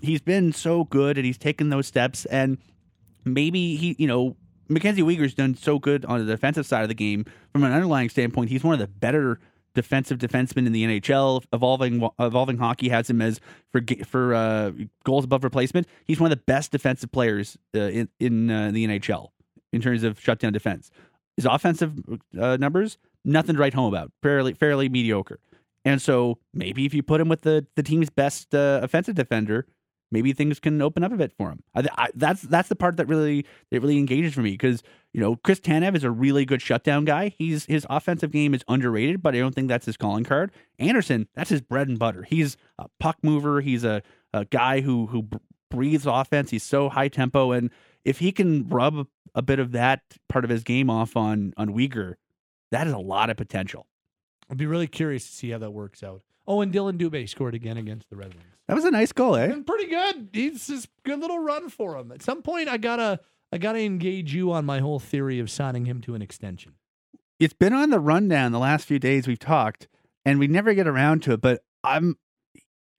he's 0.02 0.22
been 0.22 0.52
so 0.52 0.84
good 0.84 1.16
and 1.16 1.26
he's 1.26 1.38
taken 1.38 1.68
those 1.68 1.86
steps 1.86 2.24
and 2.26 2.58
maybe 3.24 3.76
he 3.76 3.96
you 3.98 4.06
know 4.06 4.36
Mackenzie 4.68 5.02
Weegar's 5.02 5.34
done 5.34 5.54
so 5.54 5.78
good 5.78 6.04
on 6.06 6.24
the 6.24 6.32
defensive 6.32 6.66
side 6.66 6.82
of 6.82 6.88
the 6.88 6.94
game 6.94 7.26
from 7.52 7.64
an 7.64 7.72
underlying 7.72 8.08
standpoint. 8.08 8.48
He's 8.48 8.64
one 8.64 8.72
of 8.72 8.80
the 8.80 8.88
better 8.88 9.38
defensive 9.74 10.18
defenseman 10.18 10.66
in 10.66 10.72
the 10.72 10.84
NHL. 10.84 11.44
Evolving 11.52 12.08
evolving 12.18 12.58
hockey 12.58 12.88
has 12.88 13.08
him 13.10 13.20
as 13.20 13.40
for 13.70 13.82
for 14.04 14.34
uh, 14.34 14.72
goals 15.04 15.24
above 15.24 15.44
replacement. 15.44 15.86
He's 16.04 16.20
one 16.20 16.30
of 16.30 16.38
the 16.38 16.42
best 16.44 16.72
defensive 16.72 17.12
players 17.12 17.58
uh, 17.74 17.80
in 17.80 18.08
in 18.18 18.50
uh, 18.50 18.70
the 18.70 18.86
NHL 18.86 19.28
in 19.72 19.80
terms 19.80 20.02
of 20.02 20.20
shutdown 20.20 20.52
defense. 20.52 20.90
His 21.36 21.46
offensive 21.46 21.92
uh, 22.40 22.56
numbers, 22.58 22.98
nothing 23.24 23.56
to 23.56 23.60
write 23.60 23.74
home 23.74 23.92
about. 23.92 24.12
Fairly 24.22 24.54
fairly 24.54 24.88
mediocre. 24.88 25.40
And 25.84 26.00
so 26.00 26.38
maybe 26.54 26.86
if 26.86 26.94
you 26.94 27.02
put 27.02 27.20
him 27.20 27.28
with 27.28 27.42
the 27.42 27.66
the 27.76 27.82
team's 27.82 28.10
best 28.10 28.54
uh, 28.54 28.80
offensive 28.82 29.14
defender, 29.14 29.66
maybe 30.10 30.32
things 30.32 30.60
can 30.60 30.80
open 30.80 31.04
up 31.04 31.12
a 31.12 31.16
bit 31.16 31.32
for 31.36 31.50
him. 31.50 31.62
I, 31.74 31.86
I, 31.96 32.08
that's 32.14 32.42
that's 32.42 32.68
the 32.68 32.76
part 32.76 32.96
that 32.96 33.08
really 33.08 33.44
that 33.70 33.80
really 33.80 33.98
engages 33.98 34.32
for 34.34 34.40
me 34.40 34.52
because 34.52 34.82
you 35.14 35.20
know 35.20 35.36
Chris 35.36 35.60
Tanev 35.60 35.94
is 35.94 36.02
a 36.02 36.10
really 36.10 36.44
good 36.44 36.60
shutdown 36.60 37.04
guy. 37.04 37.34
He's 37.38 37.64
his 37.66 37.86
offensive 37.88 38.32
game 38.32 38.52
is 38.52 38.64
underrated, 38.68 39.22
but 39.22 39.34
I 39.34 39.38
don't 39.38 39.54
think 39.54 39.68
that's 39.68 39.86
his 39.86 39.96
calling 39.96 40.24
card. 40.24 40.50
Andersson, 40.78 41.28
that's 41.34 41.50
his 41.50 41.62
bread 41.62 41.88
and 41.88 41.98
butter. 41.98 42.24
He's 42.24 42.56
a 42.78 42.88
puck 42.98 43.18
mover. 43.22 43.60
He's 43.60 43.84
a, 43.84 44.02
a 44.32 44.44
guy 44.44 44.80
who 44.80 45.06
who 45.06 45.28
breathes 45.70 46.04
offense. 46.04 46.50
He's 46.50 46.64
so 46.64 46.88
high 46.88 47.08
tempo, 47.08 47.52
and 47.52 47.70
if 48.04 48.18
he 48.18 48.32
can 48.32 48.68
rub 48.68 49.06
a, 49.34 49.42
bit 49.42 49.60
of 49.60 49.72
that 49.72 50.02
part 50.28 50.44
of 50.44 50.50
his 50.50 50.64
game 50.64 50.90
off 50.90 51.16
on 51.16 51.54
on 51.56 51.68
Weegar, 51.68 52.14
that 52.72 52.88
is 52.88 52.92
a 52.92 52.98
lot 52.98 53.30
of 53.30 53.36
potential. 53.36 53.86
I'd 54.50 54.58
be 54.58 54.66
really 54.66 54.88
curious 54.88 55.24
to 55.26 55.32
see 55.32 55.50
how 55.50 55.58
that 55.58 55.70
works 55.70 56.02
out. 56.02 56.22
Oh, 56.46 56.60
and 56.60 56.72
Dillon 56.72 56.98
Dubé 56.98 57.26
scored 57.28 57.54
again 57.54 57.76
against 57.78 58.10
the 58.10 58.16
Red 58.16 58.34
Wings. 58.34 58.44
That 58.66 58.74
was 58.74 58.84
a 58.84 58.90
nice 58.90 59.12
goal, 59.12 59.36
eh? 59.36 59.46
Been 59.46 59.64
pretty 59.64 59.86
good. 59.86 60.28
He's 60.32 60.66
just 60.66 60.86
a 60.86 60.88
good 61.04 61.20
little 61.20 61.38
run 61.38 61.68
for 61.68 61.96
him. 61.96 62.12
At 62.12 62.22
some 62.22 62.42
point, 62.42 62.68
I 62.68 62.76
gotta 62.78 63.20
I 63.54 63.58
gotta 63.58 63.78
engage 63.78 64.34
you 64.34 64.50
on 64.50 64.64
my 64.64 64.80
whole 64.80 64.98
theory 64.98 65.38
of 65.38 65.48
signing 65.48 65.84
him 65.84 66.00
to 66.00 66.16
an 66.16 66.22
extension. 66.22 66.72
It's 67.38 67.54
been 67.54 67.72
on 67.72 67.90
the 67.90 68.00
rundown 68.00 68.50
the 68.50 68.58
last 68.58 68.84
few 68.84 68.98
days 68.98 69.28
we've 69.28 69.38
talked, 69.38 69.86
and 70.24 70.40
we 70.40 70.48
never 70.48 70.74
get 70.74 70.88
around 70.88 71.22
to 71.22 71.34
it. 71.34 71.40
But 71.40 71.62
I'm, 71.84 72.18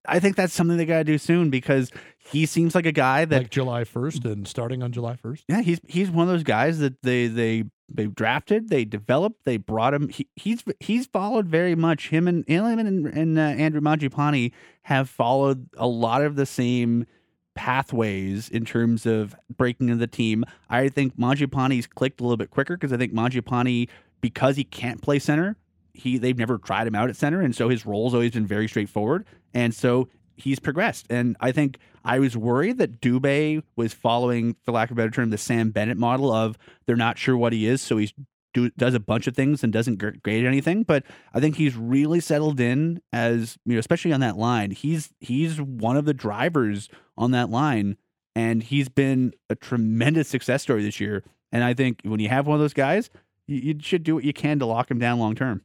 I 0.07 0.21
think 0.21 0.37
that's 0.37 0.53
something 0.53 0.77
they 0.77 0.85
gotta 0.85 1.03
do 1.03 1.17
soon 1.17 1.49
because 1.49 1.91
he 2.17 2.45
seems 2.45 2.73
like 2.73 2.85
a 2.85 2.93
guy 2.93 3.25
that 3.25 3.37
like 3.37 3.49
July 3.49 3.83
first 3.83 4.23
and 4.23 4.47
starting 4.47 4.81
on 4.81 4.93
July 4.93 5.17
first. 5.17 5.43
Yeah, 5.49 5.61
he's 5.61 5.81
he's 5.89 6.09
one 6.09 6.25
of 6.25 6.33
those 6.33 6.43
guys 6.43 6.79
that 6.79 7.01
they 7.01 7.27
they 7.27 7.65
they 7.89 8.05
drafted, 8.05 8.69
they 8.69 8.85
developed, 8.85 9.43
they 9.43 9.57
brought 9.57 9.93
him. 9.93 10.07
He, 10.07 10.29
he's 10.37 10.63
he's 10.79 11.05
followed 11.05 11.47
very 11.49 11.75
much 11.75 12.11
him 12.11 12.29
and 12.29 12.47
him 12.47 12.79
and, 12.79 13.07
and 13.07 13.37
uh, 13.37 13.41
Andrew 13.41 13.81
Mangiapane 13.81 14.53
have 14.83 15.09
followed 15.09 15.67
a 15.75 15.85
lot 15.85 16.21
of 16.21 16.37
the 16.37 16.45
same 16.45 17.07
pathways 17.55 18.49
in 18.49 18.65
terms 18.65 19.05
of 19.05 19.35
breaking 19.55 19.89
into 19.89 19.99
the 19.99 20.07
team. 20.07 20.45
I 20.69 20.89
think 20.89 21.17
Mangiapane's 21.17 21.87
clicked 21.87 22.19
a 22.19 22.23
little 22.23 22.37
bit 22.37 22.51
quicker 22.51 22.75
because 22.75 22.93
I 22.93 22.97
think 22.97 23.13
Mangiapane 23.13 23.89
because 24.21 24.55
he 24.55 24.63
can't 24.63 25.01
play 25.01 25.19
center, 25.19 25.55
he 25.93 26.17
they've 26.17 26.37
never 26.37 26.57
tried 26.57 26.87
him 26.87 26.95
out 26.95 27.09
at 27.09 27.15
center, 27.15 27.41
and 27.41 27.55
so 27.55 27.69
his 27.69 27.85
role's 27.85 28.13
always 28.13 28.31
been 28.31 28.45
very 28.45 28.67
straightforward, 28.67 29.25
and 29.53 29.73
so 29.73 30.09
he's 30.35 30.59
progressed. 30.59 31.05
And 31.09 31.37
I 31.39 31.51
think 31.51 31.77
I 32.03 32.19
was 32.19 32.35
worried 32.35 32.77
that 32.77 33.01
Dubé 33.01 33.63
was 33.75 33.93
following, 33.93 34.55
for 34.63 34.71
lack 34.71 34.91
of 34.91 34.97
a 34.97 35.01
better 35.01 35.11
term, 35.11 35.29
the 35.29 35.37
Sam 35.37 35.71
Bennett 35.71 35.97
model 35.97 36.31
of 36.31 36.57
they're 36.85 36.95
not 36.95 37.17
sure 37.17 37.37
what 37.37 37.53
he 37.53 37.65
is, 37.67 37.81
so 37.81 37.97
he's 37.97 38.13
do, 38.55 38.69
does 38.71 38.93
a 38.95 38.99
bunch 38.99 39.27
of 39.27 39.35
things 39.35 39.63
and 39.63 39.71
doesn't 39.71 39.97
grade 40.23 40.45
anything. 40.45 40.83
But 40.83 41.03
I 41.33 41.39
think 41.39 41.57
he's 41.57 41.75
really 41.75 42.19
settled 42.19 42.59
in 42.59 43.01
as 43.13 43.57
you 43.65 43.73
know, 43.73 43.79
especially 43.79 44.13
on 44.13 44.21
that 44.21 44.37
line. 44.37 44.71
He's 44.71 45.13
he's 45.19 45.61
one 45.61 45.97
of 45.97 46.05
the 46.05 46.13
drivers 46.13 46.89
on 47.17 47.31
that 47.31 47.49
line, 47.51 47.97
and 48.35 48.63
he's 48.63 48.89
been 48.89 49.33
a 49.49 49.55
tremendous 49.55 50.27
success 50.27 50.63
story 50.63 50.81
this 50.81 50.99
year. 50.99 51.23
And 51.51 51.63
I 51.63 51.73
think 51.73 51.99
when 52.03 52.19
you 52.19 52.29
have 52.29 52.47
one 52.47 52.55
of 52.55 52.61
those 52.61 52.73
guys, 52.73 53.11
you, 53.47 53.57
you 53.57 53.75
should 53.81 54.03
do 54.03 54.15
what 54.15 54.23
you 54.23 54.33
can 54.33 54.57
to 54.59 54.65
lock 54.65 54.89
him 54.89 54.97
down 54.97 55.19
long 55.19 55.35
term. 55.35 55.61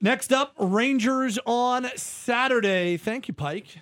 Next 0.00 0.32
up, 0.32 0.54
Rangers 0.58 1.38
on 1.44 1.86
Saturday. 1.96 2.96
Thank 2.96 3.28
you, 3.28 3.34
Pike. 3.34 3.78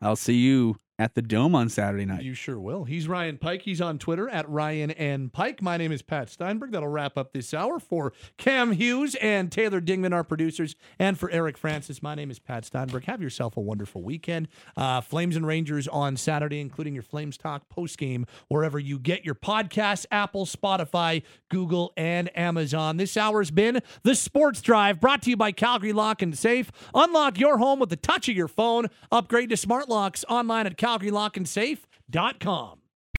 I'll 0.00 0.16
see 0.16 0.36
you 0.36 0.76
at 0.98 1.14
the 1.14 1.22
Dome 1.22 1.54
on 1.54 1.68
Saturday 1.68 2.04
night. 2.04 2.24
You 2.24 2.34
sure 2.34 2.58
will. 2.58 2.82
He's 2.84 3.06
Ryan 3.06 3.38
Pike. 3.38 3.62
He's 3.62 3.80
on 3.80 3.98
Twitter 3.98 4.28
at 4.28 4.48
Ryan 4.48 4.90
and 4.90 5.32
Pike. 5.32 5.62
My 5.62 5.76
name 5.76 5.92
is 5.92 6.02
Pat 6.02 6.28
Steinberg. 6.28 6.72
That'll 6.72 6.88
wrap 6.88 7.16
up 7.16 7.32
this 7.32 7.54
hour 7.54 7.78
for 7.78 8.12
Cam 8.36 8.72
Hughes 8.72 9.14
and 9.16 9.52
Taylor 9.52 9.80
Dingman, 9.80 10.12
our 10.12 10.24
producers, 10.24 10.74
and 10.98 11.16
for 11.16 11.30
Eric 11.30 11.56
Francis. 11.56 12.02
My 12.02 12.16
name 12.16 12.32
is 12.32 12.40
Pat 12.40 12.64
Steinberg. 12.64 13.04
Have 13.04 13.22
yourself 13.22 13.56
a 13.56 13.60
wonderful 13.60 14.02
weekend. 14.02 14.48
Uh, 14.76 15.00
Flames 15.00 15.36
and 15.36 15.46
Rangers 15.46 15.86
on 15.86 16.16
Saturday, 16.16 16.60
including 16.60 16.94
your 16.94 17.04
Flames 17.04 17.38
Talk 17.38 17.68
post 17.68 17.96
game 17.96 18.26
wherever 18.48 18.78
you 18.78 18.98
get 18.98 19.24
your 19.24 19.36
podcasts 19.36 20.04
Apple, 20.10 20.46
Spotify, 20.46 21.22
Google, 21.48 21.92
and 21.96 22.36
Amazon. 22.36 22.96
This 22.96 23.16
hour 23.16 23.40
has 23.40 23.52
been 23.52 23.80
the 24.02 24.16
Sports 24.16 24.60
Drive 24.60 25.00
brought 25.00 25.22
to 25.22 25.30
you 25.30 25.36
by 25.36 25.52
Calgary 25.52 25.92
Lock 25.92 26.22
and 26.22 26.36
Safe. 26.36 26.72
Unlock 26.92 27.38
your 27.38 27.58
home 27.58 27.78
with 27.78 27.90
the 27.90 27.96
touch 27.96 28.28
of 28.28 28.34
your 28.34 28.48
phone. 28.48 28.88
Upgrade 29.12 29.50
to 29.50 29.56
smart 29.56 29.88
locks 29.88 30.24
online 30.28 30.66
at 30.66 30.76
Calgary 30.76 30.87
Lock 31.10 31.36
and 31.36 31.48
Safe.com. 31.48 32.77